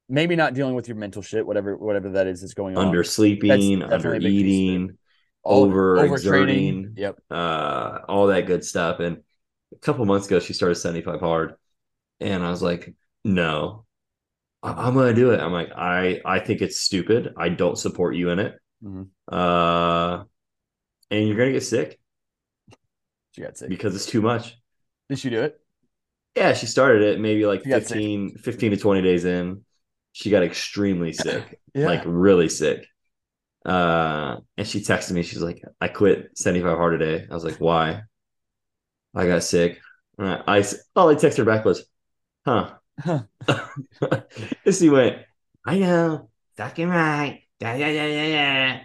maybe 0.08 0.36
not 0.36 0.54
dealing 0.54 0.74
with 0.74 0.88
your 0.88 0.96
mental 0.96 1.20
shit, 1.20 1.46
whatever 1.46 1.76
whatever 1.76 2.10
that 2.10 2.26
is 2.28 2.40
that's 2.40 2.54
going 2.54 2.76
on. 2.76 2.86
under 2.86 3.02
sleeping, 3.04 3.82
under 3.82 4.14
a 4.14 4.20
big 4.20 4.22
piece 4.22 4.40
of 4.40 4.46
it. 4.46 4.50
eating, 4.50 4.97
over 5.48 5.96
overtraining. 5.96 6.12
exerting. 6.12 6.94
Yep. 6.96 7.18
uh, 7.30 7.98
all 8.08 8.28
that 8.28 8.46
good 8.46 8.64
stuff. 8.64 9.00
And 9.00 9.18
a 9.72 9.78
couple 9.78 10.04
months 10.04 10.26
ago, 10.26 10.40
she 10.40 10.52
started 10.52 10.76
75 10.76 11.20
hard, 11.20 11.54
and 12.20 12.44
I 12.44 12.50
was 12.50 12.62
like, 12.62 12.94
no, 13.24 13.84
I- 14.62 14.72
I'm 14.86 14.94
gonna 14.94 15.14
do 15.14 15.30
it. 15.32 15.40
I'm 15.40 15.52
like, 15.52 15.70
I 15.76 16.20
I 16.24 16.38
think 16.40 16.62
it's 16.62 16.78
stupid. 16.80 17.34
I 17.36 17.48
don't 17.50 17.76
support 17.78 18.14
you 18.16 18.30
in 18.30 18.38
it. 18.38 18.54
Mhm. 18.84 19.08
Uh, 19.30 20.24
and 21.10 21.26
you're 21.28 21.36
gonna 21.36 21.52
get 21.52 21.62
sick 21.64 21.98
She 23.32 23.42
got 23.42 23.56
sick. 23.58 23.68
because 23.68 23.94
it's 23.96 24.06
too 24.06 24.20
much. 24.22 24.56
Did 25.08 25.18
she 25.18 25.30
do 25.30 25.42
it? 25.42 25.60
Yeah, 26.36 26.52
she 26.52 26.66
started 26.66 27.02
it 27.02 27.20
maybe 27.20 27.46
like 27.46 27.64
She 27.64 27.70
15, 27.70 28.36
15 28.38 28.70
to 28.72 28.76
20 28.76 29.02
days 29.02 29.24
in. 29.24 29.64
She 30.12 30.30
got 30.30 30.42
extremely 30.42 31.12
sick, 31.12 31.60
Yeah. 31.74 31.86
like 31.86 32.02
really 32.06 32.48
sick. 32.48 32.86
Uh, 33.68 34.40
and 34.58 34.66
she 34.68 34.80
texted 34.80 35.12
me. 35.12 35.22
She's 35.24 35.42
like, 35.42 35.62
"I 35.80 35.88
quit 35.88 36.38
75 36.38 36.78
hard 36.78 36.98
today." 37.00 37.28
I 37.30 37.34
was 37.34 37.44
like, 37.44 37.58
"Why?" 37.60 38.02
I 39.14 39.26
got 39.26 39.42
sick. 39.42 39.80
And 40.18 40.28
I, 40.28 40.58
I 40.58 40.64
all 40.96 41.08
I 41.08 41.14
texted 41.14 41.38
her 41.38 41.44
back 41.44 41.64
was, 41.64 41.84
"Huh." 42.46 42.74
Huh. 43.00 43.24
and 44.00 44.74
she 44.74 44.88
went, 44.90 45.18
"I 45.66 45.78
know, 45.78 46.30
fucking 46.56 46.88
right." 46.88 47.42
Yeah, 47.60 47.74
yeah, 47.76 47.88
yeah, 47.90 48.06
yeah, 48.06 48.26
yeah. 48.26 48.80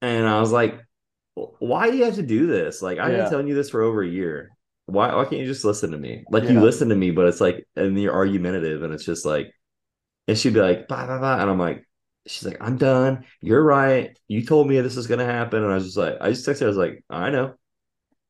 And 0.00 0.26
I 0.26 0.40
was 0.40 0.52
like, 0.52 0.80
"Why 1.34 1.90
do 1.90 1.96
you 1.96 2.04
have 2.04 2.16
to 2.16 2.22
do 2.22 2.46
this? 2.46 2.82
Like, 2.82 2.98
I've 2.98 3.12
Yeah. 3.12 3.16
been 3.16 3.26
telling 3.26 3.48
you 3.48 3.54
this 3.54 3.70
for 3.70 3.82
over 3.82 4.02
a 4.02 4.08
year. 4.08 4.50
Why? 4.86 5.14
Why 5.14 5.24
can't 5.24 5.40
you 5.40 5.46
just 5.46 5.64
listen 5.64 5.92
to 5.92 5.98
me? 5.98 6.24
Like, 6.30 6.44
Yeah. 6.44 6.50
you 6.50 6.60
listen 6.60 6.88
to 6.90 6.96
me, 6.96 7.10
but 7.10 7.26
it's 7.28 7.40
like, 7.40 7.66
and 7.76 8.00
you're 8.00 8.14
argumentative, 8.14 8.82
and 8.82 8.92
it's 8.92 9.04
just 9.04 9.24
like." 9.26 9.52
And 10.28 10.38
she'd 10.38 10.54
be 10.54 10.60
like, 10.60 10.88
blah, 10.88 11.06
blah, 11.06 11.18
blah. 11.18 11.40
And 11.40 11.50
I'm 11.50 11.58
like, 11.58 11.86
she's 12.26 12.44
like, 12.46 12.58
I'm 12.60 12.76
done. 12.76 13.24
You're 13.40 13.62
right. 13.62 14.16
You 14.28 14.44
told 14.44 14.68
me 14.68 14.80
this 14.80 14.96
is 14.96 15.06
gonna 15.06 15.24
happen. 15.26 15.62
And 15.62 15.72
I 15.72 15.76
was 15.76 15.84
just 15.84 15.96
like, 15.96 16.16
I 16.20 16.30
just 16.30 16.46
texted 16.46 16.60
her, 16.60 16.66
I 16.66 16.68
was 16.68 16.76
like, 16.76 17.04
I 17.10 17.30
know. 17.30 17.54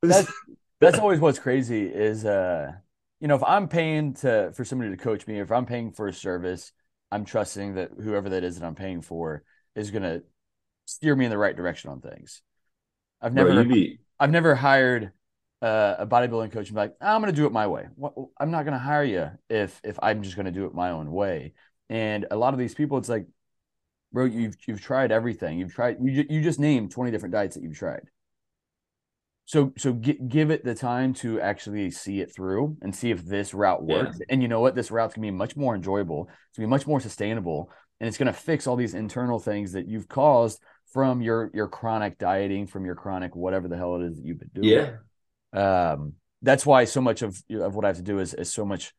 That's- 0.02 0.32
That's 0.80 0.98
always 0.98 1.20
what's 1.20 1.38
crazy 1.38 1.86
is 1.86 2.24
uh 2.24 2.72
you 3.20 3.28
know 3.28 3.36
if 3.36 3.44
I'm 3.44 3.68
paying 3.68 4.14
to 4.14 4.50
for 4.56 4.64
somebody 4.64 4.90
to 4.90 4.96
coach 4.96 5.28
me, 5.28 5.38
if 5.38 5.52
I'm 5.52 5.64
paying 5.64 5.92
for 5.92 6.08
a 6.08 6.12
service, 6.12 6.72
I'm 7.12 7.24
trusting 7.24 7.76
that 7.76 7.92
whoever 8.02 8.30
that 8.30 8.42
is 8.42 8.58
that 8.58 8.66
I'm 8.66 8.74
paying 8.74 9.00
for 9.00 9.44
is 9.76 9.92
gonna 9.92 10.22
steer 10.86 11.14
me 11.16 11.26
in 11.26 11.30
the 11.30 11.38
right 11.38 11.56
direction 11.56 11.90
on 11.90 12.00
things. 12.00 12.42
I've 13.20 13.34
never 13.34 13.52
you'd 13.52 13.68
be 13.68 13.86
I've 14.18 14.30
never 14.30 14.54
hired 14.54 15.12
uh, 15.60 15.96
a 16.00 16.06
bodybuilding 16.06 16.52
coach 16.52 16.68
and 16.68 16.74
be 16.74 16.80
like, 16.80 16.94
I'm 17.00 17.20
going 17.20 17.32
to 17.32 17.36
do 17.40 17.46
it 17.46 17.52
my 17.52 17.68
way. 17.68 17.86
I'm 18.38 18.50
not 18.50 18.64
going 18.64 18.72
to 18.72 18.78
hire 18.78 19.04
you 19.04 19.30
if 19.48 19.80
if 19.84 19.98
I'm 20.02 20.22
just 20.22 20.36
going 20.36 20.46
to 20.46 20.52
do 20.52 20.66
it 20.66 20.74
my 20.74 20.90
own 20.90 21.10
way. 21.12 21.54
And 21.88 22.26
a 22.30 22.36
lot 22.36 22.52
of 22.52 22.58
these 22.58 22.74
people, 22.74 22.98
it's 22.98 23.08
like, 23.08 23.26
bro, 24.12 24.24
you've 24.26 24.56
you've 24.66 24.80
tried 24.80 25.12
everything. 25.12 25.58
You've 25.58 25.74
tried. 25.74 25.96
You 26.02 26.24
you 26.28 26.42
just 26.42 26.60
named 26.60 26.90
20 26.90 27.10
different 27.10 27.32
diets 27.32 27.54
that 27.56 27.62
you've 27.62 27.76
tried. 27.78 28.02
So 29.44 29.72
so 29.76 29.92
gi- 29.92 30.20
give 30.28 30.50
it 30.50 30.64
the 30.64 30.74
time 30.74 31.14
to 31.14 31.40
actually 31.40 31.90
see 31.90 32.20
it 32.20 32.34
through 32.34 32.76
and 32.80 32.94
see 32.94 33.10
if 33.10 33.24
this 33.24 33.52
route 33.54 33.82
Yeah. 33.86 34.04
works. 34.04 34.18
And 34.28 34.40
you 34.42 34.48
know 34.48 34.60
what? 34.60 34.74
This 34.74 34.90
route's 34.90 35.14
gonna 35.14 35.26
be 35.26 35.30
much 35.30 35.56
more 35.56 35.74
enjoyable. 35.74 36.28
It's 36.48 36.58
gonna 36.58 36.68
be 36.68 36.70
much 36.70 36.86
more 36.86 37.00
sustainable, 37.00 37.70
and 38.00 38.08
it's 38.08 38.18
gonna 38.18 38.32
fix 38.32 38.66
all 38.66 38.76
these 38.76 38.94
internal 38.94 39.38
things 39.38 39.72
that 39.72 39.88
you've 39.88 40.08
caused 40.08 40.62
from 40.92 41.22
your 41.22 41.50
your 41.54 41.68
chronic 41.68 42.18
dieting, 42.18 42.66
from 42.66 42.84
your 42.84 42.94
chronic 42.94 43.34
whatever 43.34 43.66
the 43.68 43.76
hell 43.76 43.96
it 43.96 44.02
is 44.04 44.16
that 44.16 44.24
you've 44.24 44.38
been 44.38 44.50
doing 44.54 44.98
yeah. 45.54 45.90
um 45.92 46.14
that's 46.42 46.66
why 46.66 46.84
so 46.84 47.00
much 47.00 47.22
of 47.22 47.40
of 47.50 47.74
what 47.74 47.84
I 47.84 47.88
have 47.88 47.96
to 47.96 48.02
do 48.02 48.18
is 48.18 48.34
is 48.34 48.52
so 48.52 48.64
much 48.64 48.92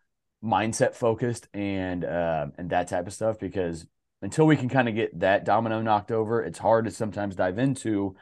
mindset 0.44 0.94
focused 0.96 1.48
and 1.54 2.04
um 2.04 2.54
and 2.58 2.70
that 2.72 2.88
type 2.90 3.06
of 3.08 3.14
stuff 3.14 3.40
because 3.40 3.86
until 4.24 4.48
we 4.48 4.58
can 4.58 4.70
kind 4.70 4.90
of 4.90 4.96
get 4.96 5.20
that 5.20 5.46
domino 5.46 5.82
knocked 5.82 6.12
over, 6.12 6.42
it's 6.42 6.58
hard 6.58 6.86
to 6.86 6.92
sometimes 6.92 7.36
dive 7.36 7.60
into 7.60 8.16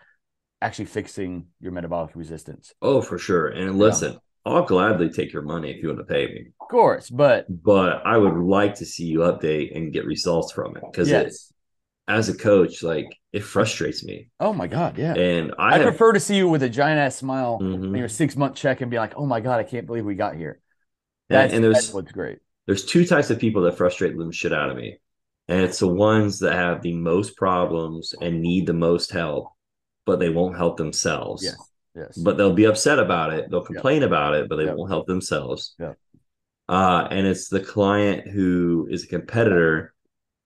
actually 0.61 0.85
fixing 0.85 1.47
your 1.61 1.71
metabolic 1.71 2.11
resistance. 2.15 2.73
Oh, 2.81 3.01
for 3.01 3.17
sure. 3.17 3.47
And 3.47 3.77
listen, 3.79 4.17
I'll 4.45 4.65
gladly 4.65 5.09
take 5.09 5.31
your 5.31 5.41
money 5.43 5.71
if 5.71 5.81
you 5.81 5.87
want 5.87 5.99
to 5.99 6.05
pay 6.05 6.25
me. 6.27 6.47
Of 6.59 6.67
course, 6.69 7.09
but 7.09 7.45
But 7.63 8.05
I 8.05 8.17
would 8.17 8.35
like 8.37 8.75
to 8.75 8.85
see 8.85 9.05
you 9.05 9.19
update 9.19 9.75
and 9.75 9.93
get 9.93 10.05
results 10.05 10.51
from 10.51 10.75
it. 10.75 10.83
Because 10.91 11.09
yes. 11.09 11.53
as 12.07 12.29
a 12.29 12.35
coach, 12.37 12.83
like 12.83 13.07
it 13.31 13.43
frustrates 13.43 14.03
me. 14.03 14.29
Oh 14.39 14.53
my 14.53 14.67
god, 14.67 14.97
yeah. 14.97 15.13
And 15.15 15.53
I, 15.57 15.69
I 15.69 15.77
have 15.77 15.83
prefer 15.83 16.13
to 16.13 16.19
see 16.19 16.35
you 16.35 16.49
with 16.49 16.63
a 16.63 16.69
giant 16.69 16.99
ass 16.99 17.15
smile 17.15 17.59
Mhm. 17.61 17.89
on 17.89 17.95
your 17.95 18.09
six 18.09 18.35
month 18.35 18.55
check 18.55 18.81
and 18.81 18.91
be 18.91 18.97
like, 18.97 19.13
"Oh 19.15 19.25
my 19.25 19.39
god, 19.39 19.59
I 19.59 19.63
can't 19.63 19.87
believe 19.87 20.05
we 20.05 20.15
got 20.15 20.35
here." 20.35 20.59
Yeah, 21.29 21.43
That's, 21.43 21.53
and 21.53 21.63
there's 21.63 21.75
that's 21.75 21.93
what's 21.93 22.11
great. 22.11 22.39
there's 22.65 22.85
two 22.85 23.05
types 23.05 23.29
of 23.29 23.39
people 23.39 23.61
that 23.63 23.77
frustrate 23.77 24.17
the 24.17 24.31
shit 24.33 24.51
out 24.53 24.69
of 24.69 24.77
me. 24.77 24.97
And 25.47 25.61
it's 25.61 25.79
the 25.79 25.87
ones 25.87 26.39
that 26.39 26.53
have 26.53 26.81
the 26.81 26.93
most 26.93 27.35
problems 27.35 28.13
and 28.21 28.41
need 28.41 28.67
the 28.67 28.73
most 28.73 29.11
help, 29.11 29.49
but 30.05 30.19
they 30.19 30.29
won't 30.29 30.55
help 30.55 30.77
themselves. 30.77 31.43
Yes. 31.43 31.55
Yes. 31.93 32.17
But 32.17 32.37
they'll 32.37 32.53
be 32.53 32.65
upset 32.65 32.99
about 32.99 33.33
it. 33.33 33.49
They'll 33.49 33.65
complain 33.65 34.03
about 34.03 34.33
it, 34.33 34.47
but 34.47 34.55
they 34.55 34.65
Yeah. 34.65 34.73
won't 34.75 34.91
help 34.91 35.07
themselves. 35.07 35.75
Yeah. 35.77 35.93
Uh, 36.69 37.07
and 37.11 37.27
it's 37.27 37.49
the 37.49 37.59
client 37.59 38.29
who 38.29 38.87
is 38.89 39.03
a 39.03 39.07
competitor 39.07 39.93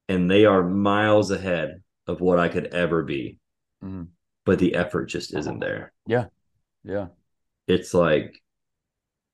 and 0.10 0.29
they 0.29 0.45
are 0.45 0.67
miles 0.67 1.29
ahead 1.29 1.84
of 2.08 2.19
what 2.21 2.39
I 2.39 2.49
could 2.49 2.67
ever 2.67 3.03
be. 3.03 3.38
Mhm. 3.84 4.08
But 4.43 4.58
the 4.60 4.75
effort 4.75 5.05
just 5.05 5.36
isn't 5.36 5.60
there. 5.60 5.93
Yeah. 6.08 6.27
Yeah. 6.84 7.10
It's 7.67 7.93
like 7.93 8.41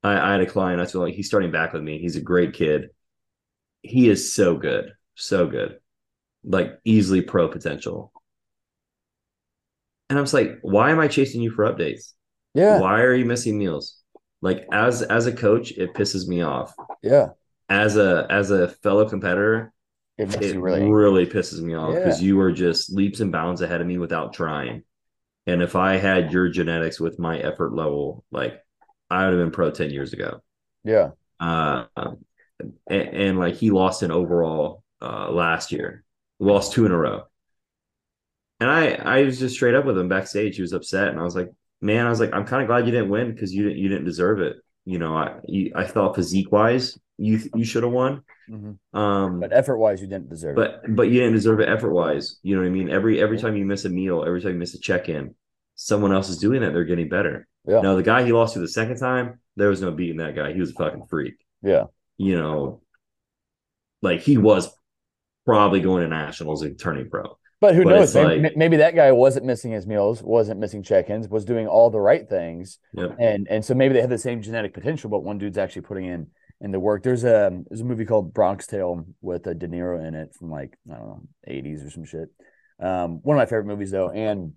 I, 0.04 0.17
I 0.17 0.32
had 0.32 0.41
a 0.41 0.45
client, 0.45 0.82
I 0.82 0.86
feel 0.86 1.02
like 1.02 1.13
he's 1.13 1.28
starting 1.28 1.52
back 1.52 1.74
with 1.74 1.84
me. 1.84 2.00
He's 2.00 2.15
a 2.15 2.21
great 2.21 2.54
kid. 2.54 2.89
He 3.84 4.10
is 4.10 4.34
so 4.34 4.58
good, 4.58 4.93
so 5.15 5.47
good, 5.47 5.80
like 6.43 6.80
easily 6.86 7.21
pro 7.21 7.47
potential. 7.47 8.12
And 10.10 10.17
I 10.17 10.21
was 10.21 10.34
like, 10.34 10.60
why 10.62 10.91
am 10.91 11.00
I 11.00 11.08
chasing 11.08 11.41
you 11.41 11.52
for 11.52 11.65
updates? 11.71 12.13
Yeah. 12.54 12.80
Why 12.80 13.02
are 13.02 13.13
you 13.15 13.26
missing 13.26 13.58
meals? 13.58 13.97
Like 14.41 14.65
as 14.71 15.02
as 15.04 15.28
a 15.28 15.32
coach, 15.32 15.71
it 15.71 15.93
pisses 15.93 16.28
me 16.28 16.41
off. 16.41 16.74
Yeah. 17.02 17.30
As 17.69 17.95
a 17.95 18.28
as 18.30 18.52
a 18.52 18.67
fellow 18.67 19.08
competitor, 19.08 19.71
It 20.17 20.41
it 20.41 20.58
really, 20.60 20.91
really 20.91 21.26
pisses 21.26 21.62
me 21.62 21.76
off 21.76 21.95
because 21.95 22.21
you 22.21 22.39
are 22.41 22.52
just 22.52 22.91
leaps 22.93 23.19
and 23.21 23.32
bounds 23.32 23.62
ahead 23.62 23.82
of 23.82 23.88
me 23.88 23.97
without 23.97 24.34
trying. 24.34 24.84
And 25.47 25.62
if 25.62 25.76
I 25.76 25.97
had 25.97 26.32
your 26.34 26.50
genetics 26.50 27.00
with 27.00 27.19
my 27.19 27.39
effort 27.39 27.74
level, 27.74 28.24
like 28.32 28.62
I 29.10 29.26
would 29.26 29.34
have 29.34 29.41
been 29.43 29.52
pro 29.52 29.71
10 29.71 29.91
years 29.91 30.13
ago. 30.13 30.41
yeah. 30.84 31.12
Uh, 31.39 31.86
and, 31.97 32.17
and 32.89 33.39
like 33.39 33.56
he 33.56 33.71
lost 33.71 34.04
an 34.04 34.12
overall 34.12 34.81
uh, 35.02 35.32
last 35.32 35.72
year, 35.72 36.04
lost 36.40 36.74
two 36.74 36.86
in 36.86 36.92
a 36.92 36.98
row. 36.98 37.24
And 38.60 38.70
I, 38.70 38.92
I 38.94 39.24
was 39.24 39.40
just 39.40 39.56
straight 39.56 39.74
up 39.76 39.86
with 39.86 39.98
him 39.98 40.08
backstage. 40.08 40.56
He 40.56 40.62
was 40.62 40.74
upset, 40.74 41.08
and 41.08 41.20
I 41.20 41.24
was 41.24 41.36
like, 41.36 41.50
"Man, 41.82 42.06
I 42.06 42.10
was 42.10 42.20
like, 42.20 42.34
I'm 42.34 42.46
kind 42.46 42.62
of 42.62 42.68
glad 42.68 42.86
you 42.86 42.92
didn't 42.92 43.10
win 43.10 43.32
because 43.34 43.54
you 43.54 43.64
didn't, 43.64 43.80
you 43.80 43.90
didn't 43.90 44.06
deserve 44.06 44.40
it. 44.40 44.58
You 44.86 45.00
know, 45.00 45.16
I, 45.16 45.40
you, 45.48 45.72
I 45.76 45.86
thought 45.86 46.16
physique 46.16 46.52
wise, 46.52 46.98
you, 47.18 47.40
you 47.56 47.64
should 47.66 47.84
have 47.84 47.92
won. 47.92 48.22
Mhm. 48.50 48.78
Um, 48.94 49.40
But 49.40 49.54
effort 49.54 49.78
wise, 49.78 50.02
you 50.02 50.08
didn't 50.08 50.30
deserve 50.30 50.58
it. 50.58 50.82
but 50.84 50.96
but 50.96 51.04
you 51.04 51.20
didn't 51.20 51.34
deserve 51.34 51.60
it 51.60 51.70
effort 51.70 51.92
wise. 51.92 52.40
You 52.44 52.56
know 52.56 52.62
what 52.62 52.68
I 52.68 52.72
mean? 52.72 52.90
Every 52.90 53.20
every 53.22 53.38
time 53.40 53.56
you 53.56 53.66
miss 53.66 53.86
a 53.86 53.90
meal, 53.90 54.24
every 54.26 54.42
time 54.42 54.54
you 54.54 54.60
miss 54.60 54.76
a 54.76 54.80
check 54.80 55.10
in, 55.10 55.34
someone 55.76 56.12
else 56.14 56.30
is 56.30 56.38
doing 56.38 56.62
that. 56.62 56.74
They're 56.74 56.84
getting 56.84 57.10
better. 57.10 57.48
Yeah. 57.68 57.82
Now 57.82 57.96
the 57.96 58.04
guy 58.04 58.24
he 58.24 58.32
lost 58.32 58.54
to 58.56 58.60
the 58.60 58.68
second 58.68 58.98
time, 58.98 59.40
there 59.56 59.70
was 59.70 59.82
no 59.82 59.92
beating 59.92 60.18
that 60.18 60.36
guy. 60.36 60.54
He 60.54 60.60
was 60.60 60.72
a 60.72 60.74
fucking 60.74 61.06
freak. 61.10 61.36
Yeah. 61.64 61.86
You 62.18 62.38
know, 62.38 62.82
like 64.02 64.22
he 64.22 64.38
was 64.38 64.72
probably 65.45 65.80
going 65.82 66.04
to 66.04 66.10
nationals 66.10 66.62
and 66.62 66.80
turning 66.80 67.10
pro. 67.10 67.38
But 67.60 67.75
who 67.75 67.84
But 67.84 67.89
knows? 67.91 68.15
Maybe, 68.15 68.41
like- 68.43 68.58
maybe 68.58 68.77
that 68.77 68.95
guy 68.95 69.12
wasn't 69.12 69.45
missing 69.45 69.71
his 69.71 69.86
meals, 69.86 70.23
wasn't 70.23 70.60
missing 70.60 70.82
check-ins, 70.82 71.30
was 71.30 71.45
doing 71.45 71.67
all 71.67 71.89
the 71.91 71.99
right 72.01 72.27
things, 72.27 72.80
Yep. 72.93 73.17
and 73.19 73.47
and 73.49 73.63
so 73.63 73.75
maybe 73.75 73.93
they 73.93 74.01
have 74.01 74.10
the 74.10 74.17
same 74.17 74.41
genetic 74.41 74.73
potential, 74.73 75.10
but 75.12 75.23
one 75.23 75.38
dude's 75.38 75.58
actually 75.60 75.84
putting 75.84 76.06
in 76.06 76.27
in 76.60 76.71
the 76.71 76.80
work. 76.80 77.04
There's 77.04 77.23
a 77.23 77.51
there's 77.69 77.82
a 77.82 77.86
movie 77.86 78.06
called 78.06 78.34
Bronx 78.34 78.65
Tale 78.65 79.06
with 79.21 79.45
a 79.45 79.54
De 79.54 79.67
Niro 79.67 80.04
in 80.06 80.15
it 80.15 80.34
from 80.34 80.49
like 80.49 80.75
I 80.91 80.95
don't 80.95 81.08
know 81.08 81.21
80s 81.47 81.86
or 81.86 81.91
some 81.91 82.06
shit. 82.06 82.30
Um, 82.80 83.19
one 83.21 83.38
of 83.38 83.41
my 83.41 83.45
favorite 83.45 83.65
movies 83.67 83.91
though, 83.91 84.10
and 84.10 84.54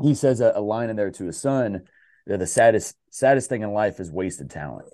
he 0.00 0.14
says 0.14 0.40
a, 0.40 0.52
a 0.54 0.60
line 0.62 0.88
in 0.88 0.96
there 0.96 1.10
to 1.10 1.24
his 1.26 1.38
son 1.38 1.82
that 2.26 2.38
the 2.38 2.46
saddest 2.46 2.96
saddest 3.10 3.50
thing 3.50 3.60
in 3.62 3.72
life 3.72 4.00
is 4.00 4.10
wasted 4.10 4.48
talent. 4.50 4.88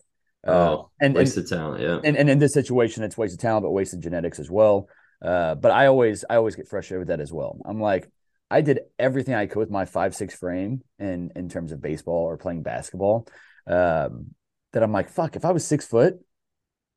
Uh, 0.46 0.50
Oh, 0.50 0.90
and, 1.00 1.08
and 1.10 1.14
wasted 1.14 1.46
talent. 1.46 1.82
Yeah. 1.82 2.00
and, 2.02 2.16
and 2.16 2.28
in 2.28 2.38
this 2.40 2.52
situation, 2.52 3.02
it's 3.04 3.16
wasted 3.16 3.38
talent, 3.40 3.62
but 3.64 3.70
wasted 3.70 4.00
genetics 4.02 4.38
as 4.40 4.50
well. 4.50 4.88
Uh, 5.24 5.54
but 5.54 5.72
I 5.72 5.86
always, 5.86 6.24
I 6.28 6.36
always 6.36 6.54
get 6.54 6.68
frustrated 6.68 7.00
with 7.00 7.08
that 7.08 7.20
as 7.20 7.32
well. 7.32 7.58
I'm 7.64 7.80
like, 7.80 8.10
I 8.50 8.60
did 8.60 8.80
everything 8.98 9.34
I 9.34 9.46
could 9.46 9.58
with 9.58 9.70
my 9.70 9.86
five 9.86 10.14
six 10.14 10.34
frame 10.34 10.82
in 10.98 11.32
in 11.34 11.48
terms 11.48 11.72
of 11.72 11.80
baseball 11.80 12.24
or 12.24 12.36
playing 12.36 12.62
basketball. 12.62 13.26
Um, 13.66 14.34
that 14.72 14.82
I'm 14.82 14.92
like, 14.92 15.08
fuck, 15.08 15.36
if 15.36 15.44
I 15.44 15.52
was 15.52 15.66
six 15.66 15.86
foot, 15.86 16.18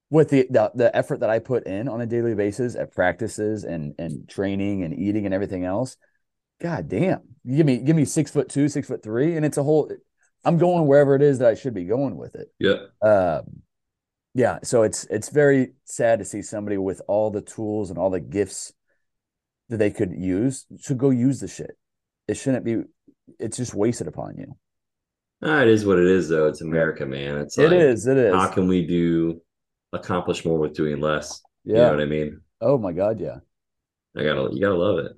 with 0.09 0.29
the, 0.29 0.47
the 0.49 0.71
the 0.73 0.95
effort 0.95 1.19
that 1.19 1.29
I 1.29 1.39
put 1.39 1.67
in 1.67 1.87
on 1.87 2.01
a 2.01 2.05
daily 2.05 2.33
basis 2.33 2.75
at 2.75 2.93
practices 2.93 3.63
and 3.63 3.93
and 3.97 4.27
training 4.27 4.83
and 4.83 4.97
eating 4.97 5.25
and 5.25 5.33
everything 5.33 5.65
else, 5.65 5.97
god 6.61 6.87
damn, 6.87 7.21
you 7.43 7.57
give 7.57 7.65
me 7.65 7.77
give 7.77 7.95
me 7.95 8.05
six 8.05 8.31
foot 8.31 8.49
two, 8.49 8.69
six 8.69 8.87
foot 8.87 9.03
three, 9.03 9.35
and 9.35 9.45
it's 9.45 9.57
a 9.57 9.63
whole. 9.63 9.91
I'm 10.45 10.57
going 10.57 10.87
wherever 10.87 11.15
it 11.15 11.21
is 11.21 11.39
that 11.39 11.49
I 11.49 11.55
should 11.55 11.73
be 11.73 11.83
going 11.85 12.15
with 12.15 12.35
it. 12.35 12.51
yeah. 12.59 12.87
Um, 13.01 13.63
yeah, 14.37 14.59
so 14.63 14.83
it's 14.83 15.05
it's 15.05 15.29
very 15.29 15.73
sad 15.83 16.19
to 16.19 16.25
see 16.25 16.43
somebody 16.43 16.77
with 16.77 17.01
all 17.07 17.31
the 17.31 17.41
tools 17.41 17.89
and 17.89 17.97
all 17.97 18.11
the 18.11 18.19
gifts 18.19 18.71
that 19.69 19.77
they 19.77 19.89
could 19.89 20.11
use 20.13 20.67
should 20.79 20.99
go 20.99 21.09
use 21.09 21.39
the 21.39 21.47
shit. 21.47 21.75
It 22.27 22.35
shouldn't 22.35 22.63
be. 22.63 22.83
It's 23.39 23.57
just 23.57 23.73
wasted 23.73 24.07
upon 24.07 24.37
you. 24.37 24.55
Ah, 25.41 25.61
it 25.63 25.67
is 25.67 25.87
what 25.87 25.97
it 25.97 26.05
is, 26.05 26.29
though. 26.29 26.47
It's 26.47 26.61
America, 26.61 27.03
man. 27.05 27.39
It's 27.39 27.57
It 27.57 27.71
like, 27.71 27.79
is. 27.79 28.05
It 28.05 28.17
is. 28.17 28.33
How 28.35 28.47
can 28.47 28.67
we 28.67 28.85
do 28.85 29.41
accomplish 29.91 30.45
more 30.45 30.59
with 30.59 30.75
doing 30.75 31.01
less? 31.01 31.41
You 31.63 31.73
know 31.73 31.81
Yeah. 31.81 31.89
what 31.91 32.01
I 32.01 32.05
mean? 32.05 32.41
Oh 32.61 32.77
my 32.77 32.91
god. 32.91 33.19
Yeah. 33.19 33.37
I 34.15 34.23
gotta, 34.23 34.49
you 34.53 34.61
gotta 34.61 34.75
love 34.75 34.99
it. 34.99 35.13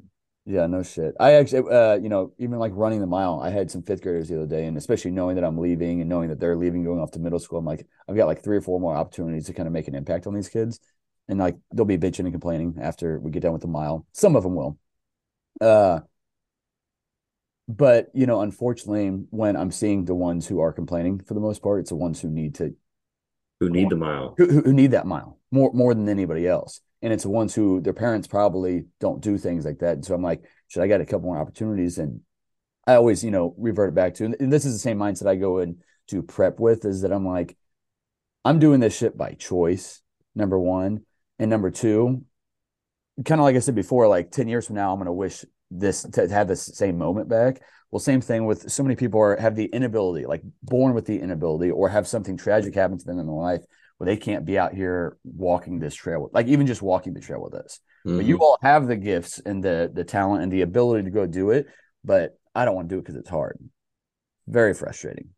Yeah. 0.50 0.66
No 0.66 0.82
shit. 0.82 1.14
I 1.20 1.34
actually, 1.34 1.72
uh, 1.72 2.00
you 2.00 2.10
know, 2.10 2.34
even 2.40 2.58
like 2.58 2.72
running 2.74 3.02
the 3.02 3.06
mile, 3.06 3.40
I 3.40 3.52
had 3.52 3.70
some 3.70 3.84
fifth 3.84 4.02
graders 4.02 4.30
the 4.30 4.38
other 4.38 4.48
day, 4.48 4.66
and 4.66 4.78
especially 4.78 5.12
knowing 5.12 5.36
that 5.36 5.44
I'm 5.44 5.60
leaving 5.60 6.02
and 6.02 6.10
knowing 6.10 6.30
that 6.30 6.40
they're 6.40 6.56
leaving, 6.56 6.84
going 6.84 7.00
off 7.00 7.12
to 7.12 7.20
middle 7.20 7.38
school, 7.38 7.60
I'm 7.60 7.66
like, 7.66 7.86
I've 8.08 8.16
got 8.16 8.26
like 8.26 8.44
three 8.44 8.58
or 8.58 8.62
four 8.62 8.80
more 8.80 8.96
opportunities 8.96 9.46
to 9.46 9.54
kind 9.54 9.68
of 9.68 9.74
make 9.74 9.88
an 9.88 9.94
impact 9.94 10.26
on 10.26 10.34
these 10.34 10.50
kids, 10.50 10.80
and 11.28 11.38
like 11.38 11.56
they'll 11.72 11.86
be 11.86 12.00
bitching 12.00 12.22
and 12.22 12.32
complaining 12.32 12.78
after 12.82 13.20
we 13.20 13.30
get 13.30 13.44
done 13.44 13.54
with 13.54 13.62
the 13.62 13.68
mile. 13.68 14.08
Some 14.12 14.36
of 14.36 14.42
them 14.42 14.56
will. 14.56 14.80
Uh, 15.62 16.00
but 17.68 18.08
you 18.16 18.26
know, 18.26 18.42
unfortunately, 18.42 19.10
when 19.30 19.56
I'm 19.56 19.70
seeing 19.70 20.06
the 20.06 20.16
ones 20.16 20.48
who 20.48 20.62
are 20.62 20.74
complaining 20.74 21.20
for 21.20 21.36
the 21.36 21.40
most 21.40 21.62
part, 21.62 21.82
it's 21.82 21.92
the 21.92 21.96
ones 21.96 22.20
who 22.22 22.30
need 22.32 22.56
to 22.56 22.76
Who 23.60 23.70
need 23.70 23.92
the 23.92 23.98
mile? 23.98 24.34
who, 24.36 24.62
who 24.62 24.74
need 24.74 24.92
that 24.92 25.06
mile 25.06 25.38
more 25.52 25.72
more 25.74 25.94
than 25.94 26.10
anybody 26.10 26.48
else. 26.48 26.82
And 27.02 27.14
it's 27.14 27.24
the 27.24 27.30
ones 27.30 27.56
who 27.56 27.80
their 27.82 27.94
parents 27.94 28.28
probably 28.28 28.86
don't 29.00 29.22
do 29.22 29.38
things 29.38 29.66
like 29.66 29.80
that. 29.80 29.94
And 29.94 30.06
so 30.06 30.14
I'm 30.14 30.22
like, 30.22 30.44
should 30.68 30.84
I 30.84 30.88
get 30.88 31.02
a 31.02 31.06
couple 31.06 31.28
more 31.28 31.38
opportunities? 31.38 31.98
And 31.98 32.22
I 32.86 32.96
always, 32.96 33.24
you 33.24 33.32
know, 33.32 33.56
revert 33.58 33.90
it 33.90 33.96
back 33.96 34.16
to, 34.16 34.26
and 34.26 34.52
this 34.52 34.66
is 34.66 34.74
the 34.74 34.80
same 34.80 34.98
mindset 34.98 35.28
I 35.28 35.36
go 35.36 35.60
in 35.60 35.78
to 36.08 36.24
prep 36.24 36.60
with 36.60 36.86
is 36.86 37.02
that 37.02 37.14
I'm 37.14 37.26
like, 37.26 37.56
I'm 38.44 38.60
doing 38.60 38.80
this 38.80 38.98
shit 38.98 39.18
by 39.18 39.34
choice, 39.34 40.02
number 40.36 40.60
one. 40.60 41.06
And 41.38 41.50
number 41.50 41.72
two, 41.72 42.26
kind 43.26 43.40
of 43.40 43.46
like 43.46 43.56
I 43.56 43.60
said 43.60 43.76
before, 43.76 44.08
like 44.08 44.32
10 44.32 44.48
years 44.48 44.68
from 44.68 44.76
now, 44.76 44.92
I'm 44.92 44.98
going 44.98 45.06
to 45.06 45.14
wish 45.14 45.46
this 45.72 46.04
to 46.04 46.28
have 46.28 46.48
this 46.48 46.66
same 46.66 46.98
moment 46.98 47.30
back. 47.30 47.62
Well, 47.92 48.00
same 48.00 48.22
thing 48.22 48.46
with 48.46 48.70
so 48.70 48.84
many 48.84 48.96
people 48.96 49.20
are 49.20 49.36
have 49.38 49.56
the 49.56 49.66
inability, 49.66 50.26
like 50.26 50.42
born 50.62 50.94
with 50.94 51.06
the 51.06 51.20
inability, 51.20 51.72
or 51.72 51.90
have 51.90 52.08
something 52.08 52.38
tragic 52.38 52.76
happen 52.76 52.98
to 52.98 53.06
them 53.06 53.20
in 53.20 53.26
their 53.26 53.36
life 53.36 53.62
where 54.00 54.08
they 54.08 54.18
can't 54.18 54.46
be 54.46 54.58
out 54.58 54.74
here 54.74 55.18
walking 55.26 55.80
this 55.80 55.96
trail, 55.96 56.30
like 56.34 56.48
even 56.48 56.68
just 56.68 56.82
walking 56.82 57.14
the 57.14 57.22
trail 57.22 57.44
with 57.44 57.54
us. 57.54 57.80
But 58.06 58.26
Mhm. 58.26 58.28
you 58.28 58.38
all 58.40 58.58
have 58.64 58.88
the 58.88 58.96
gifts 58.98 59.40
and 59.40 59.64
the 59.64 59.92
the 59.94 60.04
talent 60.06 60.44
and 60.44 60.52
the 60.52 60.62
ability 60.64 61.04
to 61.06 61.12
go 61.12 61.28
do 61.28 61.52
it, 61.52 61.68
but 62.04 62.40
I 62.56 62.66
don't 62.66 62.76
want 62.76 62.90
to 62.90 62.96
do 62.96 63.00
it 63.00 63.04
because 63.04 63.18
it's 63.18 63.30
hard. 63.30 63.60
Very 64.48 64.74
frustrating. 64.74 65.30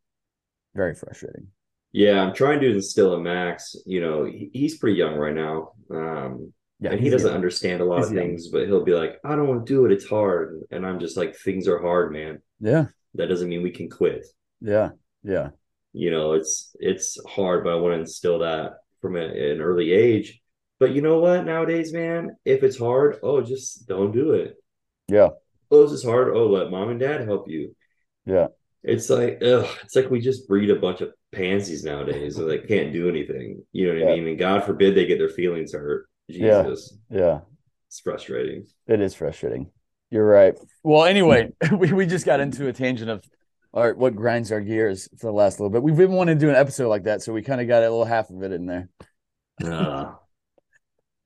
Very 0.76 0.95
frustrating. 0.95 1.47
Yeah, 1.91 2.21
I'm 2.21 2.34
trying 2.34 2.62
to 2.62 2.72
instill 2.72 3.16
in 3.16 3.24
Max. 3.24 3.76
You 3.86 3.99
know, 4.01 4.24
he's 4.26 4.78
pretty 4.78 4.97
young 4.97 5.16
right 5.16 5.36
now. 5.36 5.74
Um, 5.89 6.53
Yeah, 6.80 6.91
and 6.91 6.99
he 7.01 7.09
doesn't 7.09 7.28
young. 7.28 7.36
understand 7.36 7.82
a 7.82 7.86
lot 7.86 7.97
He's 7.97 8.07
of 8.07 8.14
young. 8.14 8.28
things, 8.30 8.47
but 8.47 8.66
he'll 8.68 8.86
be 8.86 8.93
like, 8.93 9.20
I 9.26 9.36
don't 9.36 9.47
want 9.47 9.68
to 9.68 9.74
do 9.74 9.86
it. 9.86 9.91
It's 9.91 10.05
hard. 10.07 10.62
And 10.72 10.86
I'm 10.86 10.99
just 10.99 11.18
like, 11.18 11.36
things 11.36 11.68
are 11.68 11.80
hard, 11.80 12.14
man. 12.14 12.41
Yeah, 12.59 12.86
That 13.16 13.28
doesn't 13.28 13.49
mean 13.49 13.62
we 13.64 13.72
can 13.72 13.89
quit. 13.89 14.26
yeah, 14.62 14.91
yeah, 15.24 15.49
You 15.93 16.11
know, 16.11 16.33
it's 16.33 16.75
it's 16.79 17.17
hard, 17.27 17.63
but 17.63 17.73
I 17.73 17.75
want 17.75 17.95
to 17.95 17.99
instill 18.01 18.39
that 18.39 18.73
from 19.01 19.15
a, 19.15 19.21
an 19.25 19.61
early 19.61 19.91
age. 19.91 20.41
But 20.79 20.93
you 20.93 21.01
know 21.01 21.19
what? 21.19 21.45
Nowadays, 21.45 21.93
man, 21.93 22.35
if 22.45 22.63
it's 22.63 22.79
hard, 22.79 23.17
oh, 23.23 23.41
just 23.41 23.87
don't 23.87 24.11
do 24.11 24.31
it. 24.33 24.55
yeah, 25.07 25.29
Oh, 25.69 25.83
this 25.83 25.91
is 25.91 26.03
hard. 26.03 26.35
Oh, 26.35 26.47
let 26.47 26.71
mom 26.71 26.89
and 26.89 26.99
dad 26.99 27.21
help 27.25 27.49
you. 27.49 27.75
yeah. 28.25 28.47
It's 28.83 29.11
like, 29.11 29.37
ugh, 29.43 29.67
it's 29.83 29.95
like 29.95 30.09
we 30.09 30.19
just 30.21 30.47
breed 30.47 30.71
a 30.71 30.75
bunch 30.75 31.01
of 31.01 31.11
pansies 31.31 31.83
nowadays 31.83 32.35
so 32.35 32.45
they 32.45 32.57
can't 32.57 32.91
do 32.91 33.07
anything. 33.09 33.61
You 33.71 33.87
know 33.87 33.93
what 33.93 34.07
Yeah. 34.07 34.13
I 34.13 34.15
mean? 34.15 34.27
And 34.29 34.39
God 34.39 34.63
forbid 34.65 34.95
they 34.95 35.05
get 35.05 35.19
their 35.19 35.29
feelings 35.29 35.73
hurt. 35.73 36.07
Yeah. 36.27 36.65
Yeah, 37.11 37.41
It's 37.87 37.99
frustrating. 37.99 38.65
it 38.87 39.01
is 39.01 39.13
frustrating. 39.13 39.69
You're 40.09 40.25
right. 40.25 40.55
Well, 40.83 41.05
anyway, 41.05 41.51
we, 41.77 41.91
we 41.93 42.05
just 42.07 42.25
got 42.25 42.39
into 42.39 42.67
a 42.69 42.73
tangent 42.73 43.11
of 43.11 43.23
all 43.74 43.86
right, 43.86 43.95
what 43.97 44.15
grinds 44.15 44.51
our 44.51 44.61
gears 44.61 45.07
for 45.17 45.28
the 45.28 45.32
last 45.34 45.59
little 45.59 45.69
bit. 45.69 45.82
We've 45.82 45.95
been 45.95 46.11
wanting 46.11 46.38
to 46.38 46.45
do 46.45 46.49
an 46.49 46.55
episode 46.55 46.89
like 46.89 47.03
that, 47.03 47.22
so 47.22 47.34
we 47.34 47.41
kind 47.41 47.61
of 47.61 47.67
got 47.67 47.80
a 47.84 47.89
little 47.89 48.05
half 48.05 48.30
of 48.30 48.43
it 48.43 48.51
in 48.51 48.65
there. 48.65 48.89
Uh, 49.63 50.13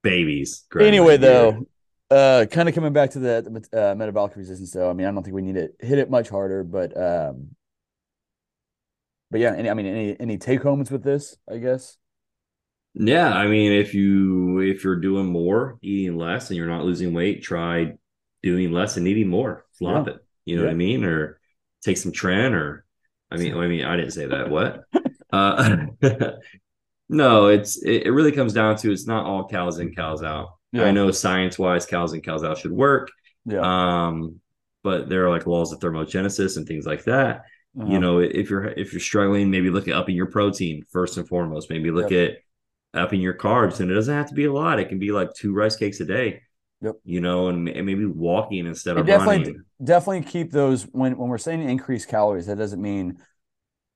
babies. 0.04 0.66
anyway, 0.80 1.18
though, 1.18 1.66
uh, 2.12 2.46
kind 2.52 2.70
of 2.70 2.76
coming 2.76 2.94
back 2.94 3.12
to 3.12 3.20
the, 3.20 3.66
uh, 3.74 3.96
metabolic 3.96 4.36
resistance, 4.36 4.72
though. 4.72 4.90
I 4.90 4.94
mean, 4.94 5.08
I 5.08 5.12
don't 5.12 5.24
think 5.24 5.36
we 5.36 5.42
need 5.42 5.56
to 5.56 5.70
hit 5.80 5.98
it 5.98 6.10
much 6.10 6.30
harder, 6.30 6.64
but 6.64 6.96
um, 6.96 7.56
but 9.32 9.40
yeah. 9.40 9.54
Any, 9.56 9.70
I 9.70 9.74
mean, 9.74 9.88
any 9.88 10.20
any 10.20 10.38
take 10.38 10.62
homes 10.62 10.92
with 10.92 11.04
this? 11.04 11.38
I 11.50 11.58
guess. 11.58 11.98
Yeah, 12.94 13.34
I 13.34 13.48
mean, 13.48 13.74
if 13.74 13.94
you 13.94 14.60
if 14.60 14.84
you're 14.84 14.96
doing 14.96 15.26
more, 15.26 15.78
eating 15.82 16.18
less, 16.18 16.50
and 16.50 16.58
you're 16.58 16.68
not 16.68 16.86
losing 16.86 17.14
weight, 17.14 17.44
try 17.44 17.94
doing 18.44 18.72
less 18.72 18.98
and 18.98 19.08
eating 19.08 19.28
more. 19.28 19.66
Flop 19.74 20.08
Yeah. 20.08 20.14
it. 20.14 20.20
You 20.46 20.58
know 20.58 20.64
what 20.66 20.72
I 20.72 20.76
mean? 20.76 21.04
Or 21.04 21.40
take 21.86 21.98
some 21.98 22.12
tran 22.12 22.54
Or 22.54 22.86
I 23.32 23.38
mean, 23.38 23.56
I 23.56 23.68
mean, 23.68 23.86
I 23.86 23.96
didn't 23.98 24.12
say 24.12 24.28
that. 24.28 24.50
What? 24.50 24.84
uh, 25.34 25.78
no, 27.10 27.48
it's 27.48 27.82
it, 27.84 28.08
it 28.08 28.12
really 28.12 28.32
comes 28.32 28.54
down 28.54 28.78
to 28.78 28.92
it's 28.92 29.08
not 29.08 29.26
all 29.26 29.48
cals 29.48 29.80
in, 29.80 29.94
cals 29.94 30.24
out. 30.24 30.50
Yeah. 30.72 30.86
I 30.86 30.92
know 30.92 31.12
science 31.12 31.58
wise, 31.60 31.86
cals 31.88 32.14
in, 32.14 32.22
cals 32.22 32.46
out 32.46 32.58
should 32.58 32.72
work. 32.72 33.10
Yeah. 33.46 33.62
Um, 33.62 34.40
but 34.84 35.10
there 35.10 35.26
are 35.26 35.30
like 35.30 35.48
laws 35.48 35.72
of 35.72 35.80
thermogenesis 35.80 36.58
and 36.58 36.68
things 36.68 36.86
like 36.86 37.06
that 37.06 37.42
Uh-huh. 37.80 37.92
you 37.92 38.00
know 38.00 38.20
if 38.20 38.50
you're 38.50 38.68
if 38.68 38.94
you're 38.94 39.00
struggling 39.02 39.52
maybe 39.52 39.70
look 39.70 39.88
at 39.88 39.96
upping 39.96 40.16
your 40.16 40.28
protein 40.28 40.84
first 40.92 41.18
and 41.18 41.28
foremost 41.28 41.70
maybe 41.70 41.92
look 41.92 42.12
at 42.12 42.38
upping 42.94 43.20
your 43.22 43.34
carbs 43.34 43.80
and 43.80 43.92
it 43.92 43.96
doesn't 43.96 44.16
have 44.16 44.30
to 44.30 44.36
be 44.36 44.46
a 44.46 44.54
lot 44.54 44.80
it 44.80 44.90
can 44.90 45.00
be 45.00 45.12
like 45.12 45.34
two 45.34 45.54
rice 45.54 45.76
cakes 45.76 46.00
a 46.00 46.06
day 46.06 46.42
Yep. 46.86 46.96
you 47.04 47.22
know 47.22 47.48
and, 47.50 47.68
and 47.68 47.86
maybe 47.86 48.06
walking 48.06 48.66
instead 48.68 48.98
of 48.98 49.06
definitely 49.06 49.38
running. 49.52 49.64
definitely 49.84 50.22
keep 50.24 50.52
those 50.52 50.84
when 50.92 51.18
when 51.18 51.30
we're 51.30 51.38
saying 51.38 51.68
increase 51.68 52.06
calories 52.06 52.46
that 52.48 52.58
doesn't 52.58 52.82
mean 52.82 53.18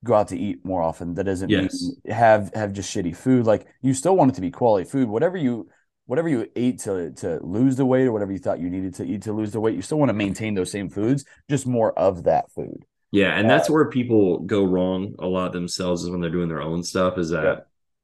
go 0.04 0.14
out 0.16 0.30
to 0.30 0.38
eat 0.38 0.64
more 0.64 0.82
often. 0.82 1.14
That 1.16 1.26
doesn't 1.26 1.50
Yes. 1.50 1.84
mean 1.84 2.16
have 2.16 2.52
have 2.56 2.72
just 2.74 2.94
shitty 2.96 3.16
food. 3.16 3.46
Like 3.46 3.68
you 3.82 3.94
still 3.94 4.16
want 4.16 4.32
it 4.32 4.36
to 4.36 4.42
be 4.42 4.52
quality 4.52 4.90
food. 4.90 5.08
Whatever 5.10 5.38
you 5.38 5.68
whatever 6.06 6.30
you 6.30 6.48
ate 6.56 6.80
to 6.80 7.12
to 7.24 7.40
lose 7.44 7.76
the 7.76 7.86
weight 7.86 8.08
or 8.08 8.12
whatever 8.12 8.32
you 8.32 8.40
thought 8.40 8.60
you 8.60 8.70
needed 8.70 8.96
to 8.96 9.06
eat 9.06 9.22
to 9.24 9.34
lose 9.34 9.52
the 9.52 9.60
weight 9.60 9.76
you 9.76 9.82
still 9.82 10.00
want 10.00 10.10
to 10.10 10.14
maintain 10.26 10.56
those 10.56 10.72
same 10.72 10.90
foods 10.90 11.26
just 11.50 11.68
more 11.68 11.92
of 12.00 12.24
that 12.24 12.46
food. 12.52 12.86
Yeah 13.12 13.38
and 13.38 13.46
Uh, 13.46 13.50
that's 13.58 13.70
where 13.70 13.90
people 13.90 14.40
go 14.40 14.64
wrong 14.64 15.14
a 15.20 15.28
lot 15.28 15.52
themselves 15.54 16.04
is 16.04 16.10
when 16.10 16.22
they're 16.22 16.32
doing 16.32 16.50
their 16.50 16.62
own 16.64 16.82
stuff 16.82 17.18
is 17.20 17.30
that 17.30 17.44
Yeah. 17.44 17.60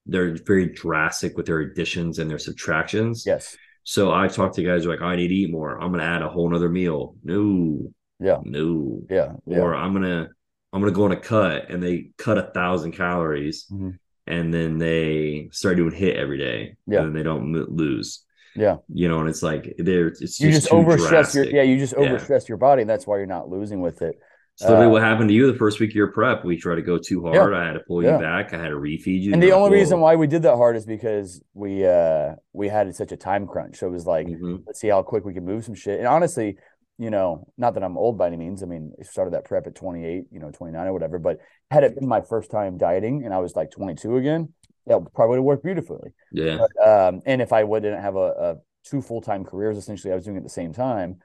they're 0.06 0.36
very 0.46 0.68
drastic 0.68 1.36
with 1.38 1.46
their 1.48 1.60
additions 1.60 2.20
and 2.20 2.30
their 2.30 2.38
subtractions. 2.38 3.24
Yes 3.26 3.56
so 3.88 4.12
i 4.12 4.28
talk 4.28 4.52
to 4.54 4.64
guys 4.64 4.84
who 4.84 4.90
are 4.90 4.94
like 4.96 5.02
i 5.02 5.16
need 5.16 5.30
to 5.30 5.34
eat 5.36 5.52
more. 5.52 5.80
I'm 5.82 5.92
gonna 5.92 6.04
add 6.04 6.22
a 6.24 6.28
whole 6.30 6.50
nother 6.50 6.70
meal. 6.70 7.16
No. 7.24 7.92
Yeah. 8.20 8.40
no. 8.44 9.02
Yeah 9.10 9.34
yeah. 9.46 9.60
Or 9.60 9.74
I'm 9.76 9.94
gonna 9.94 10.28
I'm 10.74 10.82
gonna 10.82 10.92
go 10.92 11.06
on 11.06 11.12
a 11.14 11.18
cut 11.34 11.70
and 11.70 11.82
they 11.82 12.10
cut 12.18 12.38
a 12.38 12.52
thousand 12.54 12.92
calories 12.94 13.68
Mhm. 13.72 13.98
and 14.28 14.54
then 14.54 14.78
they 14.80 15.50
start 15.52 15.78
doing 15.78 15.92
HIIT 15.94 16.16
every 16.16 16.38
day 16.38 16.76
Yeah. 16.88 17.00
and 17.00 17.08
then 17.08 17.14
they 17.14 17.24
don't 17.24 17.52
lose. 17.54 18.26
Yeah. 18.56 18.78
You 18.94 19.08
know 19.10 19.20
and 19.20 19.30
it's 19.30 19.44
like 19.44 19.76
they're 19.78 20.08
it's 20.08 20.40
you 20.40 20.50
just, 20.52 20.70
just 20.70 20.74
overstress 20.74 21.36
your 21.36 21.46
yeah 21.46 21.62
you 21.62 21.78
just 21.78 21.94
Yeah. 21.98 22.08
overstress 22.08 22.48
your 22.50 22.58
body 22.58 22.82
and 22.82 22.90
that's 22.90 23.06
why 23.06 23.18
you're 23.18 23.26
not 23.38 23.50
losing 23.50 23.82
with 23.82 24.02
it 24.02 24.16
Literally 24.62 24.86
uh, 24.86 24.90
what 24.90 25.02
happened 25.02 25.28
to 25.30 25.36
you 25.36 25.52
the 25.52 25.58
first 25.58 25.80
week 25.82 25.90
of 25.92 25.96
your 25.96 26.12
prep 26.12 26.46
we 26.46 26.56
tried 26.56 26.76
to 26.76 26.82
go 26.82 26.98
too 26.98 27.22
hard 27.26 27.54
I 27.54 27.66
had 27.66 27.74
to 27.74 27.82
pull 27.82 28.02
Yeah. 28.02 28.14
you 28.16 28.22
back 28.24 28.54
I 28.54 28.58
had 28.58 28.70
to 28.70 28.76
refeed 28.76 29.22
you 29.22 29.34
and 29.34 29.44
the 29.44 29.52
only 29.52 29.78
reason 29.78 30.00
why 30.00 30.16
we 30.16 30.28
did 30.28 30.44
that 30.44 30.56
hard 30.56 30.78
is 30.78 30.86
because 30.86 31.42
we 31.54 31.86
uh 31.86 32.36
we 32.54 32.70
had 32.70 32.94
such 32.96 33.12
a 33.12 33.18
time 33.18 33.48
crunch 33.48 33.78
so 33.78 33.88
it 33.88 33.92
was 33.92 34.06
like 34.06 34.28
Mhm. 34.28 34.64
let's 34.66 34.80
see 34.80 34.88
how 34.88 35.02
quick 35.04 35.26
we 35.26 35.34
can 35.34 35.44
move 35.46 35.66
some 35.66 35.76
shit. 35.76 36.00
And 36.00 36.08
honestly, 36.08 36.58
you 36.98 37.10
know, 37.10 37.46
not 37.58 37.74
that 37.74 37.84
I'm 37.84 37.98
old 37.98 38.18
by 38.18 38.28
any 38.28 38.38
means. 38.38 38.64
I 38.64 38.68
mean, 38.68 38.94
I 38.98 39.04
started 39.04 39.34
that 39.34 39.44
prep 39.44 39.68
at 39.68 39.76
28, 39.76 40.28
you 40.32 40.40
know, 40.40 40.52
29 40.52 40.88
or 40.88 40.94
whatever. 40.94 41.20
But 41.20 41.40
had 41.70 41.84
it 41.84 41.96
been 41.96 42.08
my 42.08 42.22
first 42.22 42.50
time 42.50 42.78
dieting 42.78 43.26
and 43.26 43.34
I 43.34 43.40
was 43.40 43.54
like 43.58 43.72
22 43.72 44.16
again, 44.16 44.54
that 44.88 45.02
probably 45.14 45.32
would 45.32 45.38
have 45.40 45.44
worked 45.44 45.64
beautifully. 45.66 46.14
yeah 46.32 46.58
But, 46.60 46.88
um, 46.88 47.22
and 47.26 47.42
if 47.42 47.52
I 47.52 47.66
wouldn't 47.66 48.00
have 48.02 48.16
a, 48.16 48.20
a 48.48 48.56
two 48.86 49.02
full 49.02 49.20
time 49.20 49.44
careers, 49.44 49.76
essentially, 49.78 50.14
I 50.14 50.16
was 50.16 50.24
doing 50.24 50.38
it 50.38 50.40
at 50.40 50.44
the 50.44 50.50
same 50.50 50.72
time, 50.72 51.18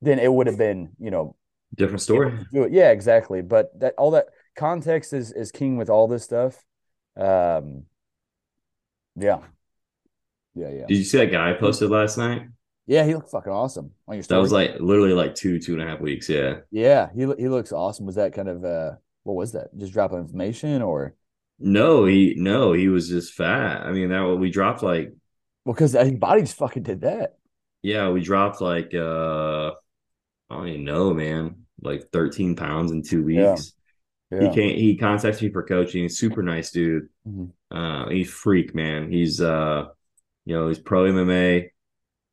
then 0.00 0.18
it 0.18 0.32
would 0.32 0.48
have 0.48 0.58
been, 0.58 0.90
you 0.98 1.12
know, 1.12 1.36
different 1.76 2.00
story 2.02 2.46
do 2.52 2.64
it. 2.64 2.72
Yeah, 2.72 2.90
exactly. 2.90 3.42
But 3.42 3.78
that 3.80 3.94
all 3.98 4.12
that 4.12 4.26
context 4.56 5.12
is 5.12 5.32
is 5.32 5.50
king 5.50 5.76
with 5.76 5.90
all 5.90 6.08
this 6.08 6.24
stuff. 6.24 6.62
Um, 7.16 7.84
yeah, 9.16 9.40
yeah, 10.54 10.70
yeah, 10.70 10.86
did 10.86 10.96
you 10.98 11.04
see 11.04 11.18
that 11.18 11.30
guy 11.30 11.50
I 11.50 11.54
posted 11.54 11.90
last 11.90 12.18
night 12.18 12.42
yeah. 12.86 13.04
He 13.04 13.14
looked 13.14 13.30
fucking 13.30 13.52
awesome 13.52 13.92
on 14.08 14.16
your 14.16 14.24
that 14.24 14.36
was 14.38 14.52
like 14.52 14.72
literally 14.80 15.12
like 15.12 15.34
two 15.34 15.58
two 15.58 15.74
and 15.74 15.82
a 15.82 15.86
half 15.86 16.00
weeks 16.00 16.28
yeah 16.28 16.60
Yeah, 16.70 17.10
he 17.14 17.20
he 17.38 17.48
looks 17.48 17.72
awesome. 17.72 18.06
Was 18.06 18.16
that 18.16 18.32
kind 18.34 18.48
of 18.48 18.64
uh 18.64 18.92
what 19.22 19.34
was 19.34 19.52
that? 19.52 19.76
Just 19.78 19.92
dropping 19.92 20.18
information 20.18 20.82
or 20.82 21.14
no 21.58 22.06
he 22.06 22.34
no 22.36 22.72
he 22.72 22.88
was 22.88 23.08
just 23.08 23.34
fat 23.34 23.82
I 23.86 23.92
mean 23.92 24.08
that 24.08 24.22
what 24.22 24.38
we 24.40 24.50
dropped 24.50 24.82
like 24.82 25.12
well 25.64 25.74
because 25.74 25.92
his 25.92 26.14
body 26.14 26.42
just 26.42 26.56
fucking 26.56 26.82
did 26.82 27.02
that. 27.02 27.36
Yeah, 27.82 28.10
we 28.10 28.20
dropped 28.20 28.60
like 28.60 28.92
uh 28.94 29.70
I 30.50 30.56
don't 30.56 30.68
even 30.68 30.84
know, 30.84 31.14
man. 31.14 31.61
Like 31.82 32.08
13 32.12 32.56
pounds 32.56 32.92
in 32.92 33.02
two 33.02 33.26
Yeah. 33.28 33.52
weeks. 33.52 33.72
He 34.30 34.36
Yeah. 34.36 34.54
can't 34.54 34.78
he 34.78 34.96
contacts 34.96 35.42
me 35.42 35.50
for 35.50 35.62
coaching. 35.62 36.02
He's 36.04 36.18
super 36.18 36.42
nice 36.42 36.70
dude. 36.70 37.08
Mhm. 37.28 37.50
Uh 37.70 38.08
he's 38.08 38.30
freak, 38.30 38.74
man. 38.74 39.10
He's 39.10 39.40
uh 39.40 39.86
you 40.44 40.54
know, 40.56 40.68
he's 40.68 40.78
pro 40.78 41.04
MMA, 41.04 41.70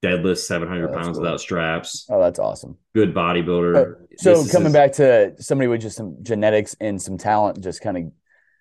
deadlift 0.03 0.37
700 0.37 0.89
Oh, 0.89 0.93
pounds 0.93 1.17
cool. 1.17 1.21
without 1.21 1.41
straps, 1.41 2.07
Oh, 2.09 2.19
that's 2.19 2.39
awesome. 2.39 2.77
good 2.95 3.13
bodybuilder. 3.13 3.95
So 4.17 4.35
This 4.35 4.51
coming 4.51 4.65
his- 4.67 4.73
back 4.73 4.93
to 4.93 5.33
somebody 5.41 5.67
with 5.67 5.81
just 5.81 5.97
some 5.97 6.17
genetics 6.23 6.75
and 6.79 7.01
some 7.01 7.17
talent, 7.17 7.61
just 7.61 7.81
kind 7.81 7.97
of, 7.97 8.03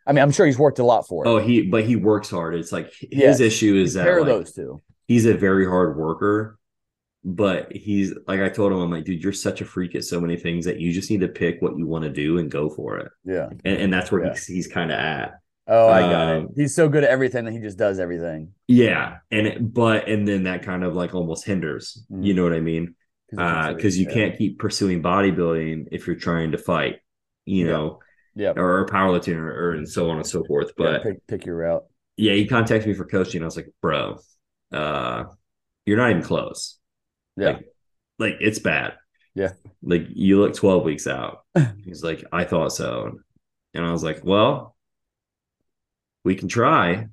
I 0.06 0.12
mean, 0.12 0.22
I'm 0.22 0.30
sure 0.32 0.44
he's 0.46 0.58
worked 0.58 0.80
a 0.80 0.84
lot 0.84 1.06
for 1.06 1.24
it. 1.24 1.28
Oh, 1.28 1.38
he 1.38 1.62
but 1.62 1.84
he 1.84 1.96
works 1.96 2.28
hard. 2.30 2.54
It's 2.56 2.72
like 2.72 2.92
his 3.10 3.40
issue 3.40 3.76
is 3.76 3.94
that 3.94 4.00
Compare 4.04 4.20
like, 4.22 4.28
those 4.28 4.52
two. 4.52 4.82
he's 5.06 5.26
a 5.26 5.34
very 5.34 5.64
hard 5.66 5.96
worker, 5.96 6.58
but 7.24 7.72
he's 7.72 8.14
like 8.26 8.40
I 8.40 8.48
told 8.48 8.72
him, 8.72 8.78
I'm 8.78 8.90
like, 8.90 9.04
dude, 9.04 9.22
you're 9.22 9.32
such 9.32 9.60
a 9.60 9.64
freak 9.64 9.94
at 9.94 10.04
so 10.04 10.20
many 10.20 10.36
things 10.36 10.64
that 10.66 10.80
you 10.80 10.92
just 10.92 11.10
need 11.10 11.20
to 11.20 11.28
pick 11.28 11.60
what 11.60 11.76
you 11.76 11.86
want 11.86 12.04
to 12.04 12.10
do 12.10 12.38
and 12.38 12.50
go 12.50 12.68
for 12.70 12.98
it. 12.98 13.08
Yeah. 13.24 13.48
And, 13.64 13.76
and 13.78 13.92
that's 13.92 14.10
where 14.12 14.24
Yeah. 14.24 14.32
he's, 14.32 14.46
he's 14.46 14.66
kind 14.68 14.90
of 14.90 14.98
at. 14.98 15.40
Oh, 15.70 15.88
I 15.88 16.00
got 16.00 16.28
it. 16.34 16.38
Um, 16.44 16.48
He's 16.56 16.74
so 16.74 16.88
good 16.88 17.04
at 17.04 17.10
everything 17.10 17.44
that 17.44 17.52
he 17.52 17.58
just 17.58 17.76
does 17.76 17.98
everything. 17.98 18.52
Yeah. 18.68 19.18
And 19.30 19.46
it, 19.46 19.74
but 19.74 20.08
and 20.08 20.26
then 20.26 20.44
that 20.44 20.62
kind 20.62 20.82
of 20.82 20.94
like 20.94 21.14
almost 21.14 21.44
hinders. 21.44 22.06
Mhm. 22.10 22.24
You 22.24 22.34
know 22.34 22.42
what 22.44 22.54
I 22.54 22.60
mean? 22.60 22.94
'Cause 23.30 23.38
he 23.38 23.44
Uh 23.44 23.74
because 23.74 23.98
you 23.98 24.06
yeah. 24.06 24.14
can't 24.14 24.38
keep 24.38 24.58
pursuing 24.58 25.02
bodybuilding 25.02 25.88
if 25.92 26.06
you're 26.06 26.16
trying 26.16 26.52
to 26.52 26.58
fight, 26.58 27.00
you 27.44 27.66
Yeah. 27.66 27.72
know, 27.72 27.98
Yeah. 28.34 28.52
or 28.56 28.86
powerlifting 28.86 29.36
or, 29.36 29.50
or 29.50 29.72
and 29.72 29.86
so 29.86 30.08
on 30.08 30.16
and 30.16 30.26
so 30.26 30.42
forth. 30.44 30.70
But 30.76 31.02
pick, 31.02 31.26
pick 31.26 31.44
your 31.44 31.56
route. 31.56 31.84
yeah, 32.16 32.32
he 32.32 32.46
contacted 32.46 32.88
me 32.88 32.94
for 32.94 33.04
coaching. 33.04 33.42
I 33.42 33.44
was 33.44 33.56
like, 33.56 33.68
bro, 33.82 34.18
uh, 34.72 35.24
you're 35.84 35.98
not 35.98 36.10
even 36.10 36.22
close. 36.22 36.78
Yeah. 37.38 37.46
Like, 37.52 37.66
like 38.18 38.34
it's 38.40 38.58
bad. 38.58 38.94
Yeah. 39.34 39.52
Like 39.82 40.06
you 40.08 40.40
look 40.40 40.54
12 40.54 40.82
weeks 40.84 41.06
out. 41.06 41.44
He's 41.84 42.02
like, 42.02 42.24
I 42.32 42.44
thought 42.44 42.72
so. 42.72 43.18
And 43.74 43.84
I 43.84 43.92
was 43.92 44.02
like, 44.02 44.24
well, 44.24 44.74
we 46.24 46.34
can 46.34 46.48
try. 46.48 47.06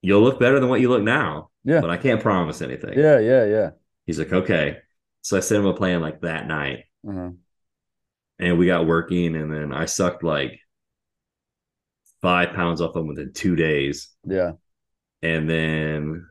You'll 0.00 0.22
look 0.22 0.40
better 0.40 0.58
than 0.58 0.68
what 0.68 0.80
you 0.80 0.88
look 0.88 1.02
now. 1.02 1.50
Yeah. 1.64 1.80
But 1.80 1.90
I 1.90 1.96
can't 1.96 2.20
promise 2.22 2.62
anything. 2.62 2.98
Yeah. 2.98 3.18
Yeah. 3.18 3.44
Yeah. 3.44 3.70
He's 4.06 4.18
like, 4.18 4.32
okay. 4.32 4.78
So 5.20 5.36
I 5.36 5.40
sent 5.40 5.60
him 5.62 5.66
a 5.70 5.74
plan 5.74 6.00
like 6.00 6.22
that 6.22 6.48
night 6.48 6.84
Uh-huh. 7.08 7.30
and 8.38 8.58
we 8.58 8.66
got 8.66 8.86
working. 8.86 9.36
And 9.36 9.52
then 9.52 9.72
I 9.72 9.84
sucked 9.84 10.24
like 10.24 10.58
five 12.20 12.54
pounds 12.54 12.80
off 12.80 12.96
him 12.96 13.06
within 13.06 13.32
two 13.32 13.54
days. 13.56 14.08
Yeah. 14.26 14.52
and 15.22 15.48
then 15.48 16.26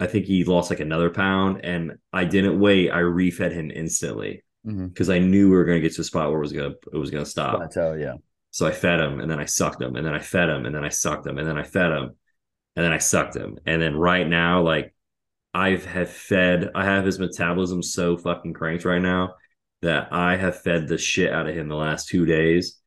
I 0.00 0.06
think 0.06 0.26
he 0.26 0.44
lost 0.44 0.70
like 0.70 0.80
another 0.80 1.10
pound, 1.10 1.64
and 1.64 1.98
I 2.12 2.24
didn't 2.24 2.58
wait. 2.58 2.90
I 2.90 2.98
refed 2.98 3.52
him 3.52 3.70
instantly 3.70 4.42
Mm-hmm. 4.66 4.86
because 4.86 5.10
I 5.10 5.18
knew 5.18 5.50
we 5.50 5.56
were 5.56 5.66
going 5.66 5.76
to 5.76 5.86
get 5.86 5.94
to 5.96 6.00
a 6.00 6.04
spot 6.04 6.30
where 6.30 6.38
it 6.38 6.40
was 6.40 6.54
gonna 6.54 6.72
it 6.90 6.96
was 6.96 7.10
gonna 7.10 7.26
stop. 7.26 7.56
Plateau. 7.58 7.92
Yeah. 7.94 8.14
So 8.50 8.66
I 8.66 8.72
fed 8.72 8.98
him, 8.98 9.20
and 9.20 9.30
then 9.30 9.38
I 9.38 9.44
sucked 9.44 9.82
him, 9.82 9.94
and 9.94 10.06
then 10.06 10.14
I 10.14 10.20
fed 10.20 10.48
him, 10.48 10.64
and 10.64 10.74
then 10.74 10.84
I 10.84 10.88
sucked 10.88 11.26
him, 11.26 11.36
and 11.36 11.46
then 11.46 11.58
I 11.58 11.64
fed 11.64 11.92
him, 11.92 12.16
and 12.74 12.84
then 12.84 12.92
I 12.92 12.96
sucked 12.96 13.36
him, 13.36 13.58
and 13.66 13.82
then 13.82 13.94
right 13.94 14.26
now, 14.26 14.62
like 14.62 14.94
I've 15.52 15.84
have 15.84 16.08
fed, 16.08 16.70
I 16.74 16.84
have 16.84 17.04
his 17.04 17.18
metabolism 17.18 17.82
so 17.82 18.16
fucking 18.16 18.54
cranked 18.54 18.86
right 18.86 19.02
now 19.02 19.34
that 19.82 20.12
I 20.12 20.36
have 20.36 20.62
fed 20.62 20.88
the 20.88 20.96
shit 20.96 21.30
out 21.30 21.46
of 21.46 21.54
him 21.54 21.68
the 21.68 21.74
last 21.76 22.08
two 22.08 22.24
days, 22.24 22.80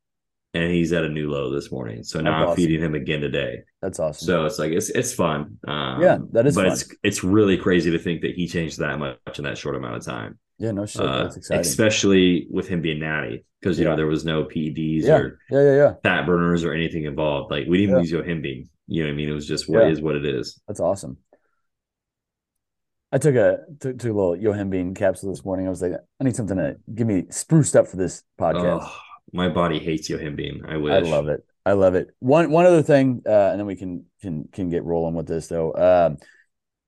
and 0.58 0.72
he's 0.72 0.92
at 0.92 1.04
a 1.04 1.08
new 1.08 1.30
low 1.30 1.50
this 1.52 1.70
morning. 1.70 2.02
So 2.02 2.20
now 2.20 2.30
That's 2.30 2.36
I'm 2.42 2.48
awesome. 2.48 2.56
feeding 2.56 2.80
him 2.82 2.94
again 2.94 3.20
today. 3.20 3.62
That's 3.82 3.98
awesome. 4.00 4.26
So 4.26 4.44
it's 4.46 4.58
like 4.58 4.72
it's 4.72 4.90
it's 4.90 5.12
fun. 5.14 5.58
Um, 5.66 6.00
Yeah, 6.02 6.18
that 6.32 6.46
is 6.46 6.54
but 6.56 6.64
fun. 6.64 6.72
it's 6.72 6.84
it's 7.02 7.24
really 7.24 7.56
crazy 7.56 7.90
to 7.90 7.98
think 7.98 8.22
that 8.22 8.32
he 8.34 8.46
changed 8.48 8.78
that 8.78 8.98
much 8.98 9.38
in 9.38 9.44
that 9.44 9.56
short 9.58 9.76
amount 9.76 9.96
of 9.96 10.04
time. 10.04 10.38
yeah. 10.58 10.72
No 10.72 10.84
shit. 10.86 11.02
Uh, 11.02 11.22
That's 11.24 11.36
exciting. 11.36 11.60
especially 11.60 12.48
with 12.50 12.66
him 12.68 12.80
being 12.82 12.98
natty, 12.98 13.44
because 13.60 13.78
you 13.78 13.84
Yeah. 13.84 13.90
know 13.90 13.96
there 13.96 14.06
was 14.06 14.24
no 14.24 14.44
PEDs 14.44 15.04
Yeah. 15.04 15.16
or 15.18 15.38
yeah. 15.50 15.62
Yeah. 15.62 15.76
Yeah. 15.76 15.94
fat 16.02 16.26
burners 16.26 16.64
or 16.64 16.72
anything 16.72 17.04
involved. 17.04 17.50
Like 17.50 17.66
we 17.68 17.78
didn't 17.78 17.94
Yeah. 17.96 18.02
use 18.02 18.12
Yohimbine. 18.12 18.68
You 18.88 19.02
know 19.02 19.08
what 19.08 19.12
I 19.12 19.16
mean? 19.16 19.28
It 19.28 19.32
was 19.32 19.46
just 19.46 19.68
what 19.68 19.84
Yeah. 19.84 19.90
is 19.92 20.00
what 20.00 20.16
it 20.16 20.24
is. 20.26 20.60
That's 20.66 20.80
awesome. 20.80 21.18
I 23.10 23.18
took 23.18 23.36
a 23.36 23.58
took, 23.80 23.98
took 23.98 24.10
a 24.10 24.14
little 24.14 24.36
Yohimbine 24.36 24.94
capsule 24.94 25.30
this 25.30 25.44
morning. 25.44 25.66
I 25.66 25.70
was 25.70 25.80
like, 25.80 25.92
I 26.20 26.24
need 26.24 26.36
something 26.36 26.56
to 26.58 26.76
give 26.94 27.06
me 27.06 27.24
spruced 27.30 27.74
up 27.76 27.86
for 27.86 27.96
this 27.96 28.22
podcast. 28.38 28.80
Oh, 28.82 28.98
my 29.32 29.48
body 29.48 29.78
hates 29.78 30.08
Yohimbine. 30.08 30.68
I 30.68 30.76
wish. 30.76 30.92
I 30.92 30.98
love 31.08 31.28
it. 31.28 31.44
I 31.64 31.72
love 31.72 31.94
it. 31.94 32.14
One 32.20 32.50
one 32.50 32.66
other 32.66 32.82
thing, 32.82 33.22
uh, 33.26 33.50
and 33.50 33.60
then 33.60 33.66
we 33.66 33.76
can 33.76 34.04
can 34.22 34.48
can 34.52 34.70
get 34.70 34.84
rolling 34.84 35.14
with 35.14 35.26
this 35.26 35.48
though. 35.48 35.72
Um, 35.74 36.18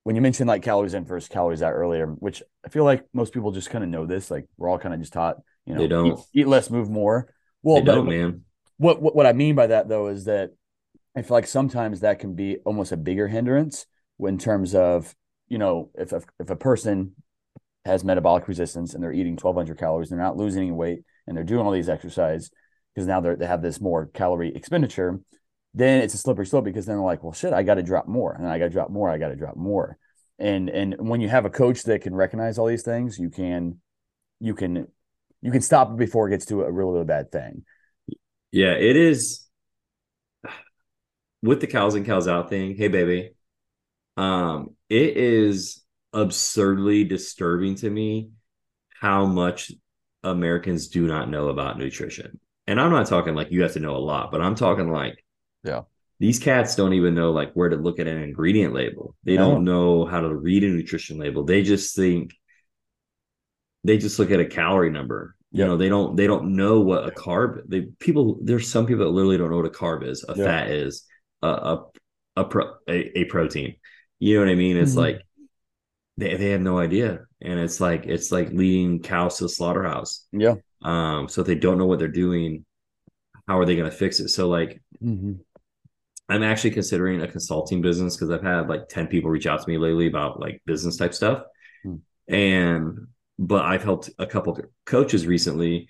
when 0.03 0.15
you 0.15 0.21
mentioned 0.21 0.47
like 0.47 0.63
calories 0.63 0.93
in 0.93 1.05
versus 1.05 1.29
calories 1.29 1.61
out 1.61 1.73
earlier, 1.73 2.07
which 2.07 2.41
I 2.65 2.69
feel 2.69 2.83
like 2.83 3.05
most 3.13 3.33
people 3.33 3.51
just 3.51 3.69
kind 3.69 3.83
of 3.83 3.89
know 3.89 4.05
this. 4.05 4.31
Like 4.31 4.47
we're 4.57 4.69
all 4.69 4.79
kind 4.79 4.93
of 4.93 4.99
just 4.99 5.13
taught, 5.13 5.37
you 5.65 5.73
know, 5.73 5.81
They 5.81 5.87
don't. 5.87 6.07
Eat, 6.07 6.41
eat 6.41 6.47
less, 6.47 6.69
move 6.69 6.89
more. 6.89 7.31
Well, 7.61 7.75
they 7.77 7.85
don't, 7.85 8.07
man. 8.09 8.41
what, 8.77 9.01
what 9.01 9.15
what 9.15 9.27
I 9.27 9.33
mean 9.33 9.53
by 9.53 9.67
that 9.67 9.87
though 9.87 10.07
is 10.07 10.25
that 10.25 10.51
I 11.15 11.21
feel 11.21 11.37
like 11.37 11.47
sometimes 11.47 11.99
that 11.99 12.19
can 12.19 12.33
be 12.33 12.57
almost 12.65 12.91
a 12.91 12.97
bigger 12.97 13.27
hindrance 13.27 13.85
in 14.19 14.37
terms 14.37 14.73
of, 14.73 15.13
you 15.47 15.57
know, 15.57 15.91
if 15.93 16.11
a, 16.13 16.23
if 16.39 16.49
a 16.49 16.55
person 16.55 17.15
has 17.85 18.03
metabolic 18.03 18.47
resistance 18.47 18.93
and 18.93 19.03
they're 19.03 19.13
eating 19.13 19.33
1200 19.33 19.77
calories, 19.77 20.09
they're 20.09 20.19
not 20.19 20.37
losing 20.37 20.61
any 20.61 20.71
weight 20.71 21.03
and 21.27 21.35
they're 21.35 21.43
doing 21.43 21.65
all 21.65 21.71
these 21.71 21.89
exercise 21.89 22.51
because 22.93 23.07
now 23.07 23.21
they 23.21 23.35
they 23.35 23.47
have 23.47 23.61
this 23.61 23.81
more 23.81 24.07
calorie 24.07 24.53
expenditure, 24.55 25.19
then 25.73 26.01
it's 26.01 26.13
a 26.13 26.17
slippery 26.17 26.45
slope 26.45 26.65
because 26.65 26.85
then 26.85 26.97
they're 26.97 27.05
like, 27.05 27.23
well, 27.23 27.33
shit, 27.33 27.53
I 27.53 27.63
got 27.63 27.75
to 27.75 27.83
drop 27.83 28.07
more 28.07 28.33
and 28.33 28.47
I 28.47 28.59
got 28.59 28.65
to 28.65 28.71
drop 28.71 28.89
more. 28.89 29.09
I 29.09 29.17
got 29.17 29.29
to 29.29 29.35
drop 29.35 29.55
more. 29.55 29.97
And, 30.37 30.69
and 30.69 30.95
when 30.97 31.21
you 31.21 31.29
have 31.29 31.45
a 31.45 31.49
coach 31.49 31.83
that 31.83 32.01
can 32.01 32.15
recognize 32.15 32.57
all 32.57 32.67
these 32.67 32.83
things, 32.83 33.17
you 33.19 33.29
can, 33.29 33.79
you 34.39 34.55
can, 34.55 34.87
you 35.41 35.51
can 35.51 35.61
stop 35.61 35.91
it 35.91 35.97
before 35.97 36.27
it 36.27 36.31
gets 36.31 36.47
to 36.47 36.63
a 36.63 36.71
really, 36.71 36.93
really 36.93 37.05
bad 37.05 37.31
thing. 37.31 37.63
Yeah, 38.51 38.73
it 38.73 38.97
is 38.97 39.47
with 41.41 41.61
the 41.61 41.67
cals 41.67 41.95
and 41.95 42.05
cals 42.05 42.27
out 42.27 42.49
thing. 42.49 42.75
Hey, 42.75 42.87
baby. 42.87 43.31
Um, 44.17 44.75
it 44.89 45.15
is 45.15 45.83
absurdly 46.13 47.03
disturbing 47.03 47.75
to 47.75 47.89
me 47.89 48.31
how 48.99 49.25
much 49.25 49.71
Americans 50.23 50.89
do 50.89 51.07
not 51.07 51.29
know 51.29 51.49
about 51.49 51.77
nutrition. 51.79 52.39
And 52.67 52.79
I'm 52.79 52.91
not 52.91 53.07
talking 53.07 53.35
like 53.35 53.51
you 53.51 53.63
have 53.63 53.73
to 53.73 53.79
know 53.79 53.95
a 53.95 53.97
lot, 53.97 54.31
but 54.31 54.41
I'm 54.41 54.55
talking 54.55 54.91
like, 54.91 55.23
Yeah. 55.63 55.81
these 56.19 56.39
cats 56.39 56.75
don't 56.75 56.93
even 56.93 57.15
know 57.15 57.31
like 57.31 57.53
where 57.53 57.69
to 57.69 57.75
look 57.75 57.99
at 57.99 58.07
an 58.07 58.21
ingredient 58.21 58.73
label. 58.73 59.15
They 59.23 59.37
No. 59.37 59.51
don't 59.51 59.63
know 59.63 60.05
how 60.05 60.21
to 60.21 60.33
read 60.35 60.63
a 60.63 60.67
nutrition 60.69 61.17
label. 61.17 61.43
They 61.43 61.63
just 61.63 61.95
think 61.95 62.33
they 63.83 63.97
just 63.97 64.19
look 64.19 64.31
at 64.31 64.39
a 64.39 64.45
calorie 64.45 64.91
number. 64.91 65.35
You 65.51 65.65
know, 65.65 65.75
they 65.75 65.89
don't 65.89 66.15
they 66.15 66.27
don't 66.27 66.55
know 66.55 66.79
what 66.79 67.05
a 67.05 67.11
carb. 67.11 67.63
They 67.67 67.81
people 67.99 68.37
there's 68.41 68.71
some 68.71 68.85
people 68.85 69.03
that 69.05 69.11
literally 69.11 69.37
don't 69.37 69.49
know 69.49 69.57
what 69.57 69.65
a 69.65 69.69
carb 69.69 70.07
is, 70.07 70.23
a 70.27 70.35
Yeah. 70.35 70.45
fat 70.45 70.69
is, 70.71 71.05
a 71.41 71.47
a 71.47 71.85
a, 72.37 72.45
pro, 72.45 72.75
a, 72.87 73.19
a 73.19 73.25
protein. 73.25 73.75
You 74.19 74.35
know 74.35 74.45
what 74.45 74.51
I 74.51 74.55
mean? 74.55 74.77
It's 74.77 74.93
Mhm. 74.93 74.97
like 74.97 75.21
they 76.17 76.35
they 76.37 76.49
have 76.51 76.61
no 76.61 76.77
idea, 76.79 77.25
and 77.41 77.59
it's 77.59 77.79
like 77.81 78.05
it's 78.05 78.31
like 78.31 78.49
leading 78.51 79.01
cows 79.01 79.37
to 79.37 79.45
the 79.45 79.49
slaughterhouse. 79.49 80.27
Yeah. 80.31 80.55
Um, 80.83 81.29
so 81.29 81.41
if 81.41 81.47
they 81.47 81.55
don't 81.55 81.77
know 81.77 81.85
what 81.85 81.99
they're 81.99 82.07
doing, 82.07 82.65
how 83.47 83.59
are 83.59 83.65
they 83.65 83.75
going 83.75 83.89
to 83.89 83.95
fix 83.95 84.19
it? 84.19 84.29
So 84.29 84.49
like 84.49 84.81
Mm-hmm. 85.03 85.33
I'm 86.29 86.43
actually 86.43 86.71
considering 86.71 87.21
a 87.21 87.27
consulting 87.27 87.81
business 87.81 88.15
because 88.15 88.29
I've 88.31 88.43
had 88.43 88.69
like 88.69 88.87
10 88.87 89.07
people 89.07 89.29
reach 89.29 89.47
out 89.47 89.61
to 89.61 89.69
me 89.69 89.77
lately 89.77 90.07
about 90.07 90.39
like 90.39 90.61
business 90.65 90.95
type 90.95 91.13
stuff. 91.13 91.43
Hmm. 91.83 91.95
And 92.27 93.07
but 93.37 93.65
I've 93.65 93.83
helped 93.83 94.11
a 94.19 94.25
couple 94.27 94.57
coaches 94.85 95.25
recently. 95.27 95.89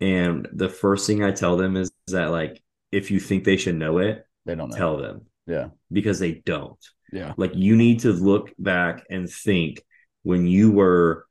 And 0.00 0.48
the 0.52 0.68
first 0.68 1.06
thing 1.06 1.22
I 1.22 1.30
tell 1.30 1.56
them 1.56 1.76
is 1.76 1.90
that 2.08 2.30
like 2.30 2.62
if 2.90 3.10
you 3.10 3.20
think 3.20 3.44
they 3.44 3.56
should 3.58 3.76
know 3.76 3.98
it, 3.98 4.26
They 4.44 4.54
don't 4.54 4.70
know. 4.70 4.76
tell 4.76 4.96
them 4.96 5.26
Yeah. 5.46 5.68
because 5.92 6.18
they 6.18 6.32
don't. 6.32 6.78
Yeah. 7.12 7.34
Like 7.36 7.54
you 7.54 7.76
need 7.76 8.00
to 8.00 8.12
look 8.12 8.52
back 8.58 9.04
and 9.10 9.30
think 9.30 9.82
when 10.22 10.46
you 10.46 10.72
were 10.72 11.26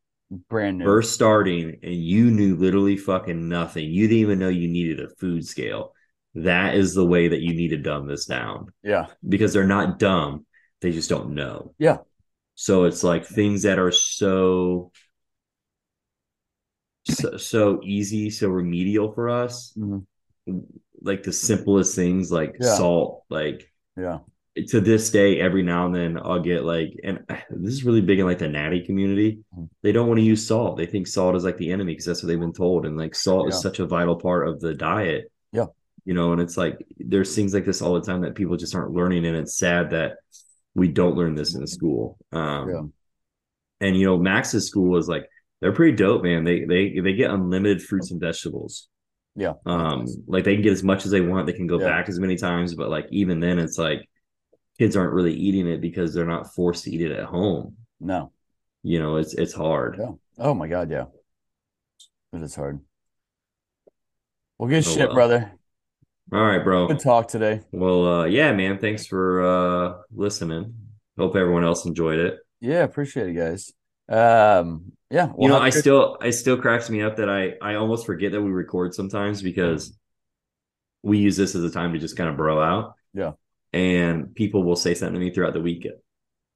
Brand 0.49 0.79
new. 0.79 0.85
first 0.85 1.13
starting 1.13 1.79
and 1.83 1.93
you 1.93 2.31
knew 2.31 2.55
literally 2.55 2.97
fucking 2.97 3.47
nothing. 3.49 3.85
You 3.89 4.07
didn't 4.07 4.19
even 4.21 4.39
know 4.39 4.49
you 4.49 4.67
needed 4.67 4.99
a 4.99 5.09
food 5.15 5.45
scale. 5.45 5.93
That 6.35 6.75
is 6.75 6.93
the 6.93 7.05
way 7.05 7.27
that 7.29 7.41
you 7.41 7.53
need 7.53 7.69
to 7.69 7.77
dumb 7.77 8.07
this 8.07 8.25
down 8.25 8.67
Yeah. 8.83 9.07
because 9.27 9.53
they're 9.53 9.65
not 9.67 9.99
dumb. 9.99 10.45
They 10.81 10.91
just 10.91 11.09
don't 11.09 11.35
know. 11.35 11.73
Yeah. 11.77 11.97
So 12.55 12.85
it's 12.85 13.03
like 13.03 13.25
things 13.25 13.63
that 13.63 13.79
are 13.79 13.91
so 13.91 14.91
so, 17.07 17.37
so 17.37 17.81
easy, 17.83 18.29
so 18.31 18.49
remedial 18.49 19.11
for 19.13 19.29
us. 19.29 19.73
Mhm. 19.77 20.05
Like 21.01 21.23
the 21.23 21.31
simplest 21.33 21.95
things 21.95 22.31
like 22.31 22.55
Yeah. 22.59 22.75
salt, 22.75 23.23
like 23.29 23.71
Yeah. 23.95 24.19
To 24.69 24.79
this 24.79 25.09
day, 25.09 25.39
every 25.41 25.63
now 25.63 25.85
and 25.85 25.93
then 25.93 26.17
I'll 26.17 26.39
get 26.39 26.63
like, 26.63 26.93
and 27.03 27.23
this 27.49 27.73
is 27.73 27.83
really 27.83 28.01
big 28.01 28.19
in 28.19 28.25
like 28.25 28.39
the 28.39 28.47
natty 28.47 28.85
community. 28.85 29.39
Mhm. 29.57 29.69
They 29.83 29.91
don't 29.91 30.07
want 30.07 30.19
to 30.19 30.25
use 30.25 30.47
salt. 30.47 30.77
They 30.77 30.85
think 30.85 31.07
salt 31.07 31.35
is 31.35 31.43
like 31.43 31.57
the 31.57 31.71
enemy 31.71 31.91
because 31.93 32.05
that's 32.05 32.23
what 32.23 32.27
they've 32.27 32.39
been 32.39 32.53
told. 32.53 32.85
And 32.85 32.97
like 32.97 33.15
salt 33.15 33.45
Yeah. 33.45 33.49
is 33.55 33.61
such 33.61 33.79
a 33.79 33.85
vital 33.85 34.15
part 34.15 34.47
of 34.47 34.59
the 34.61 34.73
diet. 34.73 35.31
Yeah. 35.51 35.65
You 36.05 36.13
know, 36.13 36.31
and 36.31 36.41
it's 36.41 36.55
like 36.55 36.85
there's 36.97 37.35
things 37.35 37.53
like 37.53 37.65
this 37.65 37.81
all 37.81 37.95
the 37.95 38.01
time 38.01 38.21
that 38.21 38.35
people 38.35 38.55
just 38.57 38.75
aren't 38.75 38.93
learning. 38.93 39.25
And 39.25 39.35
it's 39.35 39.57
sad 39.57 39.89
that 39.91 40.17
we 40.73 40.87
don't 40.87 41.15
learn 41.15 41.35
this 41.35 41.55
in 41.55 41.65
school. 41.67 42.17
Um, 42.31 42.69
Yeah. 42.69 42.81
And 43.81 43.97
you 43.97 44.05
know, 44.05 44.17
Max's 44.17 44.67
school 44.67 44.97
is 44.97 45.09
like 45.09 45.27
they're 45.61 45.73
pretty 45.73 45.97
dope, 45.97 46.23
man. 46.23 46.43
They 46.45 46.63
they 46.63 46.99
they 46.99 47.13
get 47.13 47.29
unlimited 47.31 47.81
fruits 47.83 48.11
and 48.11 48.21
vegetables. 48.21 48.87
Yeah. 49.35 49.53
Um, 49.65 50.05
like 50.27 50.45
they 50.45 50.53
can 50.53 50.63
get 50.63 50.71
as 50.71 50.83
much 50.83 51.03
as 51.05 51.11
they 51.11 51.19
want. 51.19 51.45
They 51.45 51.53
can 51.53 51.67
go 51.67 51.79
Yeah. 51.79 51.87
back 51.89 52.07
as 52.07 52.19
many 52.19 52.37
times, 52.37 52.73
but 52.73 52.89
like 52.89 53.07
even 53.11 53.41
then, 53.41 53.59
it's 53.59 53.77
like 53.77 54.07
kids 54.77 54.95
aren't 54.95 55.13
really 55.13 55.33
eating 55.33 55.67
it 55.67 55.81
because 55.81 56.13
they're 56.13 56.25
not 56.25 56.53
forced 56.53 56.83
to 56.85 56.91
eat 56.91 57.01
it 57.01 57.11
at 57.11 57.25
home. 57.25 57.75
No. 57.99 58.31
You 58.83 58.99
know, 58.99 59.17
it's 59.17 59.33
it's 59.33 59.53
hard. 59.53 59.97
Yeah. 59.99 60.11
Oh 60.37 60.53
my 60.53 60.67
God. 60.67 60.89
Yeah. 60.91 61.05
But 62.31 62.41
It 62.41 62.45
is 62.45 62.55
hard. 62.55 62.79
Well, 64.57 64.69
good 64.69 64.85
Oh, 64.87 64.89
shit, 64.89 65.07
well. 65.07 65.13
brother. 65.15 65.51
All 66.33 66.41
right, 66.43 66.63
bro. 66.63 66.87
Good 66.87 66.99
talk 66.99 67.27
today. 67.27 67.61
Well, 67.71 68.07
uh, 68.21 68.25
yeah, 68.25 68.51
man. 68.53 68.79
Thanks 68.79 69.05
for 69.05 69.43
uh 69.45 69.93
listening. 70.13 70.73
Hope 71.17 71.35
everyone 71.35 71.63
else 71.63 71.85
enjoyed 71.85 72.19
it. 72.19 72.39
Yeah. 72.61 72.83
Appreciate 72.83 73.27
it, 73.29 73.33
guys. 73.33 73.71
Um, 74.09 74.91
yeah. 75.09 75.31
you 75.39 75.47
know, 75.47 75.55
I 75.55 75.59
a 75.59 75.61
I 75.67 75.69
good- 75.71 75.79
still 75.79 76.17
I 76.21 76.29
still 76.31 76.57
cracks 76.57 76.89
me 76.89 77.01
up 77.01 77.17
that 77.17 77.29
I 77.29 77.53
I 77.61 77.75
almost 77.75 78.05
forget 78.05 78.31
that 78.33 78.41
we 78.41 78.49
record 78.51 78.93
sometimes 78.93 79.41
because 79.41 79.97
we 81.03 81.19
use 81.19 81.37
this 81.37 81.53
as 81.55 81.63
a 81.63 81.69
time 81.71 81.93
to 81.93 81.99
just 81.99 82.17
kind 82.17 82.29
of 82.29 82.37
bro 82.37 82.61
out. 82.61 82.95
Yeah. 83.13 83.33
And 83.75 84.33
people 84.33 84.63
will 84.63 84.75
say 84.77 84.93
something 84.93 85.15
to 85.15 85.19
me 85.19 85.31
throughout 85.31 85.53
the 85.53 85.61
week, 85.61 85.85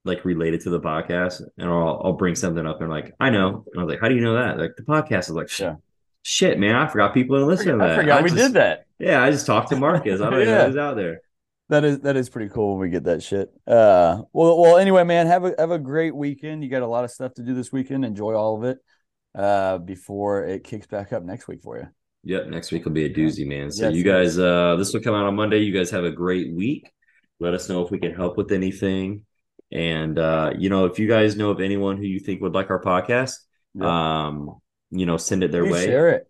like 0.06 0.24
related 0.24 0.62
to 0.62 0.70
the 0.70 0.80
podcast, 0.80 1.42
and 1.58 1.70
I'll 1.70 2.02
I'll 2.04 2.14
bring 2.14 2.34
something 2.36 2.66
up 2.66 2.80
and 2.80 2.90
like 2.90 3.14
I 3.20 3.30
know, 3.30 3.66
and 3.74 3.82
I 3.82 3.84
was 3.84 3.92
like, 3.92 4.00
how 4.02 4.08
do 4.08 4.16
you 4.16 4.22
know 4.22 4.36
that? 4.36 4.58
Like 4.58 4.76
the 4.78 4.84
podcast 4.84 5.24
is 5.30 5.32
like, 5.32 5.60
Yeah. 5.60 5.76
shit, 6.24 6.58
man, 6.58 6.76
I 6.76 6.88
forgot 6.88 7.14
people 7.14 7.38
to 7.38 7.46
listen 7.46 7.74
to 7.74 7.78
that. 7.80 7.92
I 7.92 7.96
forgot 7.98 8.24
we 8.24 8.30
just- 8.30 8.42
did 8.42 8.54
that. 8.54 8.86
Yeah, 9.00 9.22
I 9.22 9.32
just 9.32 9.46
talked 9.46 9.70
to 9.72 9.76
Marcus. 9.76 10.22
I 10.22 10.30
don't 10.30 10.40
Yeah. 10.46 10.46
know 10.60 10.66
who's 10.68 10.78
out 10.78 10.96
there. 10.96 11.22
That 11.68 11.84
is 11.84 12.00
that 12.00 12.16
is 12.16 12.30
pretty 12.30 12.50
cool 12.50 12.72
when 12.72 12.80
we 12.88 12.90
get 12.90 13.04
that 13.04 13.22
shit. 13.22 13.50
Uh, 13.68 14.22
well, 14.34 14.60
well. 14.60 14.78
Anyway, 14.78 15.04
man, 15.04 15.28
have 15.28 15.44
a 15.46 15.54
have 15.60 15.72
a 15.72 15.78
great 15.78 16.16
weekend. 16.16 16.64
You 16.64 16.70
got 16.70 16.82
a 16.82 16.88
lot 16.88 17.04
of 17.04 17.12
stuff 17.12 17.34
to 17.36 17.44
do 17.44 17.54
this 17.54 17.72
weekend. 17.72 18.06
Enjoy 18.06 18.34
all 18.34 18.58
of 18.58 18.64
it. 18.64 18.80
Uh, 19.36 19.78
before 19.78 20.46
it 20.46 20.64
kicks 20.64 20.88
back 20.88 21.14
up 21.14 21.22
next 21.24 21.48
week 21.48 21.62
for 21.62 21.78
you. 21.78 21.88
Yep, 22.24 22.48
next 22.48 22.72
week 22.72 22.86
will 22.86 22.92
be 22.94 23.06
a 23.06 23.14
doozy, 23.14 23.46
man. 23.46 23.70
So 23.72 23.84
Yes, 23.90 23.94
you 23.96 24.04
yes. 24.04 24.06
guys, 24.36 24.40
uh, 24.40 24.76
this 24.78 24.92
will 24.94 25.02
come 25.02 25.14
out 25.14 25.26
on 25.26 25.36
Monday. 25.36 25.60
You 25.60 25.72
guys 25.72 25.92
have 25.92 26.04
a 26.06 26.12
great 26.12 26.52
week. 26.54 26.92
Let 27.40 27.54
us 27.54 27.70
know 27.70 27.84
if 27.86 27.92
we 27.92 28.00
can 28.00 28.14
help 28.14 28.38
with 28.38 28.52
anything. 28.52 29.26
And 29.72 30.18
uh, 30.18 30.54
you 30.58 30.70
know, 30.70 30.86
if 30.86 31.00
you 31.00 31.08
guys 31.08 31.36
know 31.36 31.52
of 31.52 31.60
anyone 31.62 31.98
who 31.98 32.04
you 32.04 32.20
think 32.20 32.42
would 32.42 32.54
like 32.54 32.70
our 32.70 32.82
podcast, 32.82 33.34
um, 33.80 34.60
you 34.92 35.06
know, 35.06 35.18
send 35.18 35.44
it 35.44 35.52
their 35.52 35.64
Please 35.64 35.74
way. 35.74 35.86
share 35.86 36.10
it. 36.10 36.26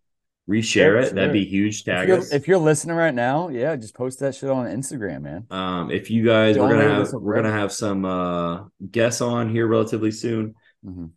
Reshare 0.50 1.02
Yeah, 1.02 1.08
it. 1.10 1.16
That'd 1.16 1.32
be 1.34 1.46
huge. 1.46 1.80
If 1.80 1.86
Tag 1.86 2.08
you're, 2.08 2.18
us. 2.18 2.34
if 2.34 2.48
you're 2.48 2.58
listening 2.58 2.96
right 2.96 3.14
now, 3.14 3.50
yeah, 3.50 3.76
just 3.76 3.94
post 3.94 4.20
that 4.20 4.34
shit 4.36 4.50
on 4.50 4.66
Instagram, 4.66 5.22
man. 5.22 5.46
um, 5.52 5.92
if 5.92 6.10
you 6.10 6.26
guys, 6.26 6.58
we're 6.58 6.70
gonna 6.70 6.90
have 6.96 7.14
we're 7.14 7.36
gonna 7.36 7.52
have 7.52 7.72
some 7.72 8.04
uh 8.04 8.64
guests 8.92 9.22
on 9.22 9.50
here 9.50 9.68
relatively 9.68 10.12
soon. 10.12 10.56
Mhm. 10.86 11.12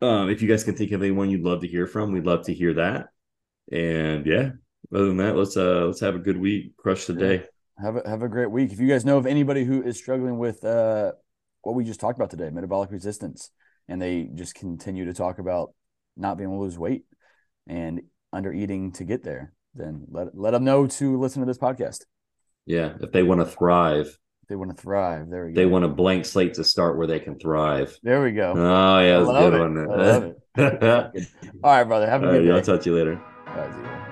Um, 0.00 0.30
if 0.30 0.40
you 0.42 0.48
guys 0.48 0.64
can 0.64 0.74
think 0.74 0.92
of 0.92 1.02
anyone 1.02 1.28
you'd 1.28 1.42
love 1.44 1.60
to 1.62 1.68
hear 1.68 1.86
from, 1.86 2.12
we'd 2.12 2.24
love 2.24 2.46
to 2.46 2.54
hear 2.54 2.74
that. 2.74 3.08
And 3.70 4.24
yeah, 4.24 4.50
other 4.94 5.06
than 5.06 5.18
that, 5.18 5.36
let's 5.36 5.56
uh 5.56 5.84
let's 5.86 6.00
have 6.00 6.14
a 6.14 6.20
good 6.20 6.38
week. 6.38 6.76
Crush 6.76 7.04
the 7.06 7.12
Yeah. 7.12 7.18
day. 7.18 7.44
Have 7.80 7.96
a 7.96 8.08
have 8.08 8.22
a 8.22 8.28
great 8.28 8.50
week. 8.50 8.72
If 8.72 8.80
you 8.80 8.88
guys 8.88 9.04
know 9.04 9.18
of 9.18 9.26
anybody 9.26 9.64
who 9.64 9.82
is 9.82 9.96
struggling 9.96 10.38
with 10.38 10.64
uh 10.64 11.12
what 11.62 11.74
we 11.76 11.84
just 11.84 12.00
talked 12.00 12.18
about 12.18 12.30
today, 12.30 12.50
metabolic 12.50 12.90
resistance, 12.90 13.50
and 13.88 14.00
they 14.00 14.28
just 14.34 14.54
continue 14.54 15.04
to 15.04 15.14
talk 15.14 15.38
about 15.38 15.74
not 16.16 16.36
being 16.36 16.48
able 16.50 16.58
to 16.58 16.64
lose 16.64 16.78
weight 16.78 17.04
and 17.68 18.02
under 18.32 18.52
eating 18.52 18.92
to 18.92 19.04
get 19.04 19.22
there, 19.22 19.52
then 19.74 20.06
let 20.10 20.36
let 20.36 20.50
them 20.52 20.64
know 20.64 20.86
to 20.86 21.18
listen 21.18 21.40
to 21.40 21.46
this 21.46 21.58
podcast. 21.58 22.04
Yeah, 22.66 22.94
if 23.00 23.12
they 23.12 23.22
want 23.22 23.40
to 23.40 23.46
thrive, 23.46 24.06
If 24.42 24.48
they 24.48 24.56
want 24.56 24.76
to 24.76 24.82
thrive. 24.82 25.30
There 25.30 25.46
we 25.46 25.52
go. 25.52 25.60
they 25.60 25.66
want 25.66 25.84
a 25.84 25.88
blank 25.88 26.24
slate 26.24 26.54
to 26.54 26.64
start 26.64 26.98
where 26.98 27.06
they 27.06 27.20
can 27.20 27.38
thrive. 27.38 27.96
There 28.02 28.22
we 28.22 28.32
go. 28.32 28.54
Oh 28.56 28.98
yeah, 28.98 29.18
that's 29.20 29.30
a 29.30 29.32
good 29.32 29.54
it. 29.54 29.58
one. 29.60 29.78
I 29.78 29.84
love 29.84 30.24
it. 30.24 30.82
All 30.82 31.12
All 31.64 31.76
right, 31.76 31.84
brother. 31.84 32.10
Have 32.10 32.22
a 32.22 32.26
right, 32.26 32.32
good 32.38 32.46
day. 32.46 32.52
I'll 32.52 32.62
talk 32.62 32.80
to 32.82 32.90
you 32.90 32.96
later. 32.96 34.07